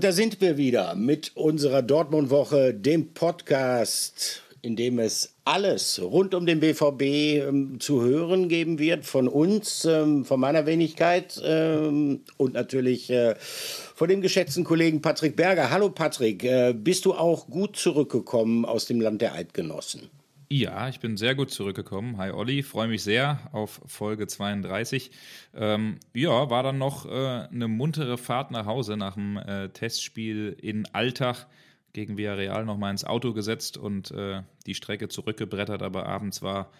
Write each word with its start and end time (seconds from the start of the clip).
Und 0.00 0.04
da 0.04 0.12
sind 0.12 0.40
wir 0.40 0.56
wieder 0.56 0.94
mit 0.94 1.32
unserer 1.36 1.82
Dortmund-Woche, 1.82 2.72
dem 2.72 3.12
Podcast, 3.12 4.42
in 4.62 4.74
dem 4.74 4.98
es 4.98 5.34
alles 5.44 6.00
rund 6.00 6.34
um 6.34 6.46
den 6.46 6.58
BVB 6.58 7.02
ähm, 7.02 7.80
zu 7.80 8.00
hören 8.00 8.48
geben 8.48 8.78
wird. 8.78 9.04
Von 9.04 9.28
uns, 9.28 9.84
ähm, 9.84 10.24
von 10.24 10.40
meiner 10.40 10.64
Wenigkeit 10.64 11.38
ähm, 11.44 12.22
und 12.38 12.54
natürlich 12.54 13.10
äh, 13.10 13.34
von 13.38 14.08
dem 14.08 14.22
geschätzten 14.22 14.64
Kollegen 14.64 15.02
Patrick 15.02 15.36
Berger. 15.36 15.68
Hallo 15.68 15.90
Patrick, 15.90 16.44
äh, 16.44 16.72
bist 16.72 17.04
du 17.04 17.12
auch 17.12 17.48
gut 17.48 17.76
zurückgekommen 17.76 18.64
aus 18.64 18.86
dem 18.86 19.02
Land 19.02 19.20
der 19.20 19.34
Eidgenossen? 19.34 20.08
Ja, 20.52 20.88
ich 20.88 20.98
bin 20.98 21.16
sehr 21.16 21.36
gut 21.36 21.52
zurückgekommen. 21.52 22.16
Hi 22.16 22.32
Olli, 22.32 22.64
freue 22.64 22.88
mich 22.88 23.04
sehr 23.04 23.38
auf 23.52 23.80
Folge 23.86 24.26
32. 24.26 25.12
Ähm, 25.54 26.00
ja, 26.12 26.50
war 26.50 26.64
dann 26.64 26.76
noch 26.76 27.06
äh, 27.06 27.46
eine 27.52 27.68
muntere 27.68 28.18
Fahrt 28.18 28.50
nach 28.50 28.66
Hause 28.66 28.96
nach 28.96 29.14
dem 29.14 29.36
äh, 29.36 29.68
Testspiel 29.68 30.56
in 30.60 30.92
Alltag 30.92 31.46
gegen 31.92 32.16
Villarreal 32.16 32.64
nochmal 32.64 32.90
ins 32.90 33.04
Auto 33.04 33.32
gesetzt 33.32 33.76
und 33.76 34.10
äh, 34.10 34.42
die 34.66 34.74
Strecke 34.74 35.08
zurückgebrettert, 35.08 35.82
aber 35.82 36.06
abends 36.06 36.42
war 36.42 36.72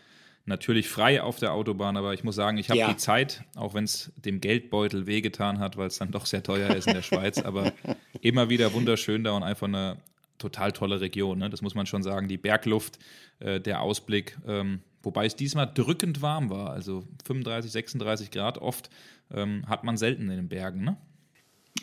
natürlich 0.47 0.89
frei 0.89 1.23
auf 1.23 1.39
der 1.39 1.53
Autobahn, 1.53 1.97
aber 1.97 2.13
ich 2.13 2.25
muss 2.25 2.35
sagen, 2.35 2.59
ich 2.59 2.71
habe 2.71 2.81
ja. 2.81 2.89
die 2.89 2.97
Zeit, 2.97 3.45
auch 3.55 3.75
wenn 3.75 3.85
es 3.85 4.11
dem 4.17 4.41
Geldbeutel 4.41 5.07
wehgetan 5.07 5.61
hat, 5.61 5.77
weil 5.77 5.87
es 5.87 5.99
dann 5.99 6.11
doch 6.11 6.27
sehr 6.27 6.43
teuer 6.43 6.75
ist 6.75 6.89
in 6.89 6.95
der 6.95 7.03
Schweiz, 7.03 7.39
aber 7.39 7.73
immer 8.21 8.49
wieder 8.49 8.73
wunderschön 8.73 9.23
da 9.23 9.31
und 9.31 9.45
einfach 9.45 9.69
eine 9.69 9.99
total 10.41 10.73
tolle 10.73 11.01
Region. 11.01 11.39
Ne? 11.39 11.51
Das 11.51 11.63
muss 11.63 11.75
man 11.75 11.87
schon 11.87 12.03
sagen. 12.03 12.29
Die 12.29 12.39
Bergluft, 12.39 12.99
äh, 13.39 13.61
der 13.61 13.81
Ausblick, 13.83 14.37
ähm, 14.47 14.81
wobei 15.03 15.27
es 15.27 15.37
diesmal 15.37 15.71
drückend 15.73 16.23
warm 16.23 16.51
war. 16.51 16.71
Also 16.71 17.05
35, 17.25 17.71
36 17.71 18.31
Grad 18.31 18.59
oft 18.59 18.91
ähm, 19.33 19.65
hat 19.69 19.85
man 19.85 19.97
selten 19.97 20.23
in 20.23 20.37
den 20.37 20.49
Bergen. 20.49 20.83
Ne? 20.83 20.97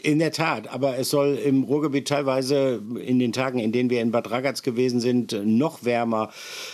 In 0.04 0.20
der 0.20 0.32
Tat, 0.32 0.68
aber 0.72 0.98
es 0.98 1.10
soll 1.10 1.40
im 1.44 1.64
Ruhrgebiet 1.64 2.08
teilweise 2.08 2.82
in 3.04 3.20
den 3.20 3.34
Tagen, 3.34 3.58
in 3.58 3.72
denen 3.72 3.90
wir 3.90 4.02
in 4.02 4.12
Bad 4.12 4.30
Ragaz 4.30 4.62
gewesen 4.62 5.00
sind, 5.00 5.36
noch 5.44 5.86
wärmer 5.86 6.30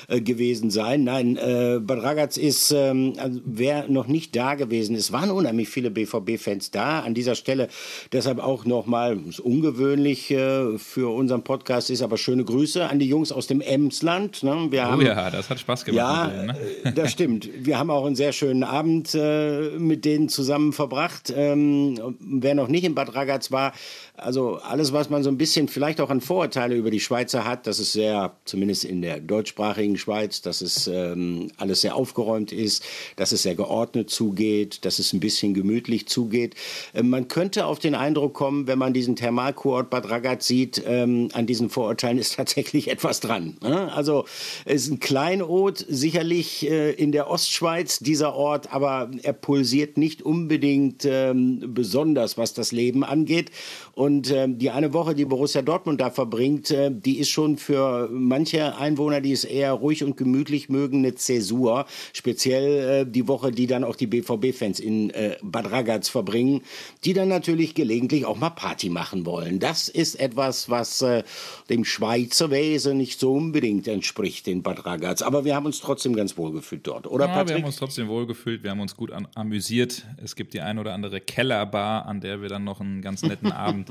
äh, 0.08 0.20
gewesen 0.20 0.70
sein. 0.72 1.06
Nein, 1.06 1.38
äh, 1.38 1.80
Bad 1.80 2.04
Ragaz 2.04 2.38
ist, 2.38 2.72
ähm, 2.72 3.14
also 3.18 3.40
wer 3.46 3.88
noch 3.88 4.08
nicht 4.08 4.36
da 4.36 4.56
gewesen 4.56 4.96
ist, 4.96 5.14
waren 5.14 5.32
unheimlich 5.32 5.70
viele 5.70 5.90
BVB-Fans 5.90 6.72
da. 6.72 7.00
An 7.00 7.14
dieser 7.14 7.36
Stelle 7.36 7.70
deshalb 8.12 8.40
auch 8.40 8.66
nochmal, 8.66 9.18
ungewöhnlich 9.42 10.30
äh, 10.32 10.78
für 10.78 11.14
unseren 11.14 11.44
Podcast 11.44 11.90
ist, 11.90 12.02
aber 12.02 12.18
schöne 12.18 12.44
Grüße 12.44 12.90
an 12.90 13.00
die 13.00 13.08
Jungs 13.08 13.32
aus 13.32 13.48
dem 13.48 13.62
Emsland. 13.62 14.44
Ne? 14.44 14.68
Wir 14.70 14.82
oh 14.82 14.92
haben, 14.92 15.02
ja, 15.02 15.30
das 15.30 15.50
hat 15.50 15.60
Spaß 15.60 15.86
gemacht. 15.86 15.98
Ja, 15.98 16.28
denen, 16.28 16.48
ne? 16.48 16.58
Äh, 16.84 16.92
das 16.92 17.12
stimmt. 17.14 17.50
Wir 17.58 17.80
haben 17.80 17.90
auch 17.90 18.06
einen 18.06 18.16
sehr 18.16 18.34
schönen 18.34 18.64
Abend 18.64 19.16
äh, 19.16 19.70
mit 19.78 20.04
denen 20.04 20.30
zusammen 20.30 20.74
verbracht. 20.74 21.34
Ähm, 21.36 22.16
wer 22.20 22.54
noch 22.54 22.68
nicht 22.68 22.84
in 22.84 22.96
Bad 22.96 23.03
Ragaz 23.10 23.52
war. 23.52 23.74
Also 24.16 24.58
alles, 24.58 24.94
was 24.94 25.10
man 25.10 25.24
so 25.24 25.30
ein 25.30 25.38
bisschen 25.38 25.68
vielleicht 25.68 26.00
auch 26.00 26.12
an 26.12 26.22
Vorurteile 26.22 26.76
über 26.76 26.92
die 26.92 27.00
Schweizer 27.00 27.46
hat, 27.46 27.66
dass 27.66 27.80
es 27.80 27.94
sehr, 27.94 28.36
zumindest 28.46 28.86
in 28.86 29.02
der 29.02 29.20
deutschsprachigen 29.20 29.98
Schweiz, 29.98 30.42
dass 30.42 30.62
es 30.62 30.88
ähm, 30.88 31.50
alles 31.58 31.82
sehr 31.82 31.96
aufgeräumt 31.96 32.52
ist, 32.52 32.84
dass 33.16 33.32
es 33.32 33.42
sehr 33.42 33.56
geordnet 33.56 34.12
zugeht, 34.12 34.86
dass 34.86 35.00
es 35.00 35.14
ein 35.14 35.20
bisschen 35.20 35.56
gemütlich 35.56 36.08
zugeht. 36.08 36.56
Ähm, 36.94 37.10
man 37.10 37.28
könnte 37.28 37.66
auf 37.66 37.80
den 37.80 37.96
Eindruck 37.96 38.36
kommen, 38.36 38.68
wenn 38.68 38.78
man 38.78 38.94
diesen 38.94 39.16
Thermalkurort 39.16 39.90
Bad 39.90 40.10
Ragaz 40.10 40.46
sieht, 40.46 40.84
ähm, 40.86 41.30
an 41.34 41.48
diesen 41.48 41.70
Vorurteilen 41.70 42.20
ist 42.20 42.36
tatsächlich 42.36 42.90
etwas 42.90 43.20
dran. 43.20 43.58
Ne? 43.62 43.92
Also 43.94 44.26
es 44.66 44.84
ist 44.84 44.92
ein 44.92 45.00
Kleinod, 45.00 45.84
sicherlich 45.90 46.70
äh, 46.70 46.92
in 46.92 47.12
der 47.12 47.30
Ostschweiz 47.30 47.98
dieser 47.98 48.36
Ort, 48.36 48.72
aber 48.72 49.10
er 49.24 49.34
pulsiert 49.34 49.98
nicht 49.98 50.22
unbedingt 50.22 51.04
ähm, 51.06 51.74
besonders, 51.74 52.38
was 52.38 52.54
das 52.54 52.72
Leben 52.72 52.93
angeht. 53.02 53.50
Und 53.96 54.32
äh, 54.32 54.48
die 54.50 54.72
eine 54.72 54.92
Woche, 54.94 55.14
die 55.14 55.26
Borussia 55.26 55.62
Dortmund 55.62 56.02
da 56.02 56.10
verbringt, 56.10 56.72
äh, 56.72 56.90
die 56.92 57.20
ist 57.20 57.30
schon 57.30 57.58
für 57.58 58.10
manche 58.12 58.76
Einwohner, 58.76 59.22
die 59.22 59.32
es 59.32 59.44
eher 59.44 59.74
ruhig 59.74 60.04
und 60.04 60.18
gemütlich 60.18 60.68
mögen, 60.68 61.00
eine 61.00 61.14
Zäsur. 61.14 61.86
Speziell 62.12 63.02
äh, 63.02 63.06
die 63.10 63.28
Woche, 63.28 63.52
die 63.52 63.68
dann 63.68 63.84
auch 63.84 63.96
die 63.96 64.08
BVB-Fans 64.08 64.80
in 64.80 65.12
äh, 65.12 65.38
Bad 65.44 65.72
Ragaz 65.72 66.10
verbringen, 66.10 66.62
die 67.06 67.14
dann 67.14 67.28
natürlich 67.28 67.76
gelegentlich 67.76 68.26
auch 68.26 68.38
mal 68.38 68.50
Party 68.50 68.90
machen 68.90 69.28
wollen. 69.28 69.60
Das 69.60 69.90
ist 69.90 70.20
etwas, 70.20 70.72
was 70.72 71.04
äh, 71.04 71.24
dem 71.70 71.86
Schweizer 71.86 72.50
Wesen 72.50 72.98
nicht 72.98 73.20
so 73.20 73.34
unbedingt 73.34 73.88
entspricht 73.88 74.48
in 74.48 74.64
Bad 74.64 74.88
Ragaz. 74.88 75.22
Aber 75.22 75.46
wir 75.46 75.56
haben 75.56 75.68
uns 75.68 75.80
trotzdem 75.80 76.16
ganz 76.16 76.36
wohl 76.36 76.52
gefühlt 76.52 76.88
dort, 76.88 77.06
oder 77.06 77.28
ja, 77.28 77.32
Patrick? 77.32 77.50
wir 77.50 77.56
haben 77.58 77.66
uns 77.66 77.76
trotzdem 77.76 78.08
wohl 78.08 78.26
gefühlt, 78.26 78.64
wir 78.64 78.72
haben 78.72 78.80
uns 78.80 78.98
gut 78.98 79.12
amüsiert. 79.36 80.04
Es 80.24 80.36
gibt 80.36 80.56
die 80.56 80.62
ein 80.62 80.80
oder 80.80 80.94
andere 80.94 81.22
Kellerbar, 81.22 82.08
an 82.08 82.22
der 82.22 82.42
wir 82.42 82.50
dann 82.50 82.64
noch 82.64 82.82
einen 82.82 83.04
ganz 83.04 83.22
netten 83.22 83.52
Abend 83.52 83.83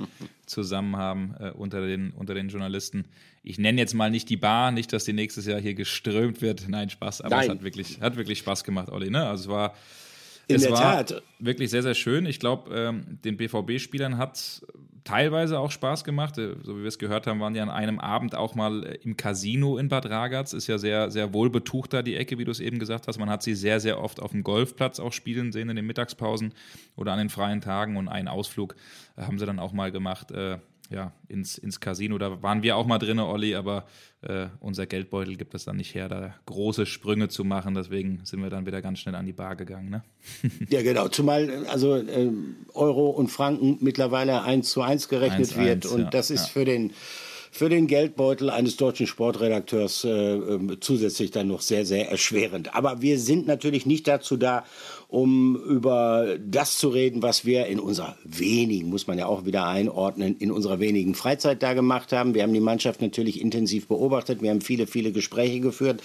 zusammen 0.46 0.96
haben 0.96 1.34
äh, 1.38 1.50
unter, 1.50 1.86
den, 1.86 2.12
unter 2.12 2.34
den 2.34 2.48
Journalisten. 2.48 3.04
Ich 3.42 3.58
nenne 3.58 3.80
jetzt 3.80 3.94
mal 3.94 4.10
nicht 4.10 4.28
die 4.28 4.36
Bar, 4.36 4.70
nicht, 4.70 4.92
dass 4.92 5.04
die 5.04 5.12
nächstes 5.12 5.46
Jahr 5.46 5.60
hier 5.60 5.74
geströmt 5.74 6.42
wird. 6.42 6.68
Nein, 6.68 6.90
Spaß, 6.90 7.22
aber 7.22 7.36
Nein. 7.36 7.44
es 7.44 7.50
hat 7.50 7.62
wirklich, 7.62 8.00
hat 8.00 8.16
wirklich 8.16 8.38
Spaß 8.38 8.64
gemacht, 8.64 8.88
Olli. 8.88 9.10
Ne? 9.10 9.26
Also 9.26 9.44
es 9.44 9.48
war, 9.48 9.74
In 10.54 10.62
es 10.62 10.70
war 10.70 11.06
Tat. 11.06 11.22
wirklich 11.38 11.70
sehr, 11.70 11.82
sehr 11.82 11.94
schön. 11.94 12.26
Ich 12.26 12.40
glaube, 12.40 12.74
ähm, 12.74 13.18
den 13.24 13.36
BVB-Spielern 13.36 14.18
hat 14.18 14.62
teilweise 15.04 15.58
auch 15.58 15.70
Spaß 15.70 16.04
gemacht. 16.04 16.38
Äh, 16.38 16.54
so 16.62 16.76
wie 16.76 16.82
wir 16.82 16.88
es 16.88 16.98
gehört 16.98 17.26
haben, 17.26 17.40
waren 17.40 17.54
die 17.54 17.60
an 17.60 17.70
einem 17.70 17.98
Abend 17.98 18.34
auch 18.34 18.54
mal 18.54 18.84
äh, 18.84 18.98
im 19.02 19.16
Casino 19.16 19.78
in 19.78 19.88
Bad 19.88 20.06
Ragaz. 20.06 20.52
Ist 20.52 20.66
ja 20.66 20.78
sehr, 20.78 21.10
sehr 21.10 21.32
wohl 21.32 21.50
betucht 21.50 21.92
da 21.92 22.02
die 22.02 22.16
Ecke, 22.16 22.38
wie 22.38 22.44
du 22.44 22.50
es 22.50 22.60
eben 22.60 22.78
gesagt 22.78 23.08
hast. 23.08 23.18
Man 23.18 23.30
hat 23.30 23.42
sie 23.42 23.54
sehr, 23.54 23.80
sehr 23.80 24.00
oft 24.00 24.20
auf 24.20 24.32
dem 24.32 24.42
Golfplatz 24.42 25.00
auch 25.00 25.12
spielen 25.12 25.52
sehen 25.52 25.68
in 25.68 25.76
den 25.76 25.86
Mittagspausen 25.86 26.54
oder 26.96 27.12
an 27.12 27.18
den 27.18 27.30
freien 27.30 27.60
Tagen. 27.60 27.96
Und 27.96 28.08
einen 28.08 28.28
Ausflug 28.28 28.74
äh, 29.16 29.22
haben 29.22 29.38
sie 29.38 29.46
dann 29.46 29.58
auch 29.58 29.72
mal 29.72 29.90
gemacht. 29.90 30.30
Äh, 30.30 30.58
ja, 30.92 31.12
ins, 31.28 31.58
ins 31.58 31.80
Casino. 31.80 32.18
Da 32.18 32.42
waren 32.42 32.62
wir 32.62 32.76
auch 32.76 32.86
mal 32.86 32.98
drin, 32.98 33.18
Olli, 33.18 33.54
aber 33.54 33.84
äh, 34.22 34.46
unser 34.60 34.86
Geldbeutel 34.86 35.36
gibt 35.36 35.54
es 35.54 35.64
dann 35.64 35.76
nicht 35.76 35.94
her, 35.94 36.08
da 36.08 36.34
große 36.46 36.86
Sprünge 36.86 37.28
zu 37.28 37.44
machen. 37.44 37.74
Deswegen 37.74 38.20
sind 38.24 38.42
wir 38.42 38.50
dann 38.50 38.66
wieder 38.66 38.82
ganz 38.82 39.00
schnell 39.00 39.14
an 39.14 39.26
die 39.26 39.32
Bar 39.32 39.56
gegangen. 39.56 39.90
Ne? 39.90 40.02
ja, 40.68 40.82
genau. 40.82 41.08
Zumal 41.08 41.66
also 41.66 41.96
äh, 41.96 42.30
Euro 42.74 43.10
und 43.10 43.28
Franken 43.28 43.78
mittlerweile 43.80 44.42
eins 44.42 44.70
zu 44.70 44.82
eins 44.82 45.08
gerechnet 45.08 45.50
1, 45.50 45.56
wird. 45.56 45.84
1, 45.84 45.86
und 45.86 46.00
ja, 46.02 46.10
das 46.10 46.30
ist 46.30 46.46
ja. 46.46 46.52
für 46.52 46.64
den 46.64 46.92
für 47.54 47.68
den 47.68 47.86
Geldbeutel 47.86 48.48
eines 48.48 48.78
deutschen 48.78 49.06
Sportredakteurs 49.06 50.04
äh, 50.04 50.08
äh, 50.08 50.80
zusätzlich 50.80 51.32
dann 51.32 51.48
noch 51.48 51.60
sehr, 51.60 51.84
sehr 51.84 52.10
erschwerend. 52.10 52.74
Aber 52.74 53.02
wir 53.02 53.18
sind 53.18 53.46
natürlich 53.46 53.84
nicht 53.84 54.08
dazu 54.08 54.38
da, 54.38 54.64
um 55.12 55.56
über 55.56 56.38
das 56.42 56.78
zu 56.78 56.88
reden, 56.88 57.20
was 57.20 57.44
wir 57.44 57.66
in 57.66 57.80
unserer 57.80 58.16
wenigen, 58.24 58.88
muss 58.88 59.06
man 59.06 59.18
ja 59.18 59.26
auch 59.26 59.44
wieder 59.44 59.66
einordnen, 59.66 60.36
in 60.38 60.50
unserer 60.50 60.80
wenigen 60.80 61.14
Freizeit 61.14 61.62
da 61.62 61.74
gemacht 61.74 62.12
haben. 62.12 62.32
Wir 62.32 62.42
haben 62.42 62.54
die 62.54 62.60
Mannschaft 62.60 63.02
natürlich 63.02 63.42
intensiv 63.42 63.88
beobachtet, 63.88 64.40
wir 64.40 64.48
haben 64.48 64.62
viele, 64.62 64.86
viele 64.86 65.12
Gespräche 65.12 65.60
geführt. 65.60 66.02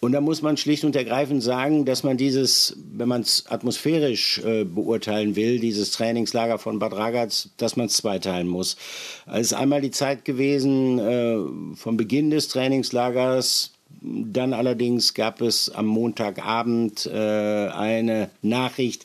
Und 0.00 0.12
da 0.12 0.22
muss 0.22 0.40
man 0.40 0.56
schlicht 0.56 0.84
und 0.84 0.96
ergreifend 0.96 1.42
sagen, 1.42 1.84
dass 1.84 2.04
man 2.04 2.16
dieses, 2.16 2.78
wenn 2.90 3.08
man 3.08 3.20
es 3.20 3.44
atmosphärisch 3.48 4.38
äh, 4.38 4.64
beurteilen 4.64 5.36
will, 5.36 5.58
dieses 5.58 5.90
Trainingslager 5.90 6.58
von 6.58 6.78
Bad 6.78 6.94
Ragaz, 6.94 7.50
dass 7.58 7.76
man 7.76 7.86
es 7.86 7.98
zweiteilen 7.98 8.48
muss. 8.48 8.78
Es 9.26 9.48
ist 9.48 9.52
einmal 9.52 9.82
die 9.82 9.90
Zeit 9.90 10.24
gewesen, 10.24 10.98
äh, 10.98 11.36
vom 11.76 11.98
Beginn 11.98 12.30
des 12.30 12.48
Trainingslagers 12.48 13.72
dann 14.00 14.52
allerdings 14.52 15.14
gab 15.14 15.40
es 15.40 15.70
am 15.70 15.86
Montagabend 15.86 17.06
äh, 17.06 17.68
eine 17.68 18.30
Nachricht, 18.42 19.04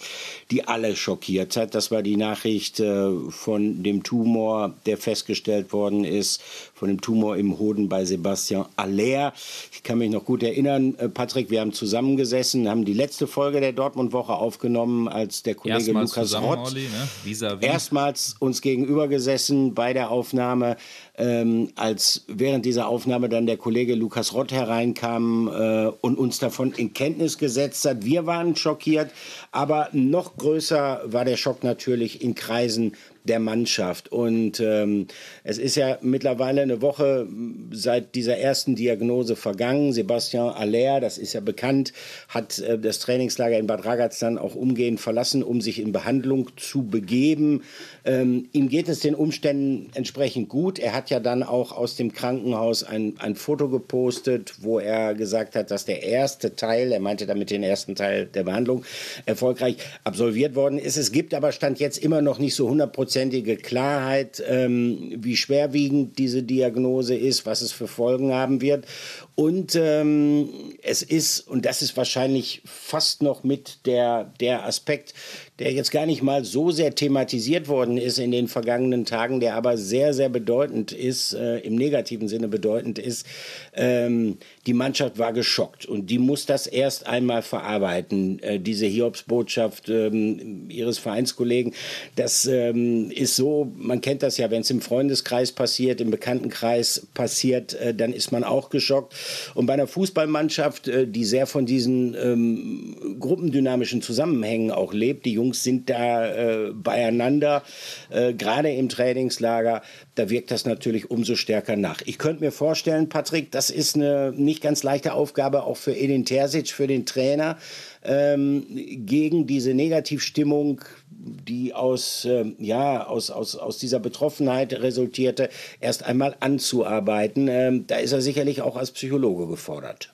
die 0.51 0.67
alle 0.67 0.95
schockiert 0.95 1.57
hat. 1.57 1.73
Das 1.73 1.89
war 1.89 2.03
die 2.03 2.15
Nachricht 2.15 2.79
äh, 2.79 3.09
von 3.29 3.81
dem 3.81 4.03
Tumor, 4.03 4.73
der 4.85 4.97
festgestellt 4.97 5.73
worden 5.73 6.03
ist, 6.03 6.41
von 6.75 6.89
dem 6.89 7.01
Tumor 7.01 7.37
im 7.37 7.57
Hoden 7.57 7.89
bei 7.89 8.05
Sebastian 8.05 8.65
Aller. 8.75 9.33
Ich 9.71 9.81
kann 9.81 9.97
mich 9.97 10.11
noch 10.11 10.25
gut 10.25 10.43
erinnern, 10.43 10.95
äh, 10.99 11.09
Patrick, 11.09 11.49
wir 11.49 11.61
haben 11.61 11.73
zusammengesessen, 11.73 12.69
haben 12.69 12.85
die 12.85 12.93
letzte 12.93 13.25
Folge 13.25 13.61
der 13.61 13.73
Dortmund-Woche 13.73 14.33
aufgenommen, 14.33 15.07
als 15.07 15.41
der 15.41 15.55
Kollege 15.55 15.91
Erstmals 15.91 16.15
Lukas 16.15 16.41
Rott 16.41 16.71
Olli, 16.71 16.83
ne? 16.83 17.07
vis 17.23 17.41
-vis. 17.41 17.61
erstmals 17.63 18.35
uns 18.39 18.61
gegenüber 18.61 19.07
gesessen 19.07 19.73
bei 19.73 19.93
der 19.93 20.11
Aufnahme 20.11 20.77
ähm, 21.15 21.69
als 21.75 22.25
während 22.27 22.65
dieser 22.65 22.87
Aufnahme 22.87 23.29
dann 23.29 23.45
der 23.45 23.57
Kollege 23.57 23.93
Lukas 23.93 24.33
Rott 24.33 24.51
hereinkam 24.73 25.47
äh, 25.47 25.87
und 26.01 26.17
uns 26.17 26.39
davon 26.39 26.73
in 26.73 26.93
Kenntnis 26.93 27.37
gesetzt 27.37 27.85
hat. 27.85 28.05
Wir 28.05 28.25
waren 28.25 28.55
schockiert, 28.55 29.11
aber 29.51 29.89
noch 29.91 30.37
größer 30.37 31.01
war 31.05 31.25
der 31.25 31.37
Schock 31.37 31.63
natürlich 31.63 32.21
in 32.21 32.35
Kreisen 32.35 32.93
der 33.23 33.39
Mannschaft. 33.39 34.11
Und 34.11 34.59
ähm, 34.59 35.07
es 35.43 35.57
ist 35.57 35.75
ja 35.75 35.97
mittlerweile 36.01 36.61
eine 36.61 36.81
Woche 36.81 37.27
seit 37.71 38.15
dieser 38.15 38.37
ersten 38.37 38.75
Diagnose 38.75 39.35
vergangen. 39.35 39.93
Sebastian 39.93 40.49
Aller, 40.49 40.99
das 40.99 41.17
ist 41.17 41.33
ja 41.33 41.39
bekannt, 41.39 41.93
hat 42.27 42.59
äh, 42.59 42.77
das 42.77 42.99
Trainingslager 42.99 43.57
in 43.57 43.67
Bad 43.67 43.85
Ragaz 43.85 44.19
dann 44.19 44.37
auch 44.37 44.55
umgehend 44.55 44.99
verlassen, 44.99 45.43
um 45.43 45.61
sich 45.61 45.79
in 45.79 45.91
Behandlung 45.91 46.49
zu 46.57 46.83
begeben. 46.83 47.63
Ähm, 48.05 48.49
ihm 48.51 48.67
geht 48.69 48.89
es 48.89 48.99
den 48.99 49.15
Umständen 49.15 49.89
entsprechend 49.93 50.49
gut. 50.49 50.79
Er 50.79 50.93
hat 50.93 51.09
ja 51.09 51.19
dann 51.19 51.43
auch 51.43 51.71
aus 51.71 51.95
dem 51.95 52.11
Krankenhaus 52.11 52.83
ein, 52.83 53.15
ein 53.19 53.35
Foto 53.35 53.69
gepostet, 53.69 54.55
wo 54.59 54.79
er 54.79 55.13
gesagt 55.13 55.55
hat, 55.55 55.71
dass 55.71 55.85
der 55.85 56.03
erste 56.03 56.55
Teil, 56.55 56.91
er 56.91 56.99
meinte 56.99 57.25
damit 57.25 57.49
den 57.49 57.63
ersten 57.63 57.95
Teil 57.95 58.25
der 58.25 58.43
Behandlung, 58.43 58.83
erfolgreich 59.25 59.77
absolviert 60.03 60.55
worden 60.55 60.77
ist. 60.77 60.97
Es 60.97 61.11
gibt 61.11 61.33
aber 61.33 61.51
Stand 61.51 61.79
jetzt 61.79 61.97
immer 61.97 62.21
noch 62.21 62.39
nicht 62.39 62.55
so 62.55 62.65
100 62.65 62.91
hundertprozentige 63.13 63.57
Klarheit, 63.57 64.43
ähm, 64.47 65.13
wie 65.17 65.35
schwerwiegend 65.35 66.17
diese 66.17 66.43
Diagnose 66.43 67.15
ist, 67.15 67.45
was 67.45 67.61
es 67.61 67.71
für 67.71 67.87
Folgen 67.87 68.33
haben 68.33 68.61
wird. 68.61 68.85
Und 69.35 69.75
ähm, 69.75 70.49
es 70.83 71.01
ist, 71.01 71.39
und 71.47 71.65
das 71.65 71.81
ist 71.81 71.97
wahrscheinlich 71.97 72.61
fast 72.65 73.23
noch 73.23 73.43
mit 73.43 73.85
der, 73.87 74.31
der 74.39 74.65
Aspekt, 74.65 75.15
der 75.59 75.71
jetzt 75.71 75.91
gar 75.91 76.05
nicht 76.05 76.21
mal 76.21 76.43
so 76.45 76.71
sehr 76.71 76.93
thematisiert 76.93 77.67
worden 77.67 77.97
ist 77.97 78.19
in 78.19 78.31
den 78.31 78.47
vergangenen 78.47 79.05
Tagen, 79.05 79.39
der 79.39 79.55
aber 79.55 79.77
sehr, 79.77 80.13
sehr 80.13 80.29
bedeutend 80.29 80.91
ist, 80.91 81.33
äh, 81.33 81.59
im 81.59 81.75
negativen 81.75 82.27
Sinne 82.27 82.47
bedeutend 82.47 82.99
ist. 82.99 83.25
Ähm, 83.73 84.37
die 84.67 84.73
Mannschaft 84.73 85.17
war 85.19 85.31
geschockt 85.31 85.85
und 85.85 86.09
die 86.09 86.19
muss 86.19 86.45
das 86.45 86.67
erst 86.67 87.07
einmal 87.07 87.41
verarbeiten, 87.43 88.41
äh, 88.43 88.59
diese 88.59 88.87
Hiobsbotschaft 88.87 89.89
ähm, 89.89 90.69
ihres 90.69 90.97
Vereinskollegen. 90.97 91.73
Das 92.15 92.45
ähm, 92.45 93.09
ist 93.11 93.35
so, 93.35 93.71
man 93.77 94.01
kennt 94.01 94.21
das 94.21 94.37
ja, 94.37 94.51
wenn 94.51 94.61
es 94.61 94.69
im 94.69 94.81
Freundeskreis 94.81 95.51
passiert, 95.51 96.01
im 96.01 96.11
Bekanntenkreis 96.11 97.07
passiert, 97.13 97.73
äh, 97.75 97.93
dann 97.93 98.13
ist 98.13 98.31
man 98.31 98.43
auch 98.43 98.69
geschockt. 98.69 99.13
Und 99.53 99.65
bei 99.65 99.73
einer 99.73 99.87
Fußballmannschaft, 99.87 100.87
äh, 100.87 101.07
die 101.07 101.25
sehr 101.25 101.47
von 101.47 101.65
diesen 101.65 102.15
ähm, 102.15 103.17
gruppendynamischen 103.19 104.01
Zusammenhängen 104.01 104.71
auch 104.71 104.93
lebt, 104.93 105.25
die 105.25 105.33
Jungs 105.33 105.63
sind 105.63 105.89
da 105.89 106.27
äh, 106.27 106.71
beieinander, 106.71 107.63
äh, 108.09 108.33
gerade 108.33 108.71
im 108.71 108.89
Trainingslager, 108.89 109.81
da 110.15 110.29
wirkt 110.29 110.51
das 110.51 110.65
natürlich 110.65 111.09
umso 111.09 111.35
stärker 111.35 111.75
nach. 111.75 112.01
Ich 112.05 112.17
könnte 112.17 112.43
mir 112.43 112.51
vorstellen, 112.51 113.09
Patrick, 113.09 113.51
das 113.51 113.69
ist 113.69 113.95
eine 113.95 114.31
nicht 114.35 114.61
ganz 114.61 114.83
leichte 114.83 115.13
Aufgabe 115.13 115.63
auch 115.63 115.77
für 115.77 115.95
Edin 115.95 116.25
Terzic, 116.25 116.69
für 116.69 116.87
den 116.87 117.05
Trainer, 117.05 117.57
ähm, 118.03 118.65
gegen 119.05 119.47
diese 119.47 119.73
Negativstimmung, 119.73 120.81
die 121.23 121.73
aus, 121.73 122.25
äh, 122.25 122.53
ja, 122.59 123.05
aus, 123.05 123.31
aus, 123.31 123.55
aus 123.55 123.77
dieser 123.77 123.99
Betroffenheit 123.99 124.73
resultierte, 124.73 125.49
erst 125.79 126.03
einmal 126.03 126.35
anzuarbeiten. 126.39 127.47
Ähm, 127.47 127.87
da 127.87 127.97
ist 127.97 128.11
er 128.11 128.21
sicherlich 128.21 128.61
auch 128.61 128.75
als 128.75 128.91
Psychologe 128.91 129.47
gefordert. 129.47 130.13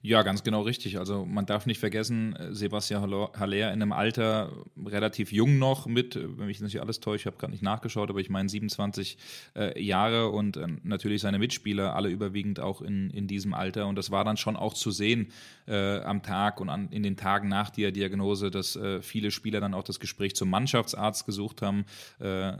Ja, 0.00 0.22
ganz 0.22 0.44
genau 0.44 0.62
richtig. 0.62 0.98
Also 0.98 1.26
man 1.26 1.44
darf 1.44 1.66
nicht 1.66 1.80
vergessen, 1.80 2.36
äh, 2.36 2.54
Sebastian 2.54 3.02
Haller 3.02 3.72
in 3.72 3.82
einem 3.82 3.92
Alter 3.92 4.52
relativ 4.86 5.32
jung 5.32 5.58
noch 5.58 5.86
mit, 5.86 6.14
äh, 6.14 6.38
wenn 6.38 6.46
mich 6.46 6.60
nicht 6.60 6.80
alles 6.80 7.00
täuscht, 7.00 7.22
ich 7.22 7.26
habe 7.26 7.36
gerade 7.36 7.52
nicht 7.52 7.64
nachgeschaut, 7.64 8.08
aber 8.08 8.20
ich 8.20 8.30
meine 8.30 8.48
27 8.48 9.18
äh, 9.56 9.82
Jahre 9.82 10.28
und 10.28 10.56
äh, 10.56 10.66
natürlich 10.84 11.20
seine 11.20 11.40
Mitspieler 11.40 11.96
alle 11.96 12.10
überwiegend 12.10 12.60
auch 12.60 12.80
in, 12.80 13.10
in 13.10 13.26
diesem 13.26 13.54
Alter. 13.54 13.86
Und 13.88 13.96
das 13.96 14.12
war 14.12 14.24
dann 14.24 14.36
schon 14.36 14.56
auch 14.56 14.74
zu 14.74 14.92
sehen 14.92 15.32
äh, 15.68 16.00
am 16.00 16.22
Tag 16.22 16.60
und 16.60 16.68
an, 16.68 16.88
in 16.90 17.02
den 17.02 17.16
Tagen 17.16 17.48
nach 17.48 17.70
der 17.70 17.92
Diagnose, 17.92 18.50
dass 18.50 18.76
äh, 18.76 19.02
viele 19.02 19.30
Spieler 19.30 19.60
dann 19.60 19.74
auch 19.74 19.84
das 19.84 20.00
Gespräch 20.00 20.34
zum 20.34 20.50
Mannschaftsarzt 20.50 21.26
gesucht 21.26 21.62
haben, 21.62 21.84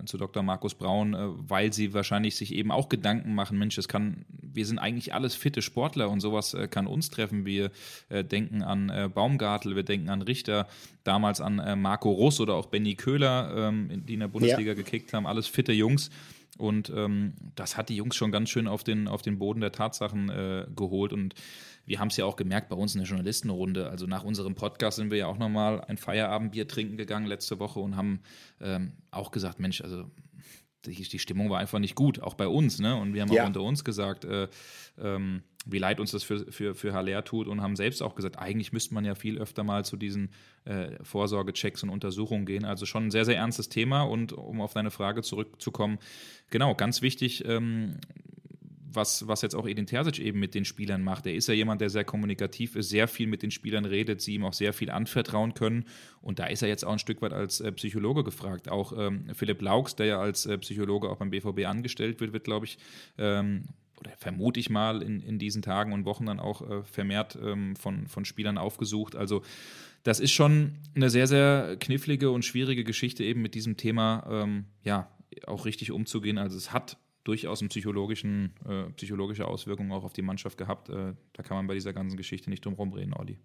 zu 0.04 0.18
Dr. 0.18 0.42
Markus 0.42 0.74
Braun, 0.74 1.16
weil 1.48 1.72
sie 1.72 1.94
wahrscheinlich 1.94 2.36
sich 2.36 2.54
eben 2.54 2.70
auch 2.70 2.88
Gedanken 2.88 3.34
machen, 3.34 3.58
Mensch, 3.58 3.76
es 3.78 3.88
kann, 3.88 4.24
wir 4.28 4.66
sind 4.66 4.78
eigentlich 4.78 5.14
alles 5.14 5.34
fitte 5.34 5.62
Sportler 5.62 6.10
und 6.10 6.20
sowas 6.20 6.56
kann 6.70 6.86
uns 6.86 7.10
treffen. 7.10 7.44
Wir 7.44 7.70
äh, 8.08 8.24
denken 8.24 8.62
an 8.62 8.88
äh, 8.88 9.08
Baumgartel, 9.12 9.76
wir 9.76 9.82
denken 9.82 10.08
an 10.08 10.22
Richter, 10.22 10.68
damals 11.04 11.40
an 11.40 11.58
äh, 11.58 11.76
Marco 11.76 12.10
Russ 12.10 12.40
oder 12.40 12.54
auch 12.54 12.66
Benny 12.66 12.94
Köhler, 12.94 13.68
ähm, 13.68 14.04
die 14.06 14.14
in 14.14 14.20
der 14.20 14.28
Bundesliga 14.28 14.70
ja. 14.70 14.74
gekickt 14.74 15.12
haben. 15.12 15.26
Alles 15.26 15.46
fitte 15.46 15.72
Jungs. 15.72 16.10
Und 16.56 16.90
ähm, 16.94 17.34
das 17.54 17.76
hat 17.76 17.88
die 17.88 17.96
Jungs 17.96 18.16
schon 18.16 18.32
ganz 18.32 18.50
schön 18.50 18.66
auf 18.66 18.82
den, 18.82 19.06
auf 19.06 19.22
den 19.22 19.38
Boden 19.38 19.60
der 19.60 19.70
Tatsachen 19.70 20.28
äh, 20.28 20.66
geholt. 20.74 21.12
Und 21.12 21.34
wir 21.88 21.98
haben 21.98 22.08
es 22.08 22.16
ja 22.18 22.26
auch 22.26 22.36
gemerkt 22.36 22.68
bei 22.68 22.76
uns 22.76 22.94
in 22.94 23.00
der 23.00 23.08
Journalistenrunde. 23.08 23.88
Also 23.88 24.06
nach 24.06 24.22
unserem 24.22 24.54
Podcast 24.54 24.98
sind 24.98 25.10
wir 25.10 25.16
ja 25.16 25.26
auch 25.26 25.38
nochmal 25.38 25.80
ein 25.80 25.96
Feierabendbier 25.96 26.68
trinken 26.68 26.98
gegangen 26.98 27.26
letzte 27.26 27.58
Woche 27.58 27.80
und 27.80 27.96
haben 27.96 28.20
ähm, 28.60 28.92
auch 29.10 29.30
gesagt, 29.30 29.58
Mensch, 29.58 29.80
also 29.80 30.04
die, 30.84 30.94
die, 30.94 31.18
Stimmung 31.18 31.48
war 31.48 31.58
einfach 31.58 31.78
nicht 31.78 31.94
gut, 31.94 32.20
auch 32.20 32.34
bei 32.34 32.46
uns. 32.46 32.78
Ne? 32.78 32.94
Und 32.94 33.14
wir 33.14 33.22
haben 33.22 33.32
ja. 33.32 33.42
auch 33.42 33.46
unter 33.46 33.62
uns 33.62 33.84
gesagt, 33.84 34.26
äh, 34.26 34.48
ähm, 35.00 35.42
wie 35.64 35.78
leid 35.78 35.98
uns 35.98 36.10
das 36.10 36.22
für, 36.22 36.52
für, 36.52 36.74
für 36.74 36.92
Haller 36.92 37.24
tut 37.24 37.48
und 37.48 37.62
haben 37.62 37.74
selbst 37.74 38.02
auch 38.02 38.14
gesagt, 38.14 38.38
eigentlich 38.38 38.72
müsste 38.72 38.92
man 38.92 39.06
ja 39.06 39.14
viel 39.14 39.38
öfter 39.38 39.64
mal 39.64 39.84
zu 39.84 39.96
diesen 39.96 40.30
äh, 40.66 41.02
Vorsorgechecks 41.02 41.82
und 41.82 41.88
Untersuchungen 41.88 42.44
gehen. 42.44 42.66
Also 42.66 42.84
schon 42.84 43.06
ein 43.06 43.10
sehr, 43.10 43.24
sehr 43.24 43.36
ernstes 43.36 43.70
Thema. 43.70 44.02
Und 44.02 44.34
um 44.34 44.60
auf 44.60 44.74
deine 44.74 44.90
Frage 44.90 45.22
zurückzukommen, 45.22 45.98
genau, 46.50 46.74
ganz 46.74 47.00
wichtig, 47.00 47.44
ähm, 47.46 47.96
was, 48.92 49.26
was 49.28 49.42
jetzt 49.42 49.54
auch 49.54 49.66
Edin 49.66 49.86
Terzic 49.86 50.18
eben 50.18 50.38
mit 50.38 50.54
den 50.54 50.64
Spielern 50.64 51.02
macht. 51.02 51.26
Er 51.26 51.34
ist 51.34 51.48
ja 51.48 51.54
jemand, 51.54 51.80
der 51.80 51.90
sehr 51.90 52.04
kommunikativ 52.04 52.76
ist, 52.76 52.88
sehr 52.88 53.08
viel 53.08 53.26
mit 53.26 53.42
den 53.42 53.50
Spielern 53.50 53.84
redet, 53.84 54.20
sie 54.20 54.34
ihm 54.34 54.44
auch 54.44 54.52
sehr 54.52 54.72
viel 54.72 54.90
anvertrauen 54.90 55.54
können. 55.54 55.84
Und 56.20 56.38
da 56.38 56.46
ist 56.46 56.62
er 56.62 56.68
jetzt 56.68 56.84
auch 56.84 56.92
ein 56.92 56.98
Stück 56.98 57.22
weit 57.22 57.32
als 57.32 57.60
äh, 57.60 57.72
Psychologe 57.72 58.24
gefragt. 58.24 58.68
Auch 58.68 58.92
ähm, 58.96 59.26
Philipp 59.34 59.62
Laux, 59.62 59.96
der 59.96 60.06
ja 60.06 60.20
als 60.20 60.46
äh, 60.46 60.58
Psychologe 60.58 61.08
auch 61.08 61.16
beim 61.16 61.30
BVB 61.30 61.66
angestellt 61.66 62.20
wird, 62.20 62.32
wird, 62.32 62.44
glaube 62.44 62.66
ich, 62.66 62.78
ähm, 63.18 63.64
oder 64.00 64.12
vermute 64.16 64.60
ich 64.60 64.70
mal 64.70 65.02
in, 65.02 65.20
in 65.20 65.38
diesen 65.38 65.62
Tagen 65.62 65.92
und 65.92 66.04
Wochen 66.04 66.26
dann 66.26 66.40
auch 66.40 66.62
äh, 66.62 66.84
vermehrt 66.84 67.36
ähm, 67.42 67.76
von, 67.76 68.06
von 68.06 68.24
Spielern 68.24 68.58
aufgesucht. 68.58 69.16
Also 69.16 69.42
das 70.04 70.20
ist 70.20 70.32
schon 70.32 70.74
eine 70.94 71.10
sehr, 71.10 71.26
sehr 71.26 71.76
knifflige 71.80 72.30
und 72.30 72.44
schwierige 72.44 72.84
Geschichte 72.84 73.24
eben 73.24 73.42
mit 73.42 73.54
diesem 73.54 73.76
Thema, 73.76 74.26
ähm, 74.30 74.66
ja, 74.84 75.10
auch 75.46 75.64
richtig 75.66 75.90
umzugehen. 75.90 76.38
Also 76.38 76.56
es 76.56 76.72
hat 76.72 76.96
durchaus 77.24 77.60
eine 77.60 77.68
psychologischen, 77.68 78.54
äh, 78.66 78.90
psychologische 78.92 79.46
Auswirkungen 79.46 79.92
auch 79.92 80.04
auf 80.04 80.12
die 80.12 80.22
Mannschaft 80.22 80.58
gehabt. 80.58 80.88
Äh, 80.88 81.14
da 81.32 81.42
kann 81.42 81.56
man 81.56 81.66
bei 81.66 81.74
dieser 81.74 81.92
ganzen 81.92 82.16
Geschichte 82.16 82.50
nicht 82.50 82.64
drum 82.64 82.74
rumreden, 82.74 83.14
Olli. 83.14 83.38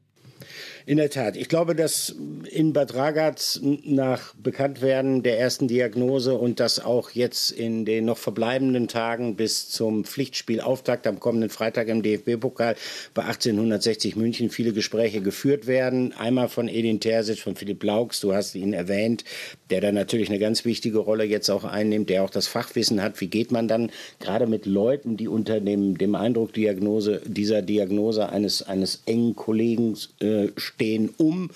In 0.86 0.98
der 0.98 1.10
Tat. 1.10 1.38
Ich 1.38 1.48
glaube, 1.48 1.76
dass 1.76 2.14
in 2.52 2.74
Bad 2.74 2.94
Ragaz 2.94 3.62
nach 3.62 4.34
Bekanntwerden 4.36 5.24
der 5.24 5.40
ersten 5.40 5.70
Diagnose 5.70 6.34
und 6.34 6.60
dass 6.60 6.84
auch 6.84 7.12
jetzt 7.12 7.52
in 7.52 7.86
den 7.86 8.04
noch 8.04 8.18
verbleibenden 8.18 8.90
Tagen 8.90 9.38
bis 9.38 9.70
zum 9.70 10.04
Pflichtspielauftakt 10.04 11.08
am 11.08 11.22
kommenden 11.22 11.50
Freitag 11.50 11.88
im 11.88 12.04
DFB-Pokal 12.04 12.76
bei 13.14 13.24
1860 13.24 14.18
München 14.18 14.50
viele 14.50 14.74
Gespräche 14.74 15.22
geführt 15.22 15.68
werden. 15.68 16.12
Einmal 16.12 16.50
von 16.50 16.68
Edin 16.68 17.00
Terzic, 17.00 17.40
von 17.40 17.56
Philipp 17.56 17.82
Laux, 17.82 18.20
du 18.20 18.34
hast 18.34 18.54
ihn 18.54 18.74
erwähnt, 18.74 19.24
der 19.70 19.80
da 19.80 19.94
natürlich 19.94 20.28
eine 20.28 20.40
ganz 20.40 20.66
wichtige 20.66 20.98
Rolle 20.98 21.24
jetzt 21.24 21.50
auch 21.50 21.64
einnimmt, 21.64 22.10
der 22.10 22.26
auch 22.26 22.30
das 22.30 22.48
Fachwissen 22.48 23.02
hat. 23.02 23.22
Wie 23.22 23.28
geht 23.28 23.54
man 23.54 23.70
dann 23.70 23.90
gerade 24.20 24.48
mit 24.48 24.66
Leuten, 24.66 25.16
die 25.16 25.30
unter 25.30 25.62
dem, 25.62 25.98
dem 25.98 26.16
Eindruck 26.16 26.52
Diagnose, 26.52 27.22
dieser 27.26 27.62
Diagnose 27.62 28.28
eines, 28.28 28.64
eines 28.64 29.04
engen 29.06 29.38
Kollegen 29.38 29.96
äh, 30.20 30.50
stehen, 30.58 31.10
um? 31.18 31.50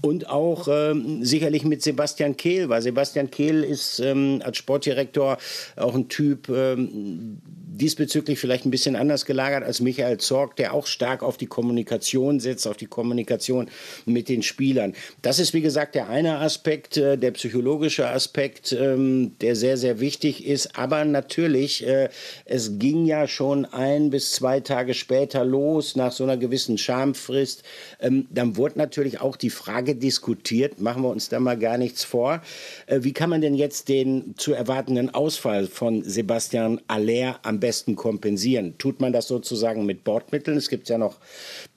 Und 0.00 0.28
auch 0.28 0.68
ähm, 0.70 1.24
sicherlich 1.24 1.64
mit 1.64 1.82
Sebastian 1.82 2.36
Kehl, 2.36 2.68
weil 2.68 2.82
Sebastian 2.82 3.30
Kehl 3.30 3.64
ist 3.64 4.00
ähm, 4.00 4.40
als 4.44 4.58
Sportdirektor 4.58 5.38
auch 5.76 5.94
ein 5.94 6.08
Typ, 6.08 6.48
ähm, 6.48 7.38
diesbezüglich 7.76 8.38
vielleicht 8.38 8.64
ein 8.64 8.70
bisschen 8.70 8.96
anders 8.96 9.24
gelagert 9.24 9.64
als 9.64 9.80
Michael 9.80 10.18
Zorg, 10.18 10.56
der 10.56 10.74
auch 10.74 10.86
stark 10.86 11.22
auf 11.22 11.36
die 11.36 11.46
Kommunikation 11.46 12.40
setzt, 12.40 12.66
auf 12.66 12.76
die 12.76 12.86
Kommunikation 12.86 13.68
mit 14.06 14.28
den 14.28 14.42
Spielern. 14.42 14.94
Das 15.22 15.38
ist, 15.38 15.54
wie 15.54 15.60
gesagt, 15.60 15.94
der 15.94 16.08
eine 16.08 16.38
Aspekt, 16.38 16.96
äh, 16.96 17.18
der 17.18 17.32
psychologische 17.32 18.08
Aspekt, 18.08 18.72
ähm, 18.72 19.32
der 19.40 19.56
sehr, 19.56 19.76
sehr 19.76 20.00
wichtig 20.00 20.46
ist. 20.46 20.78
Aber 20.78 21.04
natürlich, 21.04 21.86
äh, 21.86 22.08
es 22.44 22.78
ging 22.78 23.06
ja 23.06 23.26
schon 23.26 23.64
ein 23.64 24.10
bis 24.10 24.32
zwei 24.32 24.60
Tage 24.60 24.94
später 24.94 25.44
los, 25.44 25.96
nach 25.96 26.12
so 26.12 26.24
einer 26.24 26.36
gewissen 26.36 26.78
Schamfrist. 26.78 27.62
Ähm, 28.00 28.26
dann 28.30 28.56
wurde 28.56 28.78
natürlich 28.78 29.20
auch 29.20 29.36
die 29.36 29.50
Frage 29.50 29.96
diskutiert, 29.96 30.80
machen 30.80 31.02
wir 31.02 31.10
uns 31.10 31.28
da 31.28 31.40
mal 31.40 31.58
gar 31.58 31.78
nichts 31.78 32.04
vor, 32.04 32.42
äh, 32.86 33.00
wie 33.02 33.12
kann 33.12 33.30
man 33.30 33.40
denn 33.40 33.54
jetzt 33.54 33.88
den 33.88 34.34
zu 34.36 34.52
erwartenden 34.52 35.12
Ausfall 35.12 35.66
von 35.66 36.02
Sebastian 36.04 36.80
Aller 36.86 37.38
am 37.42 37.60
besten 37.64 37.96
kompensieren? 37.96 38.76
Tut 38.76 39.00
man 39.00 39.14
das 39.14 39.26
sozusagen 39.26 39.86
mit 39.86 40.04
Bordmitteln? 40.04 40.58
Es 40.58 40.68
gibt 40.68 40.90
ja 40.90 40.98
noch 40.98 41.18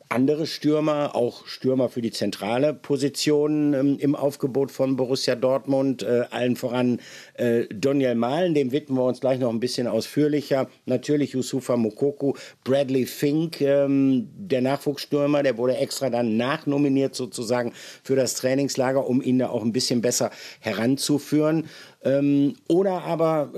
andere 0.09 0.45
Stürmer, 0.45 1.15
auch 1.15 1.47
Stürmer 1.47 1.87
für 1.87 2.01
die 2.01 2.11
zentrale 2.11 2.73
Position 2.73 3.73
ähm, 3.73 3.97
im 3.99 4.15
Aufgebot 4.15 4.71
von 4.71 4.95
Borussia 4.97 5.35
Dortmund, 5.35 6.03
äh, 6.03 6.25
allen 6.29 6.55
voran 6.55 6.99
äh, 7.35 7.65
Daniel 7.73 8.15
Mahlen, 8.15 8.53
dem 8.53 8.71
widmen 8.71 8.97
wir 8.97 9.05
uns 9.05 9.19
gleich 9.19 9.39
noch 9.39 9.49
ein 9.49 9.59
bisschen 9.59 9.87
ausführlicher. 9.87 10.69
Natürlich 10.85 11.33
Yusufa 11.33 11.77
Mokoku, 11.77 12.33
Bradley 12.63 13.05
Fink, 13.05 13.61
ähm, 13.61 14.27
der 14.35 14.61
Nachwuchsstürmer, 14.61 15.43
der 15.43 15.57
wurde 15.57 15.77
extra 15.77 16.09
dann 16.09 16.37
nachnominiert 16.37 17.15
sozusagen 17.15 17.73
für 18.03 18.15
das 18.15 18.35
Trainingslager, 18.35 19.07
um 19.07 19.21
ihn 19.21 19.39
da 19.39 19.49
auch 19.49 19.63
ein 19.63 19.73
bisschen 19.73 20.01
besser 20.01 20.31
heranzuführen. 20.59 21.67
Ähm, 22.03 22.55
oder 22.67 23.03
aber 23.03 23.51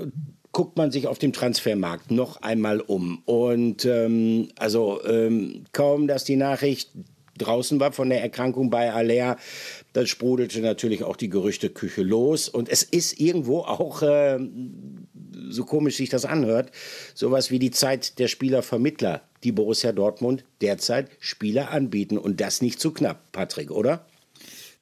guckt 0.52 0.76
man 0.76 0.90
sich 0.90 1.06
auf 1.06 1.18
dem 1.18 1.32
Transfermarkt 1.32 2.10
noch 2.10 2.42
einmal 2.42 2.80
um. 2.80 3.22
Und 3.24 3.84
ähm, 3.84 4.48
also 4.58 5.00
ähm, 5.04 5.64
kaum, 5.72 6.08
dass 6.08 6.24
die 6.24 6.36
Nachricht 6.36 6.90
draußen 7.40 7.80
war 7.80 7.92
von 7.92 8.10
der 8.10 8.22
Erkrankung 8.22 8.70
bei 8.70 8.92
Alea, 8.92 9.36
dann 9.92 10.06
sprudelte 10.06 10.60
natürlich 10.60 11.02
auch 11.04 11.16
die 11.16 11.30
Gerüchteküche 11.30 12.02
los. 12.02 12.48
Und 12.48 12.68
es 12.68 12.82
ist 12.82 13.18
irgendwo 13.18 13.60
auch, 13.60 14.02
äh, 14.02 14.38
so 15.48 15.64
komisch 15.64 15.96
sich 15.96 16.10
das 16.10 16.24
anhört, 16.24 16.70
sowas 17.14 17.50
wie 17.50 17.58
die 17.58 17.70
Zeit 17.70 18.18
der 18.18 18.28
Spielervermittler, 18.28 19.22
die 19.42 19.52
Borussia 19.52 19.92
Dortmund 19.92 20.44
derzeit 20.60 21.08
Spieler 21.18 21.70
anbieten. 21.70 22.18
Und 22.18 22.40
das 22.40 22.62
nicht 22.62 22.80
zu 22.80 22.92
knapp, 22.92 23.32
Patrick, 23.32 23.70
oder? 23.70 24.06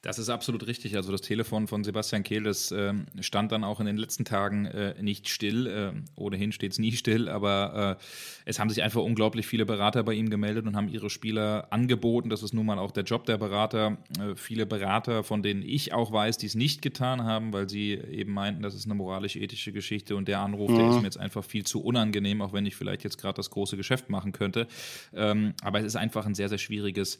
Das 0.00 0.20
ist 0.20 0.28
absolut 0.28 0.64
richtig. 0.68 0.94
Also 0.94 1.10
das 1.10 1.22
Telefon 1.22 1.66
von 1.66 1.82
Sebastian 1.82 2.22
Kehl, 2.22 2.44
das 2.44 2.70
äh, 2.70 2.94
stand 3.18 3.50
dann 3.50 3.64
auch 3.64 3.80
in 3.80 3.86
den 3.86 3.96
letzten 3.96 4.24
Tagen 4.24 4.66
äh, 4.66 4.94
nicht 5.02 5.28
still. 5.28 5.66
Äh, 5.66 5.92
ohnehin 6.14 6.52
steht 6.52 6.70
es 6.70 6.78
nie 6.78 6.92
still, 6.92 7.28
aber 7.28 7.98
äh, 7.98 8.04
es 8.44 8.60
haben 8.60 8.70
sich 8.70 8.84
einfach 8.84 9.02
unglaublich 9.02 9.48
viele 9.48 9.66
Berater 9.66 10.04
bei 10.04 10.14
ihm 10.14 10.30
gemeldet 10.30 10.66
und 10.66 10.76
haben 10.76 10.88
ihre 10.88 11.10
Spieler 11.10 11.66
angeboten. 11.70 12.30
Das 12.30 12.44
ist 12.44 12.54
nun 12.54 12.66
mal 12.66 12.78
auch 12.78 12.92
der 12.92 13.02
Job 13.02 13.24
der 13.24 13.38
Berater. 13.38 13.98
Äh, 14.20 14.36
viele 14.36 14.66
Berater, 14.66 15.24
von 15.24 15.42
denen 15.42 15.62
ich 15.62 15.92
auch 15.92 16.12
weiß, 16.12 16.38
die 16.38 16.46
es 16.46 16.54
nicht 16.54 16.80
getan 16.80 17.24
haben, 17.24 17.52
weil 17.52 17.68
sie 17.68 17.94
eben 17.94 18.32
meinten, 18.32 18.62
das 18.62 18.76
ist 18.76 18.84
eine 18.84 18.94
moralisch-ethische 18.94 19.72
Geschichte 19.72 20.14
und 20.14 20.28
der 20.28 20.38
Anruf, 20.38 20.70
mhm. 20.70 20.76
der 20.76 20.90
ist 20.90 20.96
mir 20.98 21.04
jetzt 21.04 21.18
einfach 21.18 21.42
viel 21.42 21.66
zu 21.66 21.82
unangenehm, 21.82 22.40
auch 22.40 22.52
wenn 22.52 22.66
ich 22.66 22.76
vielleicht 22.76 23.02
jetzt 23.02 23.18
gerade 23.18 23.34
das 23.34 23.50
große 23.50 23.76
Geschäft 23.76 24.10
machen 24.10 24.30
könnte. 24.30 24.68
Ähm, 25.12 25.54
aber 25.62 25.80
es 25.80 25.86
ist 25.86 25.96
einfach 25.96 26.24
ein 26.24 26.36
sehr, 26.36 26.48
sehr 26.48 26.58
schwieriges 26.58 27.18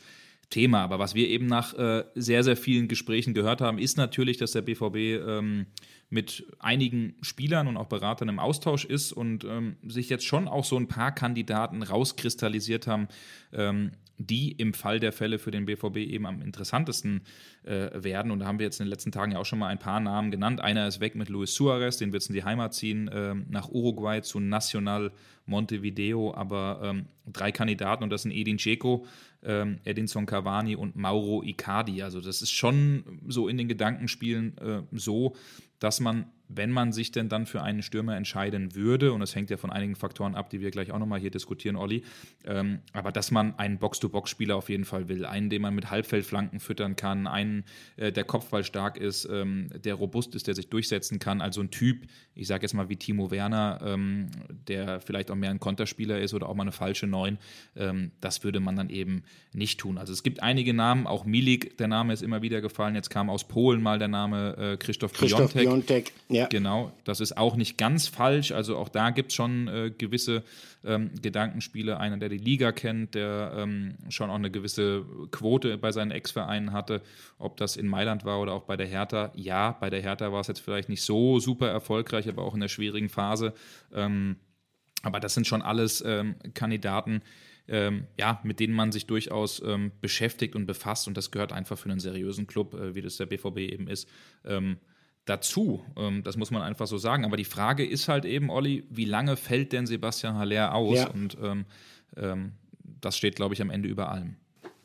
Thema. 0.51 0.83
Aber 0.83 0.99
was 0.99 1.15
wir 1.15 1.29
eben 1.29 1.47
nach 1.47 1.75
äh, 1.75 2.05
sehr, 2.15 2.43
sehr 2.43 2.57
vielen 2.57 2.89
Gesprächen 2.89 3.35
gehört 3.35 3.61
haben, 3.61 3.79
ist 3.79 3.97
natürlich, 3.97 4.39
dass 4.39 4.53
der 4.53 4.63
BVB 4.63 4.97
ähm, 4.97 5.67
mit 6.11 6.47
einigen 6.59 7.17
Spielern 7.21 7.67
und 7.67 7.77
auch 7.77 7.87
Beratern 7.87 8.29
im 8.29 8.39
Austausch 8.39 8.85
ist 8.85 9.13
und 9.13 9.45
ähm, 9.45 9.77
sich 9.87 10.09
jetzt 10.09 10.25
schon 10.25 10.49
auch 10.49 10.65
so 10.65 10.77
ein 10.77 10.89
paar 10.89 11.15
Kandidaten 11.15 11.83
rauskristallisiert 11.83 12.87
haben, 12.87 13.09
ähm, 13.53 13.93
die 14.19 14.53
im 14.53 14.75
Fall 14.75 14.99
der 15.01 15.13
Fälle 15.13 15.39
für 15.39 15.51
den 15.51 15.67
BVB 15.67 15.99
eben 15.99 16.27
am 16.27 16.43
interessantesten 16.43 17.23
äh, 17.63 17.91
werden. 18.03 18.33
Und 18.33 18.41
da 18.41 18.47
haben 18.47 18.59
wir 18.59 18.67
jetzt 18.67 18.81
in 18.81 18.87
den 18.87 18.91
letzten 18.91 19.13
Tagen 19.13 19.33
ja 19.33 19.39
auch 19.39 19.47
schon 19.47 19.61
mal 19.61 19.69
ein 19.69 19.79
paar 19.79 20.01
Namen 20.01 20.31
genannt. 20.31 20.61
Einer 20.61 20.89
ist 20.89 21.01
weg 21.01 21.15
mit 21.15 21.29
Luis 21.29 21.55
Suarez, 21.55 21.99
den 21.99 22.13
wird 22.13 22.23
es 22.23 22.29
in 22.29 22.35
die 22.35 22.43
Heimat 22.43 22.75
ziehen, 22.75 23.09
äh, 23.09 23.35
nach 23.49 23.69
Uruguay 23.69 24.21
zu 24.21 24.41
Nacional 24.41 25.13
Montevideo. 25.47 26.35
Aber 26.35 26.81
ähm, 26.83 27.07
drei 27.27 27.53
Kandidaten 27.53 28.03
und 28.03 28.11
das 28.11 28.23
sind 28.23 28.33
Edin 28.33 28.57
Dzeko, 28.57 29.07
ähm, 29.43 29.79
Edinson 29.85 30.27
Cavani 30.27 30.77
und 30.77 30.97
Mauro 30.97 31.43
Icardi. 31.43 32.03
Also 32.03 32.21
das 32.21 32.43
ist 32.43 32.53
schon 32.53 33.21
so 33.27 33.49
in 33.49 33.57
den 33.57 33.69
Gedankenspielen 33.69 34.59
äh, 34.59 34.83
so, 34.93 35.35
dass 35.79 36.01
man 36.01 36.27
wenn 36.49 36.71
man 36.71 36.93
sich 36.93 37.13
denn 37.13 37.29
dann 37.29 37.47
für 37.47 37.63
einen 37.63 37.83
Stürmer 37.83 38.17
entscheiden 38.17 38.75
würde, 38.75 39.13
und 39.13 39.21
das 39.21 39.35
hängt 39.35 39.51
ja 39.51 39.57
von 39.57 39.71
einigen 39.71 39.95
Faktoren 39.95 40.35
ab, 40.35 40.49
die 40.51 40.61
wir 40.61 40.71
gleich 40.71 40.91
auch 40.93 40.99
nochmal 40.99 41.21
hier 41.21 41.31
diskutieren, 41.31 41.77
Olli, 41.77 42.03
ähm, 42.47 42.81
aber 42.93 43.13
dass 43.13 43.31
man 43.31 43.59
einen 43.59 43.79
Box-to-Box-Spieler 43.79 44.57
auf 44.57 44.71
jeden 44.71 44.85
Fall 44.85 45.09
will, 45.09 45.27
einen, 45.27 45.51
den 45.51 45.63
man 45.63 45.75
mit 45.75 45.91
Halbfeldflanken 45.91 46.59
füttern 46.61 46.97
kann, 46.97 47.27
einen, 47.27 47.65
äh, 47.97 48.11
der 48.11 48.25
Kopfball 48.25 48.65
stark 48.65 48.97
ist, 48.97 49.29
ähm, 49.31 49.69
der 49.85 49.95
robust 49.95 50.35
ist, 50.35 50.47
der 50.47 50.55
sich 50.55 50.69
durchsetzen 50.69 51.19
kann, 51.19 51.41
also 51.41 51.61
ein 51.61 51.71
Typ, 51.71 52.07
ich 52.35 52.47
sage 52.47 52.63
jetzt 52.63 52.73
mal 52.73 52.89
wie 52.89 52.97
Timo 52.97 53.31
Werner, 53.31 53.81
ähm, 53.85 54.29
der 54.67 55.01
vielleicht 55.01 55.31
auch 55.31 55.37
mehr 55.37 55.51
ein 55.51 55.61
Konterspieler 55.61 56.19
ist 56.19 56.33
oder 56.33 56.49
auch 56.49 56.55
mal 56.55 56.63
eine 56.63 56.73
falsche 56.73 57.07
Neun, 57.07 57.39
ähm, 57.77 58.13
das 58.21 58.43
würde 58.43 58.61
man 58.61 58.75
dann 58.75 58.89
eben 58.89 59.23
nicht 59.53 59.81
tun. 59.81 59.99
Also 59.99 60.15
es 60.15 60.23
gibt 60.23 60.43
einige 60.43 60.73
Namen, 60.73 61.07
auch 61.07 61.27
Milik, 61.27 61.77
der 61.77 61.89
Name 61.89 62.15
ist 62.15 62.23
immer 62.23 62.41
wieder 62.41 62.63
gefallen, 62.63 62.95
jetzt 62.95 63.11
kam 63.11 63.29
aus 63.29 63.47
Polen 63.47 63.83
mal 63.83 63.99
der 63.99 64.09
Name 64.09 64.57
äh, 64.57 64.77
Christoph, 64.79 65.13
Christoph 65.13 65.53
Piontek. 65.53 65.63
Piontek. 65.69 66.13
Ja 66.29 66.38
ja. 66.39 66.47
Genau, 66.47 66.93
das 67.05 67.21
ist 67.21 67.37
auch 67.37 67.57
nicht 67.57 67.79
ganz 67.79 68.09
falsch. 68.09 68.53
Also 68.53 68.77
auch 68.77 68.89
da 68.89 69.11
gibt 69.11 69.31
es 69.31 69.35
schon 69.35 69.69
äh, 69.69 69.91
gewisse 69.91 70.45
ähm, 70.85 71.11
Gedankenspiele. 71.21 71.99
Einer, 71.99 72.17
der 72.17 72.29
die 72.29 72.39
Liga 72.39 72.73
kennt, 72.73 73.15
der 73.15 73.53
ähm, 73.57 73.97
schon 74.09 74.31
auch 74.31 74.37
eine 74.37 74.51
gewisse 74.51 75.05
Quote 75.31 75.77
bei 75.79 75.93
seinen 75.93 76.11
Ex-Vereinen 76.11 76.73
hatte. 76.73 77.03
Ob 77.39 77.57
das 77.57 77.77
in 77.77 77.87
Mailand 77.87 78.25
war 78.25 78.41
oder 78.41 78.53
auch 78.53 78.65
bei 78.65 78.77
der 78.77 78.87
Hertha. 78.87 79.33
Ja, 79.35 79.73
bei 79.73 79.91
der 79.91 80.01
Hertha 80.01 80.33
war 80.33 80.41
es 80.41 80.47
jetzt 80.47 80.61
vielleicht 80.61 80.89
nicht 80.89 81.03
so 81.03 81.41
super 81.41 81.69
erfolgreich, 81.69 82.29
aber 82.29 82.43
auch 82.43 82.55
in 82.55 82.61
der 82.61 82.69
schwierigen 82.69 83.09
Phase. 83.09 83.53
Ähm, 83.93 84.37
aber 85.03 85.21
das 85.21 85.35
sind 85.35 85.47
schon 85.47 85.63
alles 85.63 86.03
ähm, 86.05 86.37
Kandidaten, 86.55 87.23
ähm, 87.69 88.07
ja, 88.19 88.41
mit 88.43 88.61
denen 88.61 88.75
man 88.75 88.93
sich 88.93 89.07
durchaus 89.07 89.63
ähm, 89.63 89.93
beschäftigt 90.01 90.57
und 90.57 90.67
befasst. 90.67 91.07
Und 91.07 91.17
das 91.17 91.31
gehört 91.31 91.53
einfach 91.53 91.79
für 91.79 91.91
einen 91.91 92.01
seriösen 92.01 92.47
Club, 92.47 92.75
äh, 92.75 92.95
wie 92.95 93.03
das 93.03 93.17
der 93.17 93.27
BVB 93.27 93.59
eben 93.59 93.89
ist, 93.89 94.09
ähm, 94.45 94.79
dazu. 95.29 95.85
Ähm, 95.97 96.23
das 96.23 96.37
muss 96.37 96.51
man 96.51 96.63
einfach 96.63 96.87
so 96.87 96.99
sagen. 96.99 97.25
Aber 97.25 97.37
die 97.37 97.45
Frage 97.45 97.85
ist 97.85 98.09
halt 98.09 98.25
eben, 98.25 98.51
Olli, 98.51 98.85
wie 98.91 99.05
lange 99.05 99.37
fällt 99.37 99.73
denn 99.73 99.87
Sebastian 99.87 100.37
Haller 100.37 100.75
aus? 100.75 100.99
Ja. 100.99 101.11
Und 101.11 101.37
ähm, 101.43 101.65
ähm, 102.17 102.53
das 103.01 103.17
steht, 103.17 103.37
glaube 103.37 103.55
ich, 103.55 103.63
am 103.63 103.71
Ende 103.71 103.89
über 103.89 104.11
allem. 104.11 104.37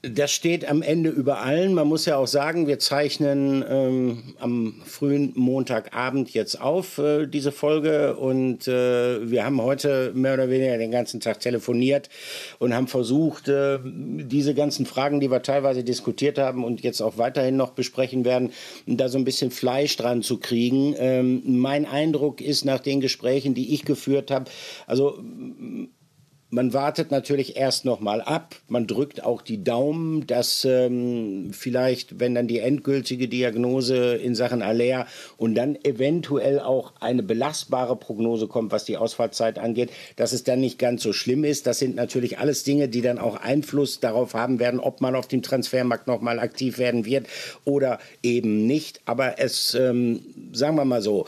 Das 0.05 0.33
steht 0.33 0.67
am 0.69 0.81
Ende 0.81 1.09
über 1.09 1.39
allen. 1.39 1.73
Man 1.73 1.87
muss 1.87 2.05
ja 2.05 2.17
auch 2.17 2.27
sagen, 2.27 2.67
wir 2.67 2.77
zeichnen 2.77 3.63
ähm, 3.65 4.35
am 4.37 4.81
frühen 4.83 5.31
Montagabend 5.33 6.33
jetzt 6.33 6.59
auf, 6.59 6.97
äh, 6.97 7.25
diese 7.25 7.53
Folge. 7.53 8.17
Und 8.17 8.67
äh, 8.67 9.31
wir 9.31 9.45
haben 9.45 9.61
heute 9.61 10.11
mehr 10.13 10.33
oder 10.33 10.49
weniger 10.49 10.77
den 10.77 10.91
ganzen 10.91 11.21
Tag 11.21 11.39
telefoniert 11.39 12.09
und 12.59 12.73
haben 12.73 12.87
versucht, 12.87 13.47
äh, 13.47 13.79
diese 13.81 14.53
ganzen 14.53 14.85
Fragen, 14.85 15.21
die 15.21 15.31
wir 15.31 15.41
teilweise 15.41 15.85
diskutiert 15.85 16.37
haben 16.37 16.65
und 16.65 16.81
jetzt 16.81 16.99
auch 16.99 17.17
weiterhin 17.17 17.55
noch 17.55 17.71
besprechen 17.71 18.25
werden, 18.25 18.51
da 18.85 19.07
so 19.07 19.17
ein 19.17 19.23
bisschen 19.23 19.51
Fleisch 19.51 19.95
dran 19.95 20.21
zu 20.21 20.37
kriegen. 20.37 20.95
Ähm, 20.97 21.43
mein 21.45 21.85
Eindruck 21.85 22.41
ist 22.41 22.65
nach 22.65 22.81
den 22.81 22.99
Gesprächen, 22.99 23.53
die 23.53 23.73
ich 23.73 23.85
geführt 23.85 24.31
habe, 24.31 24.51
also 24.85 25.23
man 26.53 26.71
wartet 26.71 27.09
natürlich 27.09 27.57
erst 27.57 27.83
noch 27.83 27.99
mal 27.99 28.21
ab. 28.21 28.55
Man 28.67 28.85
drückt 28.85 29.23
auch 29.23 29.41
die 29.41 29.63
Daumen, 29.63 30.27
dass 30.27 30.65
ähm, 30.65 31.49
vielleicht, 31.51 32.19
wenn 32.19 32.35
dann 32.35 32.47
die 32.47 32.59
endgültige 32.59 33.27
Diagnose 33.27 34.15
in 34.15 34.35
Sachen 34.35 34.61
Aller 34.61 35.07
und 35.37 35.55
dann 35.55 35.75
eventuell 35.83 36.59
auch 36.59 36.93
eine 36.99 37.23
belastbare 37.23 37.95
Prognose 37.95 38.47
kommt, 38.47 38.71
was 38.71 38.85
die 38.85 38.97
Ausfallzeit 38.97 39.57
angeht, 39.57 39.89
dass 40.15 40.31
es 40.31 40.43
dann 40.43 40.59
nicht 40.59 40.77
ganz 40.77 41.01
so 41.01 41.11
schlimm 41.11 41.43
ist. 41.43 41.65
Das 41.65 41.79
sind 41.79 41.95
natürlich 41.95 42.37
alles 42.37 42.63
Dinge, 42.63 42.87
die 42.87 43.01
dann 43.01 43.17
auch 43.17 43.37
Einfluss 43.37 43.99
darauf 43.99 44.35
haben 44.35 44.59
werden, 44.59 44.79
ob 44.79 45.01
man 45.01 45.15
auf 45.15 45.27
dem 45.27 45.41
Transfermarkt 45.41 46.05
noch 46.05 46.21
mal 46.21 46.39
aktiv 46.39 46.77
werden 46.77 47.03
wird 47.03 47.25
oder 47.65 47.97
eben 48.21 48.67
nicht. 48.67 49.01
Aber 49.05 49.39
es, 49.39 49.73
ähm, 49.73 50.21
sagen 50.51 50.75
wir 50.75 50.85
mal 50.85 51.01
so, 51.01 51.25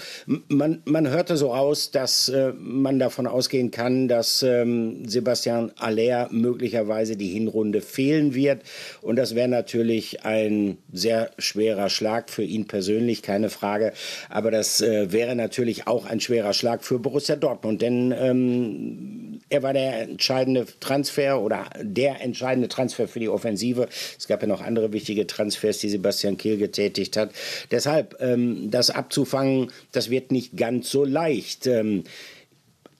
man, 0.49 0.83
man 0.85 1.09
hörte 1.09 1.35
so 1.35 1.51
aus, 1.51 1.89
dass 1.89 2.29
äh, 2.29 2.53
man 2.59 2.99
davon 2.99 3.25
ausgehen 3.25 3.71
kann, 3.71 4.07
dass 4.07 4.43
ähm, 4.43 5.07
Sebastian 5.15 5.71
Aller 5.77 6.27
möglicherweise 6.31 7.15
die 7.15 7.29
Hinrunde 7.29 7.81
fehlen 7.81 8.35
wird. 8.35 8.61
Und 9.01 9.15
das 9.15 9.33
wäre 9.33 9.47
natürlich 9.47 10.23
ein 10.23 10.77
sehr 10.91 11.31
schwerer 11.39 11.89
Schlag 11.89 12.29
für 12.29 12.43
ihn 12.43 12.67
persönlich, 12.67 13.21
keine 13.21 13.49
Frage. 13.49 13.93
Aber 14.29 14.51
das 14.51 14.81
äh, 14.81 15.11
wäre 15.11 15.35
natürlich 15.35 15.87
auch 15.87 16.05
ein 16.05 16.19
schwerer 16.19 16.53
Schlag 16.53 16.83
für 16.83 16.99
Borussia 16.99 17.35
Dortmund, 17.35 17.81
denn 17.81 18.13
ähm, 18.17 19.41
er 19.49 19.63
war 19.63 19.73
der 19.73 20.01
entscheidende 20.01 20.65
Transfer 20.79 21.41
oder 21.41 21.65
der 21.81 22.21
entscheidende 22.21 22.67
Transfer 22.67 23.07
für 23.07 23.19
die 23.19 23.29
Offensive. 23.29 23.87
Es 24.17 24.27
gab 24.27 24.41
ja 24.41 24.47
noch 24.47 24.61
andere 24.61 24.91
wichtige 24.91 25.27
Transfers, 25.27 25.77
die 25.77 25.89
Sebastian 25.89 26.37
Kehl 26.37 26.57
getätigt 26.57 27.15
hat. 27.15 27.31
Deshalb, 27.71 28.17
ähm, 28.19 28.69
das 28.71 28.89
abzufangen, 28.89 29.71
das 29.91 30.09
wird 30.09 30.31
nicht 30.31 30.57
ganz 30.57 30.89
so 30.89 31.05
leicht. 31.05 31.67
Ähm, 31.67 32.03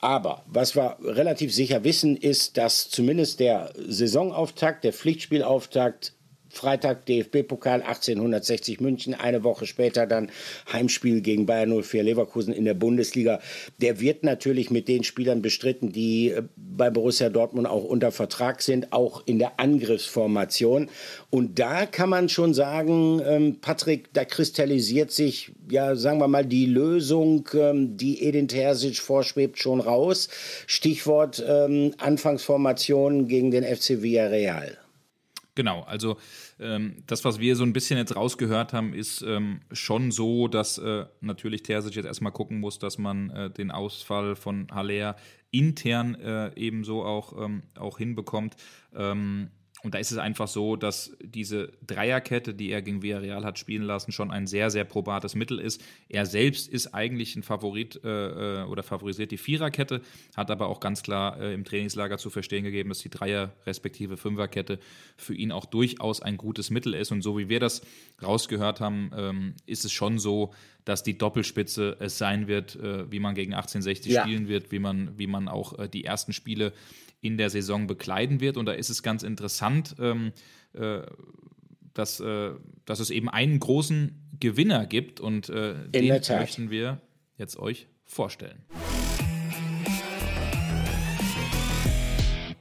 aber 0.05 0.43
was 0.45 0.75
wir 0.75 0.97
relativ 1.01 1.51
sicher 1.51 1.83
wissen, 1.83 2.15
ist, 2.15 2.57
dass 2.57 2.89
zumindest 2.89 3.39
der 3.39 3.73
Saisonauftakt, 3.75 4.83
der 4.83 4.93
Pflichtspielauftakt 4.93 6.13
Freitag 6.55 7.05
DFB-Pokal 7.05 7.81
1860 7.81 8.79
München, 8.79 9.13
eine 9.13 9.43
Woche 9.43 9.65
später 9.65 10.07
dann 10.07 10.29
Heimspiel 10.71 11.21
gegen 11.21 11.45
Bayern 11.45 11.83
04 11.83 12.03
Leverkusen 12.03 12.53
in 12.53 12.65
der 12.65 12.73
Bundesliga. 12.73 13.39
Der 13.81 13.99
wird 13.99 14.23
natürlich 14.23 14.71
mit 14.71 14.87
den 14.87 15.03
Spielern 15.03 15.41
bestritten, 15.41 15.91
die 15.91 16.29
äh, 16.31 16.43
bei 16.55 16.89
Borussia 16.89 17.29
Dortmund 17.29 17.67
auch 17.67 17.83
unter 17.83 18.11
Vertrag 18.11 18.61
sind, 18.61 18.93
auch 18.93 19.23
in 19.25 19.39
der 19.39 19.59
Angriffsformation. 19.59 20.89
Und 21.29 21.59
da 21.59 21.85
kann 21.85 22.09
man 22.09 22.29
schon 22.29 22.53
sagen, 22.53 23.21
ähm, 23.25 23.57
Patrick, 23.61 24.13
da 24.13 24.25
kristallisiert 24.25 25.11
sich, 25.11 25.51
ja, 25.69 25.95
sagen 25.95 26.19
wir 26.19 26.27
mal, 26.27 26.45
die 26.45 26.65
Lösung, 26.65 27.47
ähm, 27.53 27.97
die 27.97 28.23
Edin 28.23 28.47
Terzic 28.47 28.97
vorschwebt, 28.97 29.59
schon 29.59 29.79
raus. 29.79 30.29
Stichwort 30.67 31.43
ähm, 31.47 31.93
Anfangsformation 31.97 33.27
gegen 33.27 33.51
den 33.51 33.63
FC 33.63 34.01
Villarreal. 34.01 34.77
Genau, 35.55 35.83
also 35.83 36.17
ähm, 36.59 36.97
das, 37.07 37.23
was 37.23 37.39
wir 37.39 37.55
so 37.55 37.63
ein 37.63 37.71
bisschen 37.71 37.97
jetzt 37.97 38.15
rausgehört 38.15 38.73
haben, 38.73 38.93
ist 38.93 39.21
ähm, 39.21 39.61
schon 39.71 40.11
so, 40.11 40.49
dass 40.49 40.77
äh, 40.77 41.05
natürlich 41.21 41.63
Terzic 41.63 41.95
jetzt 41.95 42.05
erstmal 42.05 42.33
gucken 42.33 42.59
muss, 42.59 42.77
dass 42.77 42.97
man 42.97 43.29
äh, 43.29 43.49
den 43.49 43.71
Ausfall 43.71 44.35
von 44.35 44.67
Haller 44.71 45.15
intern 45.51 46.15
äh, 46.15 46.51
ebenso 46.57 47.05
auch, 47.05 47.41
ähm, 47.41 47.63
auch 47.75 47.97
hinbekommt. 47.97 48.57
Ähm, 48.93 49.49
und 49.85 49.93
da 49.93 49.99
ist 49.99 50.11
es 50.11 50.17
einfach 50.17 50.47
so, 50.47 50.75
dass 50.75 51.15
diese 51.21 51.71
Dreierkette, 51.85 52.55
die 52.55 52.71
er 52.71 52.81
gegen 52.81 53.03
Villarreal 53.03 53.45
hat 53.45 53.59
spielen 53.59 53.83
lassen, 53.83 54.11
schon 54.11 54.31
ein 54.31 54.47
sehr, 54.47 54.71
sehr 54.71 54.83
probates 54.83 55.35
Mittel 55.35 55.59
ist. 55.59 55.79
Er 56.09 56.25
selbst 56.25 56.67
ist 56.67 56.95
eigentlich 56.95 57.35
ein 57.35 57.43
Favorit 57.43 58.03
äh, 58.03 58.61
äh, 58.61 58.63
oder 58.63 58.81
favorisiert 58.81 59.29
die 59.29 59.37
Viererkette, 59.37 60.01
hat 60.35 60.49
aber 60.49 60.69
auch 60.69 60.79
ganz 60.79 61.03
klar 61.03 61.39
äh, 61.39 61.53
im 61.53 61.65
Trainingslager 61.65 62.17
zu 62.17 62.31
verstehen 62.31 62.63
gegeben, 62.63 62.89
dass 62.89 62.97
die 62.97 63.11
Dreier- 63.11 63.51
respektive 63.67 64.17
Fünferkette 64.17 64.79
für 65.17 65.35
ihn 65.35 65.51
auch 65.51 65.65
durchaus 65.65 66.19
ein 66.19 66.37
gutes 66.37 66.71
Mittel 66.71 66.95
ist. 66.95 67.11
Und 67.11 67.21
so 67.21 67.37
wie 67.37 67.47
wir 67.47 67.59
das 67.59 67.83
rausgehört 68.23 68.81
haben, 68.81 69.11
ähm, 69.15 69.53
ist 69.67 69.85
es 69.85 69.91
schon 69.91 70.17
so, 70.17 70.51
dass 70.83 71.03
die 71.03 71.15
Doppelspitze 71.15 71.97
es 71.99 72.17
sein 72.17 72.47
wird, 72.47 72.75
äh, 72.75 73.11
wie 73.11 73.19
man 73.19 73.35
gegen 73.35 73.53
1860 73.53 74.13
ja. 74.13 74.23
spielen 74.23 74.47
wird, 74.47 74.71
wie 74.71 74.79
man, 74.79 75.15
wie 75.19 75.27
man 75.27 75.47
auch 75.47 75.77
äh, 75.77 75.87
die 75.87 76.05
ersten 76.05 76.33
Spiele 76.33 76.73
in 77.25 77.37
der 77.37 77.49
Saison 77.49 77.87
bekleiden 77.87 78.39
wird. 78.39 78.57
Und 78.57 78.65
da 78.65 78.73
ist 78.73 78.89
es 78.89 79.03
ganz 79.03 79.23
interessant. 79.23 79.95
Ähm, 79.99 80.31
äh, 80.73 81.01
dass, 81.95 82.19
äh, 82.19 82.51
dass 82.85 82.99
es 82.99 83.09
eben 83.09 83.29
einen 83.29 83.59
großen 83.59 84.37
Gewinner 84.39 84.85
gibt 84.85 85.19
und 85.19 85.49
äh, 85.49 85.87
den 85.87 86.07
möchten 86.07 86.69
wir 86.69 87.01
jetzt 87.37 87.57
euch 87.57 87.87
vorstellen. 88.03 88.63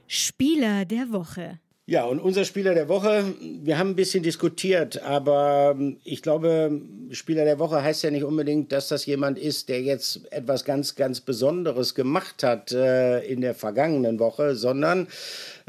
Spieler 0.06 0.84
der 0.84 1.10
Woche. 1.10 1.58
Ja, 1.86 2.06
und 2.06 2.18
unser 2.18 2.46
Spieler 2.46 2.72
der 2.72 2.88
Woche, 2.88 3.34
wir 3.40 3.76
haben 3.76 3.90
ein 3.90 3.94
bisschen 3.94 4.22
diskutiert, 4.22 5.02
aber 5.02 5.76
ich 6.02 6.22
glaube, 6.22 6.80
Spieler 7.10 7.44
der 7.44 7.58
Woche 7.58 7.82
heißt 7.82 8.04
ja 8.04 8.10
nicht 8.10 8.24
unbedingt, 8.24 8.72
dass 8.72 8.88
das 8.88 9.04
jemand 9.04 9.38
ist, 9.38 9.68
der 9.68 9.82
jetzt 9.82 10.32
etwas 10.32 10.64
ganz, 10.64 10.94
ganz 10.94 11.20
Besonderes 11.20 11.94
gemacht 11.94 12.42
hat 12.42 12.72
äh, 12.72 13.20
in 13.26 13.42
der 13.42 13.54
vergangenen 13.54 14.18
Woche, 14.18 14.56
sondern 14.56 15.08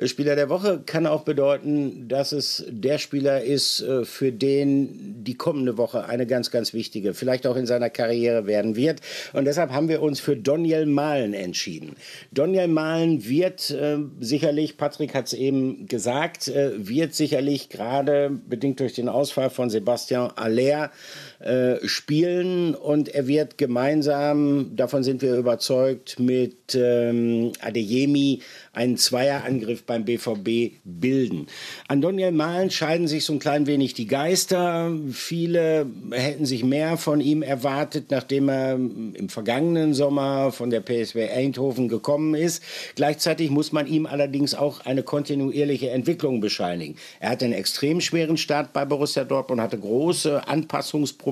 Spieler 0.04 0.36
der 0.36 0.50
Woche 0.50 0.82
kann 0.86 1.08
auch 1.08 1.24
bedeuten, 1.24 2.10
dass 2.10 2.34
es 2.34 2.66
der 2.68 2.98
Spieler 2.98 3.42
ist, 3.42 3.80
äh, 3.82 4.04
für 4.04 4.34
den 4.34 5.24
die 5.24 5.36
kommende 5.36 5.78
Woche 5.78 6.06
eine 6.06 6.28
ganz, 6.28 6.52
ganz 6.52 6.74
wichtige, 6.74 7.14
vielleicht 7.14 7.48
auch 7.48 7.56
in 7.56 7.66
seiner 7.66 7.90
Karriere 7.90 8.46
werden 8.46 8.76
wird. 8.76 9.00
Und 9.32 9.46
deshalb 9.46 9.72
haben 9.72 9.88
wir 9.88 10.02
uns 10.02 10.20
für 10.20 10.36
Doniel 10.36 10.86
Mahlen 10.86 11.34
entschieden. 11.34 11.96
Doniel 12.32 12.68
Mahlen 12.68 13.26
wird 13.26 13.72
äh, 13.72 14.00
sicherlich, 14.20 14.76
Patrick 14.76 15.14
hat 15.16 15.28
es 15.28 15.34
eben 15.34 15.88
gesagt, 15.88 16.50
äh, 16.50 16.72
wird 16.76 17.14
sicherlich 17.14 17.70
gerade 17.70 18.32
bedingt 18.50 18.82
durch 18.82 18.94
den 18.94 19.08
Ausfall 19.08 19.50
von 19.50 19.70
Sebastian 19.70 20.32
Aller 20.36 20.92
äh, 21.40 21.86
spielen 21.86 22.76
und 22.76 23.10
er 23.10 23.28
wird 23.28 23.58
gemeinsam, 23.58 24.74
davon 24.76 25.04
sind 25.04 25.22
wir 25.22 25.36
überzeugt, 25.36 26.18
mit 26.18 26.76
ähm, 26.76 27.52
Adeyemi 27.60 28.40
einen 28.72 28.96
Zweierangriff 28.96 29.84
beim 29.84 30.06
BVB 30.06 30.78
bilden. 30.86 31.48
An 31.90 32.00
Daniel 32.00 32.32
Mahlen 32.32 32.72
scheiden 32.72 33.10
sich 33.10 33.26
so 33.26 33.34
ein 33.34 33.40
klein 33.40 33.68
wenig 33.68 33.94
die 33.94 34.08
Geister. 34.08 34.94
Viele 35.12 35.86
hätten 36.12 36.46
sich 36.46 36.64
mehr 36.64 36.96
von 36.96 37.20
ihm 37.20 37.42
erwartet, 37.42 38.12
nachdem 38.12 38.48
er 38.48 38.76
im 38.76 39.28
vergangenen 39.28 39.94
Sommer 39.94 40.54
von 40.54 40.70
der 40.70 40.80
PSW 40.80 41.30
Eindhoven 41.30 41.90
gekommen 41.90 42.34
ist. 42.34 42.64
Gleichzeitig 42.96 43.50
muss 43.50 43.74
man 43.74 43.88
ihm 43.88 44.06
allerdings 44.06 44.56
auch 44.56 44.86
eine 44.86 45.04
kontinuierliche 45.04 45.90
Entwicklung 45.90 46.40
bescheinigen. 46.40 46.96
Er 47.20 47.32
hatte 47.32 47.44
einen 47.44 47.54
extrem 47.54 48.00
schweren 48.00 48.38
Start 48.38 48.72
bei 48.72 48.86
Borussia 48.86 49.26
Dortmund, 49.26 49.62
hatte 49.62 49.78
große 49.78 50.48
Anpassungsprobleme. 50.48 51.25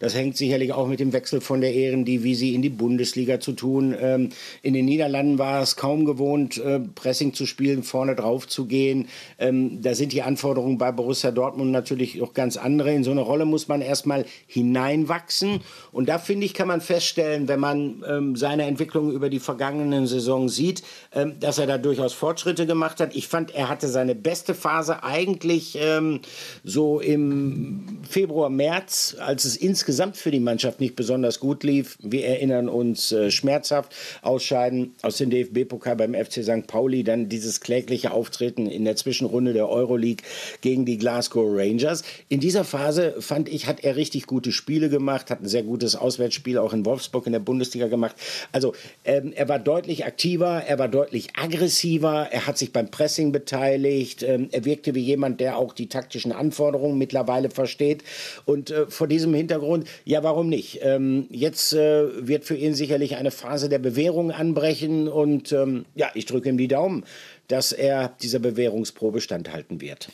Das 0.00 0.14
hängt 0.14 0.36
sicherlich 0.36 0.72
auch 0.72 0.86
mit 0.86 1.00
dem 1.00 1.12
Wechsel 1.12 1.40
von 1.40 1.60
der 1.60 1.74
Ehrendivisie 1.74 2.54
in 2.54 2.62
die 2.62 2.70
Bundesliga 2.70 3.40
zu 3.40 3.52
tun. 3.52 3.94
Ähm, 4.00 4.30
in 4.62 4.74
den 4.74 4.84
Niederlanden 4.84 5.38
war 5.38 5.62
es 5.62 5.76
kaum 5.76 6.04
gewohnt, 6.04 6.58
äh, 6.58 6.80
Pressing 6.80 7.34
zu 7.34 7.46
spielen, 7.46 7.82
vorne 7.82 8.14
drauf 8.14 8.48
zu 8.48 8.66
gehen. 8.66 9.08
Ähm, 9.38 9.82
da 9.82 9.94
sind 9.94 10.12
die 10.12 10.22
Anforderungen 10.22 10.78
bei 10.78 10.92
Borussia 10.92 11.30
Dortmund 11.30 11.70
natürlich 11.70 12.22
auch 12.22 12.34
ganz 12.34 12.56
andere. 12.56 12.92
In 12.92 13.04
so 13.04 13.10
eine 13.10 13.20
Rolle 13.20 13.44
muss 13.44 13.68
man 13.68 13.82
erstmal 13.82 14.24
hineinwachsen. 14.46 15.60
Und 15.90 16.08
da 16.08 16.18
finde 16.18 16.46
ich, 16.46 16.54
kann 16.54 16.68
man 16.68 16.80
feststellen, 16.80 17.48
wenn 17.48 17.60
man 17.60 18.04
ähm, 18.08 18.36
seine 18.36 18.64
Entwicklung 18.64 19.12
über 19.12 19.28
die 19.28 19.40
vergangenen 19.40 20.06
Saison 20.06 20.48
sieht, 20.48 20.82
ähm, 21.14 21.34
dass 21.40 21.58
er 21.58 21.66
da 21.66 21.78
durchaus 21.78 22.12
Fortschritte 22.12 22.66
gemacht 22.66 23.00
hat. 23.00 23.14
Ich 23.14 23.28
fand, 23.28 23.54
er 23.54 23.68
hatte 23.68 23.88
seine 23.88 24.14
beste 24.14 24.54
Phase 24.54 25.02
eigentlich 25.02 25.76
ähm, 25.80 26.20
so 26.64 27.00
im 27.00 27.98
Februar, 28.08 28.50
März, 28.50 29.01
als 29.18 29.44
es 29.44 29.56
insgesamt 29.56 30.16
für 30.16 30.30
die 30.30 30.40
Mannschaft 30.40 30.80
nicht 30.80 30.96
besonders 30.96 31.40
gut 31.40 31.64
lief. 31.64 31.98
Wir 32.00 32.26
erinnern 32.26 32.68
uns 32.68 33.12
äh, 33.12 33.30
schmerzhaft 33.30 33.94
Ausscheiden 34.22 34.94
aus 35.02 35.16
dem 35.16 35.30
DFB-Pokal 35.30 35.96
beim 35.96 36.14
FC 36.14 36.42
St. 36.44 36.66
Pauli, 36.66 37.04
dann 37.04 37.28
dieses 37.28 37.60
klägliche 37.60 38.12
Auftreten 38.12 38.66
in 38.66 38.84
der 38.84 38.96
Zwischenrunde 38.96 39.52
der 39.52 39.68
Euroleague 39.68 40.24
gegen 40.60 40.84
die 40.84 40.98
Glasgow 40.98 41.46
Rangers. 41.48 42.02
In 42.28 42.40
dieser 42.40 42.64
Phase 42.64 43.16
fand 43.20 43.48
ich, 43.48 43.66
hat 43.66 43.84
er 43.84 43.96
richtig 43.96 44.26
gute 44.26 44.52
Spiele 44.52 44.88
gemacht, 44.88 45.30
hat 45.30 45.42
ein 45.42 45.48
sehr 45.48 45.62
gutes 45.62 45.96
Auswärtsspiel 45.96 46.58
auch 46.58 46.72
in 46.72 46.84
Wolfsburg 46.84 47.26
in 47.26 47.32
der 47.32 47.40
Bundesliga 47.40 47.88
gemacht. 47.88 48.16
Also 48.52 48.74
ähm, 49.04 49.32
er 49.34 49.48
war 49.48 49.58
deutlich 49.58 50.04
aktiver, 50.04 50.62
er 50.66 50.78
war 50.78 50.88
deutlich 50.88 51.28
aggressiver, 51.36 52.28
er 52.30 52.46
hat 52.46 52.58
sich 52.58 52.72
beim 52.72 52.90
Pressing 52.90 53.32
beteiligt, 53.32 54.22
ähm, 54.22 54.48
er 54.52 54.64
wirkte 54.64 54.94
wie 54.94 55.00
jemand, 55.00 55.40
der 55.40 55.56
auch 55.56 55.72
die 55.72 55.88
taktischen 55.88 56.32
Anforderungen 56.32 56.98
mittlerweile 56.98 57.50
versteht. 57.50 58.04
Und 58.44 58.70
äh, 58.70 58.86
vor 58.92 59.08
diesem 59.08 59.34
Hintergrund, 59.34 59.88
ja, 60.04 60.22
warum 60.22 60.48
nicht? 60.48 60.80
Ähm, 60.82 61.26
jetzt 61.30 61.72
äh, 61.72 62.26
wird 62.26 62.44
für 62.44 62.56
ihn 62.56 62.74
sicherlich 62.74 63.16
eine 63.16 63.30
Phase 63.30 63.68
der 63.68 63.78
Bewährung 63.78 64.30
anbrechen 64.30 65.08
und 65.08 65.52
ähm, 65.52 65.86
ja, 65.94 66.10
ich 66.14 66.26
drücke 66.26 66.48
ihm 66.48 66.58
die 66.58 66.68
Daumen, 66.68 67.04
dass 67.48 67.72
er 67.72 68.16
dieser 68.22 68.38
Bewährungsprobe 68.38 69.20
standhalten 69.20 69.80
wird. 69.80 70.10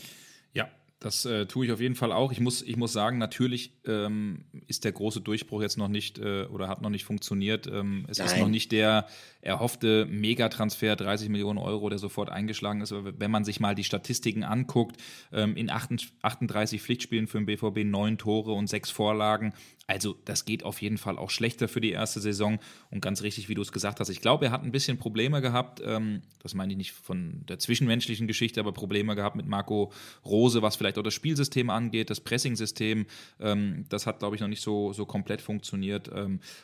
Ja, 0.55 0.69
das 1.01 1.25
äh, 1.25 1.47
tue 1.47 1.67
ich 1.67 1.73
auf 1.73 1.81
jeden 1.81 1.95
Fall 1.95 2.13
auch. 2.13 2.33
Ich 2.33 2.41
muss, 2.41 2.63
ich 2.63 2.77
muss 2.77 2.93
sagen, 2.93 3.19
natürlich 3.19 3.73
ähm, 3.87 4.45
ist 4.67 4.85
der 4.85 4.93
große 4.93 5.21
Durchbruch 5.21 5.63
jetzt 5.63 5.79
noch 5.79 5.89
nicht 5.89 6.19
äh, 6.19 6.45
oder 6.45 6.69
hat 6.69 6.83
noch 6.83 6.91
nicht 6.91 7.05
funktioniert. 7.05 7.67
Ähm, 7.67 8.07
es 8.09 8.19
Nein. 8.19 8.27
ist 8.27 8.39
noch 8.39 8.49
nicht 8.49 8.73
der 8.73 9.07
erhoffte 9.49 10.07
Megatransfer, 10.07 10.95
30 10.95 11.31
Millionen 11.31 11.59
Euro, 11.59 11.89
der 11.89 11.99
sofort 11.99 12.31
eingeschlagen 12.31 12.83
ist. 12.83 12.93
Aber 12.93 13.19
wenn 13.19 13.31
man 13.31 13.45
sich 13.45 13.61
mal 13.61 13.75
die 13.75 13.85
Statistiken 13.85 14.45
anguckt, 14.45 14.97
ähm, 15.33 15.57
in 15.57 15.71
38 15.71 16.81
Pflichtspielen 16.83 17.27
für 17.27 17.39
den 17.39 17.47
BVB 17.47 17.85
neun 17.85 18.19
Tore 18.19 18.53
und 18.53 18.69
sechs 18.69 18.91
Vorlagen. 18.91 19.55
Also 19.87 20.15
das 20.27 20.45
geht 20.45 20.65
auf 20.65 20.83
jeden 20.83 20.99
Fall 20.99 21.17
auch 21.17 21.31
schlechter 21.31 21.67
für 21.67 21.81
die 21.81 21.93
erste 21.93 22.21
Saison. 22.21 22.59
Und 22.91 23.01
ganz 23.01 23.23
richtig, 23.23 23.49
wie 23.49 23.55
du 23.55 23.63
es 23.63 23.73
gesagt 23.73 24.01
hast, 24.01 24.11
ich 24.11 24.21
glaube, 24.21 24.45
er 24.45 24.51
hat 24.53 24.63
ein 24.63 24.71
bisschen 24.71 24.99
Probleme 24.99 25.41
gehabt. 25.41 25.81
Ähm, 25.83 26.21
das 26.43 26.53
meine 26.53 26.73
ich 26.73 26.77
nicht 26.77 26.93
von 26.93 27.43
der 27.49 27.59
zwischenmenschlichen 27.59 28.27
Geschichte, 28.27 28.61
aber 28.61 28.73
Probleme 28.73 29.17
gehabt 29.17 29.35
mit 29.35 29.47
Marco 29.47 29.91
Rose, 30.27 30.61
was 30.61 30.77
vielleicht 30.77 30.99
auch 30.99 31.03
das 31.03 31.15
Spielsystem 31.15 31.71
angeht, 31.71 32.11
das 32.11 32.21
Pressing-System. 32.21 33.07
Ähm, 33.41 33.87
das 33.89 34.07
hat, 34.07 34.19
glaube 34.19 34.37
ich, 34.37 34.43
noch 34.43 34.49
nicht 34.49 34.63
so, 34.63 34.93
so 34.93 35.07
komplett 35.07 35.41
funktioniert. 35.41 36.11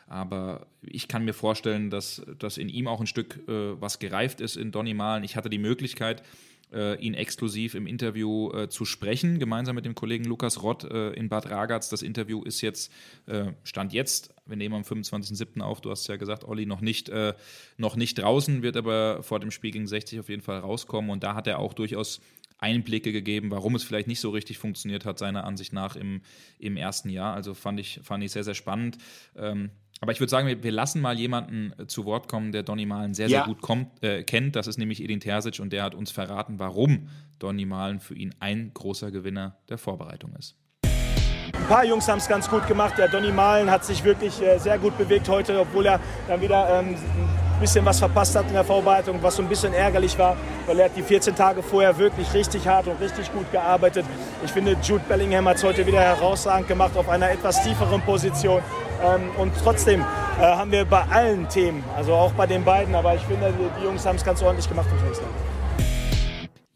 aber 0.06 0.66
ich 0.82 1.08
kann 1.08 1.24
mir 1.24 1.32
vorstellen, 1.32 1.90
dass, 1.90 2.22
dass 2.38 2.58
in 2.58 2.68
ihm 2.74 2.88
auch 2.88 3.00
ein 3.00 3.06
Stück 3.06 3.40
äh, 3.48 3.80
was 3.80 3.98
gereift 3.98 4.40
ist 4.40 4.56
in 4.56 4.72
Donny 4.72 4.94
Malen. 4.94 5.24
Ich 5.24 5.36
hatte 5.36 5.50
die 5.50 5.58
Möglichkeit, 5.58 6.22
äh, 6.72 6.96
ihn 7.00 7.14
exklusiv 7.14 7.74
im 7.74 7.86
Interview 7.86 8.50
äh, 8.52 8.68
zu 8.68 8.84
sprechen, 8.84 9.38
gemeinsam 9.38 9.76
mit 9.76 9.84
dem 9.84 9.94
Kollegen 9.94 10.24
Lukas 10.24 10.62
Rott 10.62 10.84
äh, 10.84 11.10
in 11.12 11.28
Bad 11.28 11.48
Ragaz. 11.50 11.88
Das 11.88 12.02
Interview 12.02 12.42
ist 12.42 12.60
jetzt, 12.60 12.92
äh, 13.26 13.52
Stand 13.62 13.92
jetzt, 13.92 14.34
wir 14.46 14.56
nehmen 14.56 14.74
am 14.74 14.82
25.07. 14.82 15.60
auf, 15.60 15.80
du 15.80 15.90
hast 15.90 16.06
ja 16.08 16.16
gesagt, 16.16 16.44
Olli, 16.44 16.66
noch 16.66 16.80
nicht, 16.80 17.08
äh, 17.08 17.34
noch 17.76 17.96
nicht 17.96 18.18
draußen, 18.18 18.62
wird 18.62 18.76
aber 18.76 19.22
vor 19.22 19.40
dem 19.40 19.50
Spiel 19.50 19.70
gegen 19.70 19.86
60 19.86 20.20
auf 20.20 20.28
jeden 20.28 20.42
Fall 20.42 20.58
rauskommen. 20.58 21.10
Und 21.10 21.22
da 21.22 21.34
hat 21.34 21.46
er 21.46 21.58
auch 21.58 21.74
durchaus 21.74 22.20
Einblicke 22.64 23.12
gegeben, 23.12 23.50
warum 23.50 23.74
es 23.74 23.84
vielleicht 23.84 24.08
nicht 24.08 24.20
so 24.20 24.30
richtig 24.30 24.56
funktioniert 24.56 25.04
hat, 25.04 25.18
seiner 25.18 25.44
Ansicht 25.44 25.74
nach 25.74 25.96
im, 25.96 26.22
im 26.58 26.78
ersten 26.78 27.10
Jahr. 27.10 27.34
Also 27.34 27.52
fand 27.52 27.78
ich, 27.78 28.00
fand 28.02 28.24
ich 28.24 28.32
sehr, 28.32 28.42
sehr 28.42 28.54
spannend. 28.54 28.96
Ähm, 29.36 29.70
aber 30.00 30.12
ich 30.12 30.20
würde 30.20 30.30
sagen, 30.30 30.48
wir, 30.48 30.62
wir, 30.62 30.72
lassen 30.72 31.02
mal 31.02 31.18
jemanden 31.18 31.72
äh, 31.78 31.86
zu 31.86 32.06
Wort 32.06 32.26
kommen, 32.26 32.52
der 32.52 32.62
Donny 32.62 32.86
Malen 32.86 33.12
sehr, 33.12 33.28
ja. 33.28 33.40
sehr 33.40 33.46
gut 33.46 33.60
kommt, 33.60 34.02
äh, 34.02 34.22
kennt. 34.22 34.56
Das 34.56 34.66
ist 34.66 34.78
nämlich 34.78 35.02
Edin 35.02 35.20
Terzic 35.20 35.60
und 35.60 35.72
der 35.72 35.82
hat 35.82 35.94
uns 35.94 36.10
verraten, 36.10 36.58
warum 36.58 37.08
Donny 37.38 37.66
Malen 37.66 38.00
für 38.00 38.14
ihn 38.14 38.34
ein 38.40 38.72
großer 38.72 39.10
Gewinner 39.10 39.58
der 39.68 39.76
Vorbereitung 39.76 40.34
ist. 40.36 40.56
Ein 41.52 41.68
paar 41.68 41.84
Jungs 41.84 42.08
haben 42.08 42.18
es 42.18 42.28
ganz 42.28 42.48
gut 42.48 42.66
gemacht. 42.66 42.96
Der 42.96 43.08
Donny 43.08 43.30
Malen 43.30 43.70
hat 43.70 43.84
sich 43.84 44.02
wirklich 44.04 44.40
äh, 44.40 44.58
sehr 44.58 44.78
gut 44.78 44.96
bewegt 44.96 45.28
heute, 45.28 45.60
obwohl 45.60 45.86
er 45.86 46.00
dann 46.28 46.40
wieder 46.40 46.80
ähm, 46.80 46.96
ein 47.54 47.60
bisschen 47.60 47.84
was 47.84 47.98
verpasst 47.98 48.34
hat 48.34 48.46
in 48.48 48.52
der 48.52 48.64
Vorbereitung, 48.64 49.22
was 49.22 49.36
so 49.36 49.42
ein 49.42 49.48
bisschen 49.48 49.72
ärgerlich 49.72 50.18
war, 50.18 50.36
weil 50.66 50.78
er 50.78 50.86
hat 50.86 50.96
die 50.96 51.02
14 51.02 51.34
Tage 51.34 51.62
vorher 51.62 51.96
wirklich 51.98 52.32
richtig 52.34 52.66
hart 52.66 52.86
und 52.88 53.00
richtig 53.00 53.32
gut 53.32 53.50
gearbeitet. 53.52 54.04
Ich 54.44 54.50
finde, 54.50 54.76
Jude 54.82 55.04
Bellingham 55.08 55.48
hat 55.48 55.56
es 55.56 55.64
heute 55.64 55.86
wieder 55.86 56.00
herausragend 56.00 56.68
gemacht 56.68 56.96
auf 56.96 57.08
einer 57.08 57.30
etwas 57.30 57.62
tieferen 57.62 58.00
Position. 58.02 58.60
Ähm, 59.02 59.30
und 59.38 59.52
trotzdem 59.62 60.00
äh, 60.00 60.42
haben 60.42 60.72
wir 60.72 60.84
bei 60.84 61.02
allen 61.02 61.48
Themen, 61.48 61.84
also 61.96 62.14
auch 62.14 62.32
bei 62.32 62.46
den 62.46 62.64
beiden, 62.64 62.94
aber 62.94 63.14
ich 63.14 63.22
finde, 63.22 63.52
die, 63.52 63.84
Jungs 63.84 64.04
haben 64.04 64.16
es 64.16 64.24
ganz 64.24 64.42
ordentlich 64.42 64.68
gemacht 64.68 64.88
im 64.90 64.98
Schluss. 64.98 65.20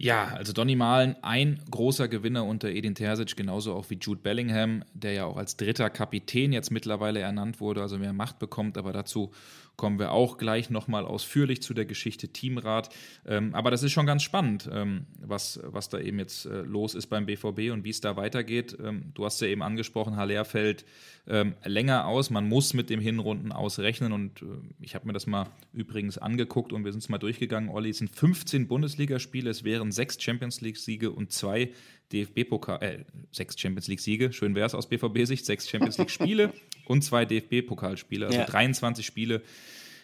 Ja, 0.00 0.28
also 0.36 0.52
Donny 0.52 0.76
Malen, 0.76 1.16
ein 1.22 1.60
großer 1.72 2.06
Gewinner 2.06 2.44
unter 2.44 2.68
Edin 2.68 2.94
Terzic, 2.94 3.36
genauso 3.36 3.74
auch 3.74 3.90
wie 3.90 3.98
Jude 4.00 4.20
Bellingham, 4.20 4.84
der 4.94 5.12
ja 5.12 5.24
auch 5.24 5.36
als 5.36 5.56
dritter 5.56 5.90
Kapitän 5.90 6.52
jetzt 6.52 6.70
mittlerweile 6.70 7.18
ernannt 7.18 7.60
wurde, 7.60 7.82
also 7.82 7.98
mehr 7.98 8.12
Macht 8.12 8.38
bekommt, 8.38 8.78
aber 8.78 8.92
dazu 8.92 9.32
kommen 9.78 10.00
wir 10.00 10.10
auch 10.10 10.38
gleich 10.38 10.70
nochmal 10.70 11.06
ausführlich 11.06 11.62
zu 11.62 11.72
der 11.72 11.86
Geschichte 11.86 12.28
Teamrat. 12.28 12.90
Ähm, 13.24 13.54
aber 13.54 13.70
das 13.70 13.84
ist 13.84 13.92
schon 13.92 14.06
ganz 14.06 14.24
spannend, 14.24 14.68
ähm, 14.70 15.06
was, 15.20 15.60
was 15.62 15.88
da 15.88 16.00
eben 16.00 16.18
jetzt 16.18 16.46
äh, 16.46 16.62
los 16.62 16.94
ist 16.94 17.06
beim 17.06 17.26
BVB 17.26 17.72
und 17.72 17.84
wie 17.84 17.90
es 17.90 18.00
da 18.00 18.16
weitergeht. 18.16 18.76
Ähm, 18.84 19.12
du 19.14 19.24
hast 19.24 19.40
ja 19.40 19.46
eben 19.46 19.62
angesprochen, 19.62 20.16
Haller 20.16 20.44
fällt 20.44 20.84
ähm, 21.28 21.54
länger 21.64 22.06
aus. 22.06 22.28
Man 22.28 22.48
muss 22.48 22.74
mit 22.74 22.90
dem 22.90 23.00
Hinrunden 23.00 23.52
ausrechnen 23.52 24.12
und 24.12 24.42
äh, 24.42 24.46
ich 24.80 24.96
habe 24.96 25.06
mir 25.06 25.12
das 25.12 25.28
mal 25.28 25.46
übrigens 25.72 26.18
angeguckt 26.18 26.72
und 26.72 26.84
wir 26.84 26.90
sind 26.90 27.04
es 27.04 27.08
mal 27.08 27.18
durchgegangen. 27.18 27.70
Olli, 27.70 27.90
es 27.90 27.98
sind 27.98 28.10
15 28.10 28.66
Bundesligaspiele, 28.66 29.48
es 29.48 29.62
wären 29.62 29.92
sechs 29.92 30.20
Champions 30.20 30.60
League-Siege 30.60 31.12
und 31.12 31.32
zwei 31.32 31.70
DFB-Pokal, 32.12 32.82
äh, 32.82 33.04
sechs 33.30 33.58
Champions 33.58 33.86
League-Siege, 33.86 34.32
schön 34.32 34.56
wäre 34.56 34.66
es 34.66 34.74
aus 34.74 34.88
BVB-Sicht, 34.88 35.46
sechs 35.46 35.68
Champions 35.68 35.98
League-Spiele 35.98 36.52
und 36.88 37.02
zwei 37.02 37.24
DFB-Pokalspiele, 37.24 38.26
also 38.26 38.38
ja. 38.38 38.44
23 38.46 39.04
Spiele, 39.04 39.42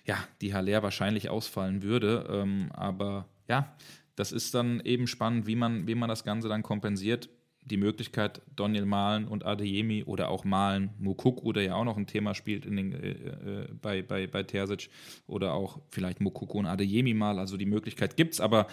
ja, 0.04 0.16
die 0.40 0.54
Haller 0.54 0.82
wahrscheinlich 0.82 1.30
ausfallen 1.30 1.82
würde. 1.82 2.26
Ähm, 2.30 2.70
aber 2.72 3.26
ja, 3.48 3.74
das 4.16 4.32
ist 4.32 4.54
dann 4.54 4.80
eben 4.80 5.06
spannend, 5.06 5.46
wie 5.46 5.56
man, 5.56 5.86
wie 5.86 5.94
man 5.94 6.08
das 6.08 6.24
Ganze 6.24 6.48
dann 6.48 6.62
kompensiert. 6.62 7.28
die 7.66 7.78
Möglichkeit, 7.78 8.42
Daniel 8.54 8.84
Malen 8.84 9.26
und 9.26 9.46
Adeyemi 9.46 10.04
oder 10.04 10.28
auch 10.28 10.44
Malen 10.44 10.90
Mukuku, 10.98 11.50
der 11.54 11.62
ja 11.62 11.74
auch 11.76 11.84
noch 11.84 11.96
ein 11.96 12.06
Thema 12.06 12.34
spielt 12.34 12.66
in 12.66 12.76
den, 12.76 12.92
äh, 12.92 13.10
äh, 13.10 13.68
bei, 13.80 14.02
bei, 14.02 14.26
bei 14.26 14.42
Terzic, 14.42 14.90
oder 15.26 15.54
auch 15.54 15.80
vielleicht 15.88 16.20
Mukuku 16.20 16.58
und 16.58 16.66
Adeyemi 16.66 17.14
mal. 17.14 17.38
Also 17.38 17.56
die 17.56 17.64
Möglichkeit 17.64 18.18
gibt 18.18 18.34
es, 18.34 18.40
aber 18.40 18.66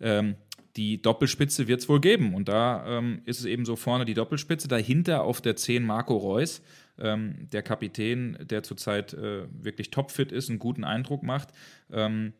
ähm, 0.00 0.36
die 0.76 1.02
Doppelspitze 1.02 1.68
wird 1.68 1.80
es 1.80 1.88
wohl 1.88 2.00
geben. 2.00 2.34
Und 2.34 2.48
da 2.48 2.86
ähm, 2.86 3.20
ist 3.26 3.40
es 3.40 3.44
eben 3.44 3.66
so 3.66 3.76
vorne 3.76 4.04
die 4.04 4.14
Doppelspitze, 4.14 4.68
dahinter 4.68 5.24
auf 5.24 5.40
der 5.40 5.56
10 5.56 5.84
Marco 5.84 6.16
Reus, 6.16 6.62
ähm, 7.00 7.48
der 7.52 7.62
Kapitän, 7.62 8.38
der 8.40 8.62
zurzeit 8.62 9.14
äh, 9.14 9.46
wirklich 9.50 9.90
topfit 9.90 10.32
ist, 10.32 10.48
einen 10.48 10.58
guten 10.58 10.84
Eindruck 10.84 11.22
macht. 11.22 11.48
Ähm, 11.92 12.32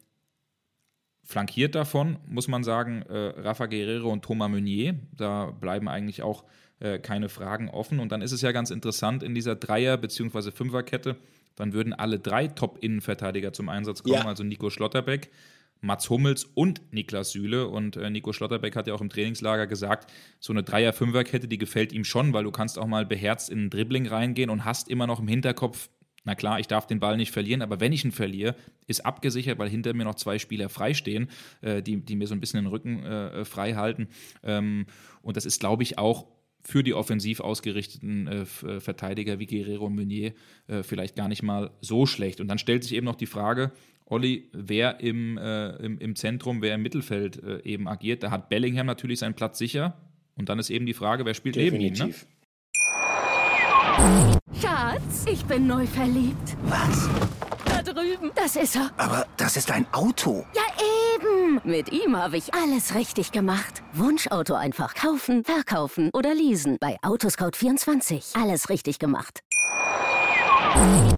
flankiert 1.25 1.75
davon, 1.75 2.19
muss 2.27 2.49
man 2.49 2.65
sagen, 2.65 3.03
äh, 3.03 3.41
Rafa 3.41 3.67
Guerrero 3.67 4.11
und 4.11 4.25
Thomas 4.25 4.51
Meunier. 4.51 4.95
Da 5.13 5.51
bleiben 5.51 5.89
eigentlich 5.89 6.23
auch 6.23 6.45
äh, 6.81 6.99
keine 6.99 7.29
Fragen 7.29 7.69
offen. 7.69 8.01
Und 8.01 8.13
dann 8.13 8.23
ist 8.23 8.33
es 8.33 8.41
ja 8.41 8.53
ganz 8.53 8.71
interessant 8.71 9.23
in 9.23 9.35
dieser 9.35 9.57
Dreier- 9.57 9.97
bzw. 9.97 10.51
Fünferkette, 10.51 11.17
dann 11.57 11.73
würden 11.73 11.93
alle 11.93 12.19
drei 12.19 12.47
Top-Innenverteidiger 12.47 13.53
zum 13.53 13.69
Einsatz 13.69 14.03
kommen, 14.03 14.15
ja. 14.15 14.25
also 14.25 14.45
Nico 14.45 14.71
Schlotterbeck, 14.71 15.31
Mats 15.81 16.11
Hummels 16.11 16.45
und 16.45 16.83
Niklas 16.93 17.33
Süle. 17.33 17.69
Und 17.69 17.97
äh, 17.97 18.11
Nico 18.11 18.33
Schlotterbeck 18.33 18.77
hat 18.77 18.87
ja 18.87 18.95
auch 18.95 19.01
im 19.01 19.09
Trainingslager 19.09 19.67
gesagt, 19.67 20.13
so 20.41 20.53
eine 20.53 20.63
Dreier-Fünfer-Kette, 20.63 21.49
die 21.49 21.59
gefällt 21.59 21.93
ihm 21.93 22.05
schon, 22.05 22.33
weil 22.33 22.45
du 22.45 22.51
kannst 22.51 22.79
auch 22.79 22.87
mal 22.87 23.07
beherzt 23.07 23.51
in 23.51 23.67
ein 23.67 23.71
Dribbling 23.71 24.07
reingehen 24.07 24.51
und 24.51 24.65
hast 24.65 24.89
immer 24.89 25.07
noch 25.07 25.21
im 25.21 25.29
Hinterkopf, 25.29 25.89
na 26.25 26.35
klar, 26.35 26.61
ich 26.61 26.67
darf 26.67 26.87
den 26.87 27.01
Ball 27.01 27.17
nicht 27.17 27.33
verlieren, 27.33 27.63
aber 27.63 27.81
wenn 27.81 27.93
ich 27.93 28.05
ihn 28.05 28.13
verliere, 28.13 28.55
ist 28.87 29.07
abgesichert, 29.07 29.59
weil 29.59 29.71
hinter 29.71 29.95
mir 29.95 30.05
noch 30.05 30.17
zwei 30.17 30.39
Spieler 30.39 30.69
freistehen, 30.69 31.31
äh, 31.63 31.83
die, 31.83 32.05
die 32.05 32.17
mir 32.17 32.27
so 32.27 32.35
ein 32.35 32.41
bisschen 32.41 32.65
den 32.65 32.71
Rücken 32.71 33.03
äh, 33.05 33.45
frei 33.45 33.75
halten. 33.75 34.09
Ähm, 34.43 34.87
und 35.23 35.37
das 35.37 35.47
ist, 35.47 35.61
glaube 35.61 35.85
ich, 35.85 35.97
auch 35.97 36.27
für 36.63 36.83
die 36.83 36.93
offensiv 36.93 37.41
ausgerichteten 37.41 38.27
äh, 38.27 38.43
äh, 38.43 38.81
Verteidiger 38.81 39.39
wie 39.39 39.47
Guerrero 39.47 39.87
und 39.87 39.95
Meunier 39.95 40.35
äh, 40.67 40.83
vielleicht 40.83 41.17
gar 41.17 41.29
nicht 41.29 41.43
mal 41.43 41.71
so 41.81 42.05
schlecht. 42.05 42.43
Und 42.43 42.49
dann 42.49 42.59
stellt 42.59 42.83
sich 42.83 42.95
eben 42.95 43.07
noch 43.07 43.17
die 43.17 43.27
Frage, 43.27 43.73
Olli, 44.11 44.49
wer 44.53 45.01
im, 45.01 45.37
äh, 45.37 45.69
im, 45.77 45.99
im 45.99 46.17
Zentrum, 46.17 46.63
wer 46.63 46.75
im 46.75 46.83
Mittelfeld 46.83 47.43
äh, 47.43 47.61
eben 47.63 47.89
agiert. 47.89 48.23
Da 48.23 48.31
hat 48.31 48.49
Bellingham 48.49 48.87
natürlich 48.87 49.19
seinen 49.19 49.35
Platz 49.35 49.59
sicher. 49.59 49.99
Und 50.37 50.49
dann 50.49 50.59
ist 50.59 50.71
eben 50.71 50.87
die 50.87 50.95
Frage, 50.95 51.25
wer 51.27 51.35
spielt 51.35 51.57
Definitiv. 51.57 52.01
neben 52.01 52.09
ihm. 52.09 52.15
Ne? 54.31 54.39
Schatz, 54.63 55.27
ich 55.31 55.45
bin 55.45 55.67
neu 55.67 55.87
verliebt. 55.87 56.57
Was? 56.63 57.09
Da 57.67 57.83
drüben. 57.83 58.31
Das 58.35 58.57
ist 58.57 58.77
er. 58.77 58.91
Aber 58.97 59.27
das 59.37 59.57
ist 59.57 59.71
ein 59.71 59.87
Auto. 59.93 60.47
Ja, 60.55 60.63
eben. 61.17 61.61
Mit 61.65 61.93
ihm 61.93 62.17
habe 62.17 62.39
ich 62.39 62.55
alles 62.55 62.95
richtig 62.95 63.33
gemacht. 63.33 63.83
Wunschauto 63.93 64.55
einfach 64.55 64.95
kaufen, 64.95 65.45
verkaufen 65.45 66.11
oder 66.15 66.35
leasen. 66.35 66.79
Bei 66.81 66.97
Autoscout24. 67.03 68.41
Alles 68.41 68.71
richtig 68.71 68.99
gemacht. 68.99 69.41
Ja, 70.75 71.15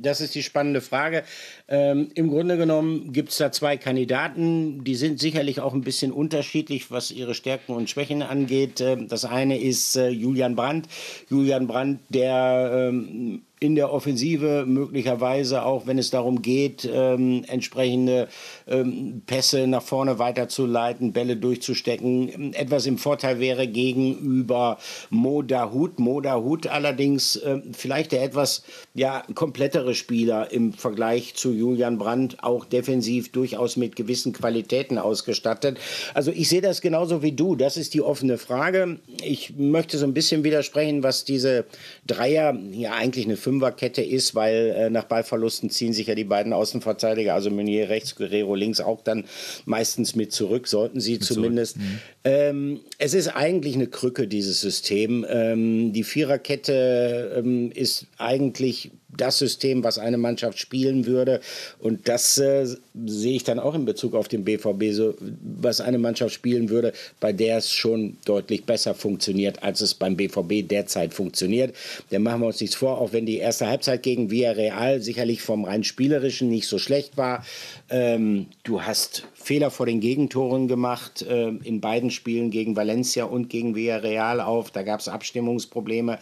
das 0.00 0.20
ist 0.20 0.34
die 0.34 0.42
spannende 0.42 0.80
Frage. 0.80 1.24
Ähm, 1.68 2.10
Im 2.14 2.28
Grunde 2.28 2.56
genommen 2.56 3.12
gibt 3.12 3.30
es 3.30 3.38
da 3.38 3.50
zwei 3.50 3.76
Kandidaten, 3.76 4.84
die 4.84 4.94
sind 4.94 5.18
sicherlich 5.18 5.60
auch 5.60 5.72
ein 5.72 5.80
bisschen 5.80 6.12
unterschiedlich, 6.12 6.90
was 6.90 7.10
ihre 7.10 7.34
Stärken 7.34 7.72
und 7.72 7.88
Schwächen 7.88 8.22
angeht. 8.22 8.80
Ähm, 8.80 9.08
das 9.08 9.24
eine 9.24 9.58
ist 9.58 9.96
äh, 9.96 10.08
Julian 10.08 10.56
Brandt. 10.56 10.88
Julian 11.30 11.66
Brandt, 11.66 12.00
der 12.10 12.90
ähm, 12.90 13.45
in 13.66 13.74
der 13.74 13.92
Offensive 13.92 14.64
möglicherweise 14.64 15.64
auch, 15.64 15.88
wenn 15.88 15.98
es 15.98 16.10
darum 16.10 16.40
geht, 16.40 16.88
ähm, 16.90 17.42
entsprechende 17.48 18.28
ähm, 18.68 19.22
Pässe 19.26 19.66
nach 19.66 19.82
vorne 19.82 20.20
weiterzuleiten, 20.20 21.12
Bälle 21.12 21.36
durchzustecken, 21.36 22.54
etwas 22.54 22.86
im 22.86 22.96
Vorteil 22.96 23.40
wäre 23.40 23.66
gegenüber 23.66 24.78
Mo 25.10 25.42
Dahut. 25.42 25.98
Mo 25.98 26.20
Dahut 26.20 26.68
allerdings 26.68 27.34
äh, 27.36 27.60
vielleicht 27.72 28.12
der 28.12 28.22
etwas 28.22 28.62
ja, 28.94 29.24
komplettere 29.34 29.96
Spieler 29.96 30.52
im 30.52 30.72
Vergleich 30.72 31.34
zu 31.34 31.52
Julian 31.52 31.98
Brandt, 31.98 32.44
auch 32.44 32.64
defensiv 32.64 33.32
durchaus 33.32 33.76
mit 33.76 33.96
gewissen 33.96 34.32
Qualitäten 34.32 34.96
ausgestattet. 34.96 35.78
Also 36.14 36.30
ich 36.30 36.48
sehe 36.48 36.60
das 36.60 36.80
genauso 36.80 37.20
wie 37.20 37.32
du. 37.32 37.56
Das 37.56 37.76
ist 37.76 37.94
die 37.94 38.00
offene 38.00 38.38
Frage. 38.38 39.00
Ich 39.24 39.54
möchte 39.56 39.98
so 39.98 40.06
ein 40.06 40.14
bisschen 40.14 40.44
widersprechen, 40.44 41.02
was 41.02 41.24
diese 41.24 41.64
Dreier, 42.06 42.56
ja 42.70 42.92
eigentlich 42.92 43.24
eine 43.24 43.36
Fünferkette 43.60 44.02
ist, 44.02 44.34
weil 44.34 44.74
äh, 44.76 44.90
nach 44.90 45.04
Ballverlusten 45.04 45.70
ziehen 45.70 45.92
sich 45.92 46.06
ja 46.06 46.14
die 46.14 46.24
beiden 46.24 46.52
Außenverteidiger, 46.52 47.34
also 47.34 47.50
Meunier 47.50 47.88
rechts, 47.88 48.14
Guerrero 48.14 48.54
links, 48.54 48.80
auch 48.80 49.02
dann 49.02 49.24
meistens 49.64 50.14
mit 50.14 50.32
zurück, 50.32 50.68
sollten 50.68 51.00
sie 51.00 51.14
mit 51.14 51.24
zumindest. 51.24 51.78
Mhm. 51.78 51.98
Ähm, 52.24 52.80
es 52.98 53.14
ist 53.14 53.28
eigentlich 53.28 53.74
eine 53.74 53.86
Krücke, 53.86 54.28
dieses 54.28 54.60
System. 54.60 55.24
Ähm, 55.28 55.92
die 55.92 56.04
Viererkette 56.04 57.34
ähm, 57.36 57.70
ist 57.72 58.06
eigentlich 58.18 58.90
das 59.16 59.38
System, 59.38 59.84
was 59.84 59.98
eine 59.98 60.18
Mannschaft 60.18 60.58
spielen 60.58 61.06
würde. 61.06 61.40
Und 61.78 62.08
das 62.08 62.38
äh, 62.38 62.66
sehe 63.06 63.36
ich 63.36 63.44
dann 63.44 63.58
auch 63.58 63.74
in 63.74 63.84
Bezug 63.84 64.14
auf 64.14 64.28
den 64.28 64.44
BVB, 64.44 64.92
so, 64.92 65.14
was 65.60 65.80
eine 65.80 65.98
Mannschaft 65.98 66.34
spielen 66.34 66.68
würde, 66.68 66.92
bei 67.20 67.32
der 67.32 67.58
es 67.58 67.72
schon 67.72 68.16
deutlich 68.24 68.64
besser 68.64 68.94
funktioniert, 68.94 69.62
als 69.62 69.80
es 69.80 69.94
beim 69.94 70.16
BVB 70.16 70.68
derzeit 70.68 71.14
funktioniert. 71.14 71.74
Dann 72.10 72.22
machen 72.22 72.40
wir 72.40 72.46
uns 72.48 72.60
nichts 72.60 72.76
vor, 72.76 72.98
auch 72.98 73.12
wenn 73.12 73.26
die 73.26 73.38
erste 73.38 73.66
Halbzeit 73.66 74.02
gegen 74.02 74.30
Villarreal 74.30 75.00
sicherlich 75.00 75.42
vom 75.42 75.64
rein 75.64 75.84
spielerischen 75.84 76.48
nicht 76.48 76.68
so 76.68 76.78
schlecht 76.78 77.16
war. 77.16 77.44
Ähm, 77.90 78.46
du 78.64 78.82
hast 78.82 79.24
Fehler 79.46 79.70
vor 79.70 79.86
den 79.86 80.00
Gegentoren 80.00 80.66
gemacht, 80.66 81.22
äh, 81.22 81.50
in 81.62 81.80
beiden 81.80 82.10
Spielen 82.10 82.50
gegen 82.50 82.74
Valencia 82.74 83.26
und 83.26 83.48
gegen 83.48 83.76
Villarreal 83.76 84.40
auf. 84.40 84.72
Da 84.72 84.82
gab 84.82 84.98
es 84.98 85.06
Abstimmungsprobleme. 85.06 86.18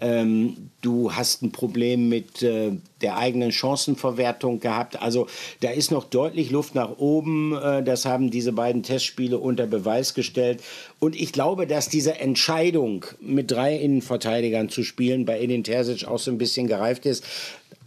Ähm, 0.00 0.70
du 0.80 1.12
hast 1.12 1.42
ein 1.42 1.50
Problem 1.50 2.08
mit 2.08 2.40
äh, 2.44 2.70
der 3.00 3.16
eigenen 3.16 3.50
Chancenverwertung 3.50 4.60
gehabt. 4.60 5.02
Also 5.02 5.26
da 5.58 5.70
ist 5.70 5.90
noch 5.90 6.04
deutlich 6.04 6.52
Luft 6.52 6.76
nach 6.76 6.98
oben. 6.98 7.52
Äh, 7.52 7.82
das 7.82 8.04
haben 8.04 8.30
diese 8.30 8.52
beiden 8.52 8.84
Testspiele 8.84 9.38
unter 9.38 9.66
Beweis 9.66 10.14
gestellt. 10.14 10.62
Und 11.00 11.16
ich 11.16 11.32
glaube, 11.32 11.66
dass 11.66 11.88
diese 11.88 12.20
Entscheidung, 12.20 13.04
mit 13.20 13.50
drei 13.50 13.74
Innenverteidigern 13.74 14.68
zu 14.68 14.84
spielen, 14.84 15.24
bei 15.24 15.40
Edin 15.40 15.64
Terzic 15.64 16.06
auch 16.06 16.20
so 16.20 16.30
ein 16.30 16.38
bisschen 16.38 16.68
gereift 16.68 17.06
ist. 17.06 17.24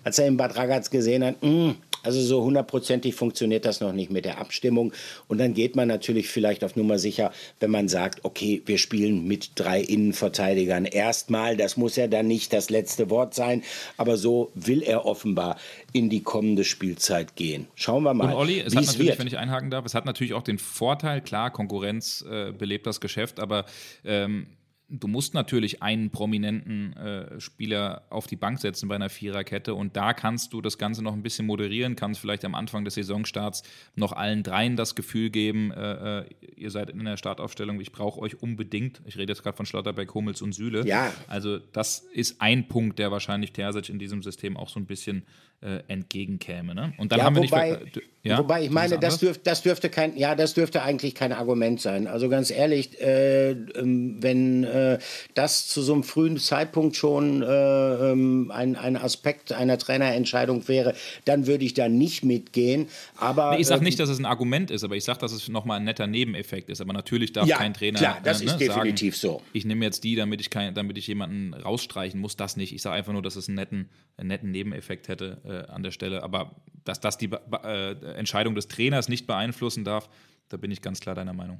Als 0.03 0.19
er 0.19 0.27
in 0.27 0.35
Bad 0.35 0.57
Ragaz 0.57 0.89
gesehen 0.89 1.23
hat, 1.23 1.41
mh, 1.41 1.49
hm, 1.49 1.75
also 2.03 2.21
so 2.21 2.43
hundertprozentig 2.43 3.15
funktioniert 3.15 3.65
das 3.65 3.81
noch 3.81 3.93
nicht 3.93 4.11
mit 4.11 4.25
der 4.25 4.39
Abstimmung. 4.39 4.93
Und 5.27 5.37
dann 5.39 5.53
geht 5.53 5.75
man 5.75 5.87
natürlich 5.87 6.29
vielleicht 6.29 6.63
auf 6.63 6.75
Nummer 6.75 6.99
sicher, 6.99 7.31
wenn 7.59 7.71
man 7.71 7.87
sagt, 7.87 8.23
okay, 8.23 8.61
wir 8.65 8.77
spielen 8.77 9.27
mit 9.27 9.51
drei 9.55 9.81
Innenverteidigern 9.81 10.85
erstmal. 10.85 11.57
Das 11.57 11.77
muss 11.77 11.95
ja 11.95 12.07
dann 12.07 12.27
nicht 12.27 12.53
das 12.53 12.69
letzte 12.69 13.09
Wort 13.09 13.33
sein. 13.33 13.63
Aber 13.97 14.17
so 14.17 14.51
will 14.55 14.81
er 14.81 15.05
offenbar 15.05 15.57
in 15.93 16.09
die 16.09 16.21
kommende 16.21 16.63
Spielzeit 16.63 17.35
gehen. 17.35 17.67
Schauen 17.75 18.03
wir 18.03 18.13
mal. 18.13 18.31
Und 18.31 18.33
Olli, 18.33 18.59
es 18.59 18.75
hat 18.75 18.85
natürlich, 18.85 19.09
wird. 19.09 19.19
wenn 19.19 19.27
ich 19.27 19.37
einhaken 19.37 19.69
darf, 19.69 19.85
es 19.85 19.93
hat 19.93 20.05
natürlich 20.05 20.33
auch 20.33 20.43
den 20.43 20.57
Vorteil, 20.57 21.21
klar, 21.21 21.51
Konkurrenz 21.51 22.25
äh, 22.29 22.51
belebt 22.51 22.87
das 22.87 23.01
Geschäft, 23.01 23.39
aber 23.39 23.65
ähm, 24.05 24.47
du 24.91 25.07
musst 25.07 25.33
natürlich 25.33 25.81
einen 25.81 26.09
prominenten 26.09 26.93
äh, 26.97 27.39
Spieler 27.39 28.03
auf 28.09 28.27
die 28.27 28.35
Bank 28.35 28.59
setzen 28.59 28.89
bei 28.89 28.95
einer 28.95 29.09
Viererkette 29.09 29.73
und 29.73 29.95
da 29.95 30.13
kannst 30.13 30.51
du 30.51 30.61
das 30.61 30.77
Ganze 30.77 31.01
noch 31.01 31.13
ein 31.13 31.23
bisschen 31.23 31.45
moderieren, 31.45 31.95
kannst 31.95 32.19
vielleicht 32.19 32.43
am 32.43 32.55
Anfang 32.55 32.83
des 32.83 32.95
Saisonstarts 32.95 33.63
noch 33.95 34.11
allen 34.11 34.43
dreien 34.43 34.75
das 34.75 34.95
Gefühl 34.95 35.29
geben, 35.29 35.71
äh, 35.71 36.19
äh 36.19 36.25
ihr 36.57 36.71
seid 36.71 36.89
in 36.89 37.03
der 37.05 37.17
Startaufstellung, 37.17 37.79
ich 37.79 37.91
brauche 37.91 38.19
euch 38.19 38.41
unbedingt. 38.41 39.01
Ich 39.05 39.17
rede 39.17 39.31
jetzt 39.31 39.41
gerade 39.41 39.57
von 39.57 39.65
Schlotterberg, 39.65 40.13
Hummels 40.13 40.41
und 40.41 40.53
Süle. 40.53 40.85
Ja. 40.85 41.11
Also 41.27 41.57
das 41.57 41.99
ist 42.13 42.41
ein 42.41 42.67
Punkt, 42.67 42.99
der 42.99 43.11
wahrscheinlich 43.11 43.51
Terzic 43.51 43.89
in 43.89 43.97
diesem 43.97 44.21
System 44.21 44.57
auch 44.57 44.69
so 44.69 44.79
ein 44.79 44.85
bisschen 44.85 45.23
äh, 45.61 45.79
entgegenkäme. 45.87 46.73
Ne? 46.73 46.93
Und 46.97 47.11
dann 47.11 47.19
ja, 47.19 47.25
haben 47.25 47.35
wir 47.35 47.43
wobei, 47.43 47.79
nicht. 47.83 48.01
Ja? 48.23 48.37
Wobei 48.37 48.63
ich 48.63 48.69
meine, 48.69 48.99
das, 48.99 49.17
dürf, 49.17 49.39
das, 49.43 49.63
dürfte 49.63 49.89
kein, 49.89 50.15
ja, 50.15 50.35
das 50.35 50.53
dürfte 50.53 50.83
eigentlich 50.83 51.15
kein 51.15 51.33
Argument 51.33 51.81
sein. 51.81 52.07
Also 52.07 52.29
ganz 52.29 52.51
ehrlich, 52.51 52.99
äh, 53.01 53.51
ähm, 53.51 54.17
wenn 54.21 54.63
äh, 54.63 54.99
das 55.33 55.67
zu 55.67 55.81
so 55.81 55.93
einem 55.93 56.03
frühen 56.03 56.37
Zeitpunkt 56.37 56.95
schon 56.95 57.41
äh, 57.41 57.45
ähm, 57.47 58.51
ein, 58.53 58.75
ein 58.75 58.95
Aspekt 58.95 59.53
einer 59.53 59.79
Trainerentscheidung 59.79 60.67
wäre, 60.67 60.93
dann 61.25 61.47
würde 61.47 61.65
ich 61.65 61.73
da 61.73 61.89
nicht 61.89 62.23
mitgehen. 62.23 62.87
Aber 63.17 63.51
nee, 63.51 63.61
ich 63.61 63.67
sage 63.67 63.83
nicht, 63.83 63.99
dass 63.99 64.09
es 64.09 64.19
ein 64.19 64.25
Argument 64.25 64.69
ist, 64.69 64.83
aber 64.83 64.95
ich 64.95 65.03
sage, 65.03 65.19
dass 65.19 65.31
es 65.31 65.47
nochmal 65.47 65.77
ein 65.77 65.83
netter 65.83 66.05
Nebeneffekt 66.05 66.69
ist. 66.69 66.79
Aber 66.79 66.93
natürlich 66.93 67.33
darf 67.33 67.47
ja, 67.47 67.57
kein 67.57 67.73
Trainer. 67.73 67.97
Klar, 67.97 68.19
das 68.23 68.41
äh, 68.41 68.45
ist 68.45 68.59
ne, 68.59 68.67
definitiv 68.67 69.17
sagen, 69.17 69.39
so. 69.39 69.41
Ich 69.53 69.65
nehme 69.65 69.83
jetzt 69.83 70.03
die, 70.03 70.15
damit 70.15 70.41
ich, 70.41 70.51
kein, 70.51 70.75
damit 70.75 70.97
ich 70.97 71.07
jemanden 71.07 71.55
rausstreichen 71.55 72.19
muss, 72.19 72.35
das 72.35 72.55
nicht. 72.55 72.73
Ich 72.73 72.83
sage 72.83 72.95
einfach 72.95 73.13
nur, 73.13 73.23
dass 73.23 73.35
es 73.35 73.47
einen 73.47 73.55
netten, 73.55 73.89
einen 74.17 74.27
netten 74.27 74.51
Nebeneffekt 74.51 75.07
hätte 75.07 75.41
äh, 75.51 75.71
an 75.71 75.83
der 75.83 75.91
Stelle. 75.91 76.23
Aber 76.23 76.51
dass 76.83 76.99
das 76.99 77.17
die 77.17 77.29
äh, 77.63 77.91
Entscheidung 78.15 78.55
des 78.55 78.67
Trainers 78.67 79.09
nicht 79.09 79.27
beeinflussen 79.27 79.83
darf, 79.83 80.09
da 80.49 80.57
bin 80.57 80.71
ich 80.71 80.81
ganz 80.81 80.99
klar 80.99 81.15
deiner 81.15 81.33
Meinung. 81.33 81.59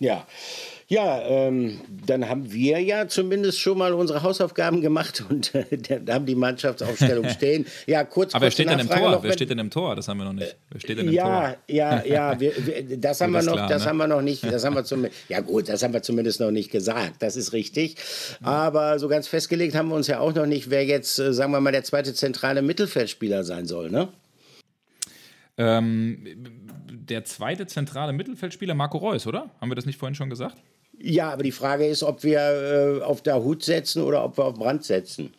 Ja, 0.00 0.26
ja, 0.90 1.20
ähm, 1.20 1.80
dann 2.06 2.30
haben 2.30 2.50
wir 2.50 2.80
ja 2.80 3.08
zumindest 3.08 3.60
schon 3.60 3.76
mal 3.76 3.92
unsere 3.92 4.22
Hausaufgaben 4.22 4.80
gemacht 4.80 5.22
und 5.28 5.54
äh, 5.54 6.00
da 6.02 6.14
haben 6.14 6.24
die 6.24 6.34
Mannschaftsaufstellung 6.34 7.28
stehen. 7.28 7.66
Ja, 7.86 8.04
kurz. 8.04 8.34
Aber 8.34 8.46
wer 8.46 8.50
steht 8.50 8.70
denn 8.70 8.78
im 8.78 8.88
Tor? 8.88 9.10
Noch, 9.10 9.22
wer 9.22 9.34
steht 9.34 9.50
denn 9.50 9.58
im 9.58 9.70
Tor? 9.70 9.94
Das 9.96 10.08
haben 10.08 10.16
wir 10.16 10.24
noch 10.24 10.32
nicht. 10.32 10.56
Wer 10.70 10.80
steht 10.80 10.98
denn 10.98 11.08
im 11.08 11.12
ja, 11.12 11.24
Tor? 11.24 11.56
Ja, 11.68 12.04
ja, 12.04 12.40
wir, 12.40 12.52
wir, 12.66 12.96
das 12.96 13.20
haben 13.20 13.32
wir 13.32 13.42
noch, 13.42 13.52
klar, 13.52 13.68
das 13.68 13.82
ne? 13.82 13.88
haben 13.90 13.96
wir 13.98 14.06
noch 14.06 14.22
nicht. 14.22 14.42
Das 14.44 14.64
haben 14.64 14.74
wir 14.74 14.84
zum, 14.84 15.06
ja 15.28 15.40
gut, 15.40 15.68
das 15.68 15.82
haben 15.82 15.92
wir 15.92 16.02
zumindest 16.02 16.40
noch 16.40 16.50
nicht 16.50 16.70
gesagt. 16.70 17.16
Das 17.22 17.36
ist 17.36 17.52
richtig. 17.52 17.96
Aber 18.42 18.98
so 18.98 19.08
ganz 19.08 19.28
festgelegt 19.28 19.74
haben 19.74 19.90
wir 19.90 19.94
uns 19.94 20.06
ja 20.06 20.20
auch 20.20 20.34
noch 20.34 20.46
nicht, 20.46 20.70
wer 20.70 20.86
jetzt, 20.86 21.18
äh, 21.18 21.34
sagen 21.34 21.52
wir 21.52 21.60
mal, 21.60 21.72
der 21.72 21.84
zweite 21.84 22.14
zentrale 22.14 22.62
Mittelfeldspieler 22.62 23.44
sein 23.44 23.66
soll, 23.66 23.90
ne? 23.90 24.08
Ähm, 25.58 26.67
der 27.10 27.24
zweite 27.24 27.66
zentrale 27.66 28.12
Mittelfeldspieler 28.12 28.74
Marco 28.74 28.98
Reus, 28.98 29.26
oder? 29.26 29.50
Haben 29.60 29.70
wir 29.70 29.76
das 29.76 29.86
nicht 29.86 29.98
vorhin 29.98 30.14
schon 30.14 30.30
gesagt? 30.30 30.56
Ja, 31.00 31.30
aber 31.30 31.42
die 31.42 31.52
Frage 31.52 31.86
ist, 31.86 32.02
ob 32.02 32.22
wir 32.24 33.00
äh, 33.00 33.02
auf 33.02 33.22
Hut 33.44 33.62
setzen 33.62 34.02
oder 34.02 34.24
ob 34.24 34.36
wir 34.36 34.44
auf 34.44 34.54
Brand 34.54 34.84
setzen. 34.84 35.32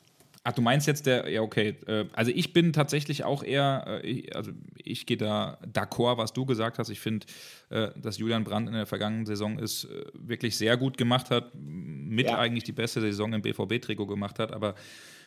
Ach, 0.46 0.54
du 0.54 0.62
meinst 0.62 0.88
jetzt 0.88 1.06
der, 1.06 1.30
ja, 1.30 1.42
okay. 1.42 1.76
Äh, 1.86 2.06
also 2.14 2.32
ich 2.34 2.54
bin 2.54 2.72
tatsächlich 2.72 3.26
auch 3.26 3.44
eher, 3.44 4.02
äh, 4.04 4.32
also 4.34 4.52
ich 4.84 5.06
gehe 5.06 5.18
da 5.18 5.58
d'accord, 5.74 6.18
was 6.18 6.32
du 6.32 6.46
gesagt 6.46 6.80
hast. 6.80 6.90
Ich 6.90 7.02
finde, 7.02 7.28
äh, 7.70 7.90
dass 8.02 8.18
Julian 8.18 8.46
Brandt 8.46 8.70
in 8.70 8.74
der 8.74 8.86
vergangenen 8.86 9.26
Saison 9.26 9.60
es 9.60 9.88
wirklich 10.14 10.58
sehr 10.58 10.78
gut 10.78 10.98
gemacht 10.98 11.30
hat, 11.30 11.52
mit 11.54 12.28
ja. 12.28 12.40
eigentlich 12.40 12.64
die 12.64 12.72
beste 12.72 13.02
Saison 13.02 13.34
im 13.34 13.42
BVB-Trikot 13.42 14.08
gemacht 14.08 14.40
hat, 14.40 14.54
aber 14.54 14.76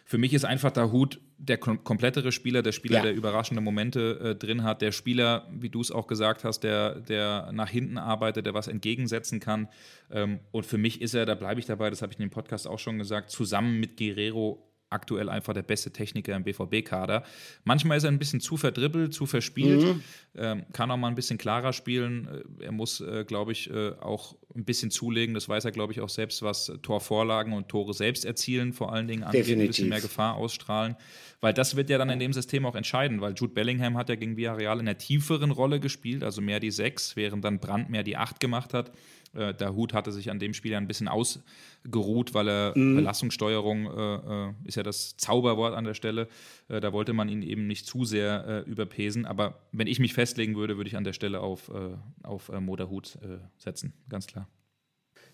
für 0.05 0.19
mich 0.19 0.35
ist 0.35 0.45
einfach 0.45 0.71
der 0.71 0.93
Hut 0.93 1.21
der 1.43 1.59
kom 1.59 1.83
komplettere 1.83 2.31
Spieler, 2.31 2.63
der 2.63 2.71
Spieler, 2.71 2.99
ja. 2.99 3.03
der 3.03 3.15
überraschende 3.15 3.61
Momente 3.61 4.21
äh, 4.21 4.35
drin 4.37 4.63
hat, 4.63 4.81
der 4.81 4.93
Spieler, 4.93 5.49
wie 5.51 5.71
du 5.71 5.81
es 5.81 5.91
auch 5.91 6.07
gesagt 6.07 6.45
hast, 6.45 6.61
der, 6.61 7.01
der 7.01 7.51
nach 7.53 7.69
hinten 7.69 7.99
arbeitet, 7.99 8.47
der 8.47 8.55
was 8.55 8.69
entgegensetzen 8.69 9.41
kann. 9.41 9.69
Ähm, 10.11 10.39
und 10.53 10.67
für 10.67 10.79
mich 10.79 11.03
ist 11.03 11.15
er, 11.15 11.27
da 11.27 11.35
bleibe 11.35 11.59
ich 11.59 11.67
dabei, 11.67 11.91
das 11.91 12.01
habe 12.01 12.13
ich 12.13 12.19
in 12.19 12.27
dem 12.27 12.31
Podcast 12.31 12.69
auch 12.69 12.79
schon 12.79 12.99
gesagt, 12.99 13.31
zusammen 13.31 13.81
mit 13.81 13.97
Guerrero 13.97 14.63
aktuell 14.93 15.29
einfach 15.29 15.55
der 15.55 15.63
beste 15.63 15.93
Techniker 15.93 16.37
im 16.37 16.45
BVB-Kader. 16.45 17.25
Manchmal 17.65 17.97
ist 17.99 18.05
er 18.05 18.11
ein 18.11 18.19
bisschen 18.19 18.41
zu 18.41 18.57
verdribbelt, 18.57 19.15
zu 19.15 19.27
verspielt, 19.27 19.83
mhm. 19.83 20.03
ähm, 20.37 20.63
kann 20.73 20.91
auch 20.91 20.97
mal 20.97 21.09
ein 21.09 21.15
bisschen 21.15 21.39
klarer 21.39 21.73
spielen. 21.73 22.29
Äh, 22.61 22.65
er 22.67 22.73
muss, 22.73 23.01
äh, 23.01 23.25
glaube 23.27 23.53
ich, 23.53 23.71
äh, 23.71 23.93
auch 24.01 24.37
ein 24.55 24.65
bisschen 24.65 24.91
zulegen. 24.91 25.35
Das 25.35 25.49
weiß 25.49 25.65
er, 25.65 25.73
glaube 25.73 25.93
ich, 25.93 26.01
auch 26.01 26.09
selbst, 26.09 26.43
was 26.43 26.73
Torvorlagen 26.83 27.53
und 27.53 27.69
Tore 27.69 27.95
selbst 27.95 28.25
erzielen, 28.25 28.73
vor 28.73 28.93
allen 28.93 29.09
Dingen 29.09 29.25
angeht, 29.25 29.49
ein 29.49 29.67
bisschen 29.67 29.89
mehr 29.89 30.01
Gefahr 30.01 30.37
ausstrahlen. 30.37 30.97
Weil 31.41 31.55
das 31.55 31.75
wird 31.75 31.91
ja 31.91 31.99
dann 31.99 32.11
in 32.11 32.19
dem 32.19 32.33
System 32.33 32.67
auch 32.67 32.77
entscheiden, 32.77 33.21
weil 33.21 33.35
Jude 33.35 33.53
Bellingham 33.53 33.97
hat 33.97 34.09
ja 34.09 34.15
gegen 34.15 34.37
Villarreal 34.37 34.79
in 34.79 34.89
einer 34.89 34.99
tieferen 34.99 35.51
Rolle 35.51 35.81
gespielt, 35.81 36.23
also 36.23 36.41
mehr 36.41 36.61
die 36.61 36.71
sechs, 36.71 37.17
während 37.17 37.45
dann 37.45 37.59
Brandt 37.59 37.91
mehr 37.91 38.03
die 38.03 38.17
acht 38.17 38.39
gemacht 38.39 38.75
hat. 38.75 38.93
Äh, 39.35 39.55
der 39.55 39.75
Hut 39.75 39.95
hatte 39.95 40.13
sich 40.13 40.31
an 40.31 40.39
dem 40.39 40.55
Spiel 40.55 40.73
ja 40.73 40.79
ein 40.79 40.87
bisschen 40.87 41.09
ausgeruht, 41.09 42.35
weil 42.35 42.49
er 42.49 42.73
mhm. 42.77 42.97
Belastungssteuerung 42.97 43.87
äh, 43.87 44.15
äh, 44.49 44.53
ist 44.65 44.77
ja 44.77 44.83
das 44.83 45.17
Zauberwort 45.17 45.75
an 45.75 45.85
der 45.85 45.95
Stelle. 45.95 46.29
Äh, 46.69 46.81
da 46.81 46.93
wollte 46.93 47.13
man 47.13 47.29
ihn 47.29 47.43
eben 47.43 47.67
nicht 47.67 47.87
zu 47.87 48.05
sehr 48.05 48.65
äh, 48.67 48.71
überpesen. 48.71 49.27
Aber 49.27 49.61
wenn 49.73 49.87
ich 49.87 49.99
mich 49.99 50.15
festlegen 50.15 50.57
würde, 50.57 50.77
würde 50.77 50.89
ich 50.89 50.97
an 50.97 51.05
der 51.05 51.13
Stelle 51.13 51.41
auf, 51.41 51.69
äh, 51.69 51.97
auf 52.27 52.51
Moderhut 52.61 53.19
setzen, 53.59 53.93
ganz 54.09 54.27
klar. 54.27 54.49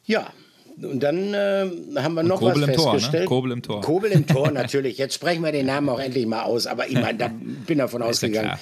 Ja, 0.05 0.33
und 0.83 1.01
dann 1.03 1.35
äh, 1.35 1.67
haben 1.97 2.15
wir 2.15 2.23
noch 2.23 2.39
Kobel 2.39 2.63
was 2.63 2.77
festgestellt. 2.77 3.11
Tor, 3.11 3.21
ne? 3.21 3.27
Kobel 3.27 3.53
im 3.53 3.63
Tor. 3.63 3.81
Kobel 3.81 4.13
im 4.13 4.27
Tor, 4.27 4.51
natürlich. 4.53 4.99
Jetzt 4.99 5.15
sprechen 5.15 5.43
wir 5.43 5.53
den 5.53 5.67
Namen 5.67 5.89
auch 5.89 5.99
endlich 5.99 6.27
mal 6.27 6.43
aus. 6.43 6.67
Aber 6.67 6.89
ich 6.89 6.95
meine, 7.01 7.19
da 7.19 7.31
bin 7.67 7.79
davon 7.79 8.03
ausgegangen, 8.03 8.57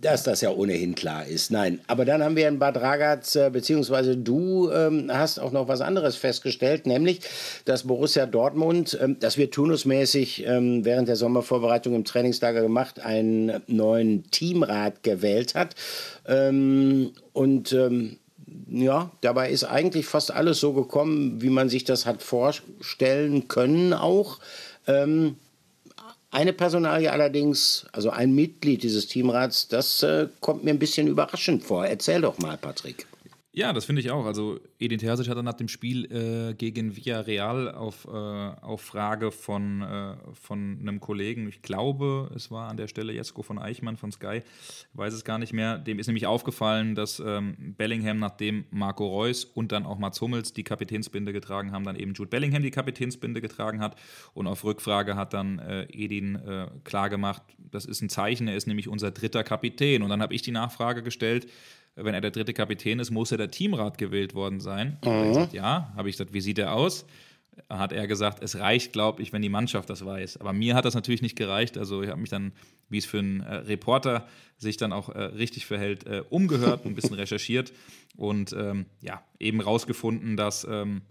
dass 0.00 0.22
das 0.22 0.40
ja 0.40 0.50
ohnehin 0.50 0.94
klar 0.94 1.26
ist. 1.26 1.50
Nein, 1.50 1.80
aber 1.86 2.04
dann 2.04 2.22
haben 2.22 2.36
wir 2.36 2.48
in 2.48 2.58
Bad 2.58 2.76
Ragaz, 2.76 3.34
äh, 3.36 3.50
beziehungsweise 3.50 4.16
du 4.16 4.70
ähm, 4.70 5.10
hast 5.12 5.38
auch 5.38 5.52
noch 5.52 5.68
was 5.68 5.80
anderes 5.80 6.16
festgestellt, 6.16 6.86
nämlich, 6.86 7.20
dass 7.64 7.84
Borussia 7.84 8.26
Dortmund, 8.26 8.98
ähm, 9.00 9.16
das 9.18 9.36
wird 9.36 9.54
turnusmäßig 9.54 10.46
ähm, 10.46 10.84
während 10.84 11.08
der 11.08 11.16
Sommervorbereitung 11.16 11.94
im 11.94 12.04
Trainingslager 12.04 12.62
gemacht, 12.62 13.00
einen 13.00 13.62
neuen 13.66 14.30
Teamrat 14.30 15.02
gewählt 15.02 15.54
hat. 15.54 15.74
Ähm, 16.26 17.12
und 17.32 17.72
ähm, 17.72 18.18
ja, 18.70 19.10
dabei 19.20 19.50
ist 19.50 19.64
eigentlich 19.64 20.06
fast 20.06 20.30
alles 20.30 20.60
so 20.60 20.72
gekommen, 20.72 21.42
wie 21.42 21.50
man 21.50 21.68
sich 21.68 21.84
das 21.84 22.06
hat 22.06 22.22
vorstellen 22.22 23.48
können 23.48 23.92
auch. 23.92 24.38
Eine 26.30 26.52
Personalie 26.52 27.10
allerdings, 27.10 27.86
also 27.92 28.10
ein 28.10 28.34
Mitglied 28.34 28.82
dieses 28.82 29.06
Teamrats, 29.06 29.68
das 29.68 30.02
äh, 30.02 30.28
kommt 30.40 30.62
mir 30.62 30.70
ein 30.70 30.78
bisschen 30.78 31.06
überraschend 31.06 31.64
vor. 31.64 31.86
Erzähl 31.86 32.20
doch 32.20 32.38
mal, 32.38 32.58
Patrick. 32.58 33.06
Ja, 33.52 33.72
das 33.72 33.86
finde 33.86 34.02
ich 34.02 34.10
auch. 34.10 34.26
Also 34.26 34.60
Edin 34.78 34.98
Terzic 34.98 35.28
hat 35.28 35.36
dann 35.36 35.44
nach 35.44 35.54
dem 35.54 35.68
Spiel 35.68 36.04
äh, 36.12 36.54
gegen 36.54 36.96
Villarreal 36.96 37.74
auf, 37.74 38.04
äh, 38.04 38.10
auf 38.10 38.82
Frage 38.82 39.32
von, 39.32 39.80
äh, 39.80 40.16
von 40.34 40.78
einem 40.80 41.00
Kollegen, 41.00 41.48
ich 41.48 41.62
glaube, 41.62 42.30
es 42.36 42.50
war 42.50 42.68
an 42.68 42.76
der 42.76 42.88
Stelle 42.88 43.12
Jesko 43.12 43.42
von 43.42 43.58
Eichmann 43.58 43.96
von 43.96 44.12
Sky, 44.12 44.42
weiß 44.92 45.14
es 45.14 45.24
gar 45.24 45.38
nicht 45.38 45.54
mehr, 45.54 45.78
dem 45.78 45.98
ist 45.98 46.08
nämlich 46.08 46.26
aufgefallen, 46.26 46.94
dass 46.94 47.20
ähm, 47.20 47.74
Bellingham, 47.76 48.18
nachdem 48.18 48.66
Marco 48.70 49.06
Reus 49.06 49.46
und 49.46 49.72
dann 49.72 49.86
auch 49.86 49.98
Mats 49.98 50.20
Hummels 50.20 50.52
die 50.52 50.64
Kapitänsbinde 50.64 51.32
getragen 51.32 51.72
haben, 51.72 51.84
dann 51.84 51.96
eben 51.96 52.12
Jude 52.12 52.28
Bellingham 52.28 52.62
die 52.62 52.70
Kapitänsbinde 52.70 53.40
getragen 53.40 53.80
hat 53.80 53.96
und 54.34 54.46
auf 54.46 54.62
Rückfrage 54.62 55.16
hat 55.16 55.32
dann 55.32 55.58
äh, 55.58 55.84
Edin 55.84 56.36
äh, 56.36 56.68
klargemacht, 56.84 57.42
das 57.70 57.86
ist 57.86 58.02
ein 58.02 58.08
Zeichen, 58.10 58.46
er 58.46 58.56
ist 58.56 58.66
nämlich 58.66 58.88
unser 58.88 59.10
dritter 59.10 59.42
Kapitän. 59.42 60.02
Und 60.02 60.10
dann 60.10 60.22
habe 60.22 60.34
ich 60.34 60.42
die 60.42 60.50
Nachfrage 60.50 61.02
gestellt, 61.02 61.48
wenn 62.00 62.14
er 62.14 62.20
der 62.20 62.30
dritte 62.30 62.54
Kapitän 62.54 63.00
ist, 63.00 63.10
muss 63.10 63.32
er 63.32 63.38
der 63.38 63.50
Teamrat 63.50 63.98
gewählt 63.98 64.34
worden 64.34 64.60
sein. 64.60 64.98
Mhm. 65.04 65.28
Gesagt, 65.28 65.52
ja, 65.52 65.92
habe 65.96 66.08
ich 66.08 66.14
gesagt, 66.14 66.32
wie 66.32 66.40
sieht 66.40 66.58
er 66.58 66.74
aus? 66.74 67.06
Hat 67.68 67.92
er 67.92 68.06
gesagt, 68.06 68.42
es 68.42 68.58
reicht, 68.58 68.92
glaube 68.92 69.20
ich, 69.20 69.32
wenn 69.32 69.42
die 69.42 69.48
Mannschaft 69.48 69.90
das 69.90 70.04
weiß. 70.04 70.36
Aber 70.40 70.52
mir 70.52 70.74
hat 70.74 70.84
das 70.84 70.94
natürlich 70.94 71.22
nicht 71.22 71.36
gereicht. 71.36 71.76
Also 71.76 72.02
ich 72.02 72.08
habe 72.08 72.20
mich 72.20 72.30
dann, 72.30 72.52
wie 72.88 72.98
es 72.98 73.04
für 73.04 73.18
einen 73.18 73.40
äh, 73.40 73.54
Reporter 73.54 74.28
sich 74.58 74.76
dann 74.76 74.92
auch 74.92 75.08
äh, 75.08 75.20
richtig 75.22 75.66
verhält, 75.66 76.06
äh, 76.06 76.22
umgehört, 76.30 76.86
ein 76.86 76.94
bisschen 76.94 77.14
recherchiert 77.16 77.72
und 78.16 78.52
ähm, 78.52 78.86
ja, 79.00 79.22
eben 79.40 79.60
rausgefunden, 79.60 80.36
dass 80.36 80.66
ähm, 80.70 81.02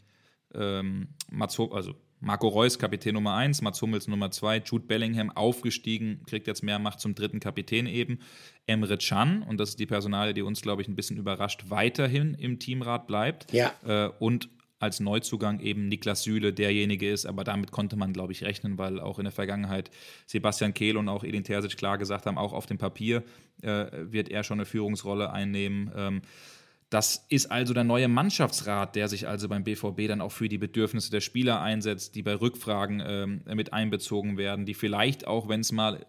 ähm, 0.54 1.10
Matzo, 1.30 1.71
also 1.73 1.95
Marco 2.19 2.47
Reus, 2.47 2.80
Kapitän 2.80 3.13
Nummer 3.13 3.36
1, 3.36 3.62
Mats 3.62 3.82
Hummels 3.82 4.08
Nummer 4.08 4.32
2, 4.32 4.63
Jude 4.65 4.86
Bellingham 4.86 5.30
aufgestiegen, 5.32 6.21
kriegt 6.25 6.47
jetzt 6.47 6.63
mehr 6.63 6.80
Macht 6.80 6.99
zum 6.99 7.13
dritten 7.13 7.39
Kapitän 7.39 7.86
eben. 7.86 8.19
Emre 8.65 8.97
Can, 8.97 9.43
und 9.43 9.60
das 9.60 9.69
ist 9.69 9.80
die 9.80 9.86
Personalie, 9.86 10.34
die 10.34 10.41
uns, 10.41 10.62
glaube 10.62 10.82
ich, 10.82 10.88
ein 10.88 10.95
bisschen 10.95 11.17
überrascht, 11.17 11.65
weiterhin 11.69 12.34
im 12.34 12.60
Teamrat 12.60 13.08
bleibt. 13.08 13.53
Ja. 13.53 13.71
Äh, 13.86 14.10
und 14.19 14.49
als 14.80 14.99
Neuzugang 14.99 15.60
eben 15.60 15.88
Niklas 15.88 16.23
Süle 16.23 16.53
derjenige 16.53 17.12
ist, 17.12 17.25
aber 17.25 17.43
damit 17.43 17.71
konnte 17.71 17.95
man, 17.95 18.13
glaube 18.13 18.32
ich, 18.32 18.43
rechnen, 18.43 18.77
weil 18.77 18.99
auch 18.99 19.17
in 19.17 19.25
der 19.25 19.32
Vergangenheit 19.32 19.89
Sebastian 20.27 20.73
Kehl 20.73 20.97
und 20.97 21.10
auch 21.10 21.23
Edin 21.23 21.43
Terzic 21.43 21.77
klar 21.77 21.97
gesagt 21.97 22.25
haben, 22.25 22.38
auch 22.38 22.53
auf 22.53 22.67
dem 22.67 22.77
Papier 22.77 23.23
äh, 23.62 23.86
wird 23.91 24.30
er 24.30 24.43
schon 24.43 24.60
eine 24.60 24.65
Führungsrolle 24.65 25.32
einnehmen. 25.32 25.91
Ähm, 25.95 26.21
das 26.89 27.26
ist 27.28 27.52
also 27.52 27.73
der 27.73 27.84
neue 27.84 28.08
Mannschaftsrat, 28.08 28.95
der 28.95 29.10
sich 29.10 29.28
also 29.28 29.50
beim 29.50 29.65
BVB 29.65 30.08
dann 30.08 30.21
auch 30.21 30.32
für 30.32 30.47
die 30.47 30.58
Bedürfnisse 30.58 31.12
der 31.12 31.19
Spieler 31.19 31.62
einsetzt, 31.62 32.15
die 32.15 32.23
bei 32.23 32.36
Rückfragen 32.36 33.04
ähm, 33.06 33.41
mit 33.54 33.73
einbezogen 33.73 34.38
werden, 34.38 34.65
die 34.65 34.73
vielleicht 34.73 35.28
auch, 35.28 35.50
wenn 35.50 35.60
es 35.60 35.73
mal 35.73 36.06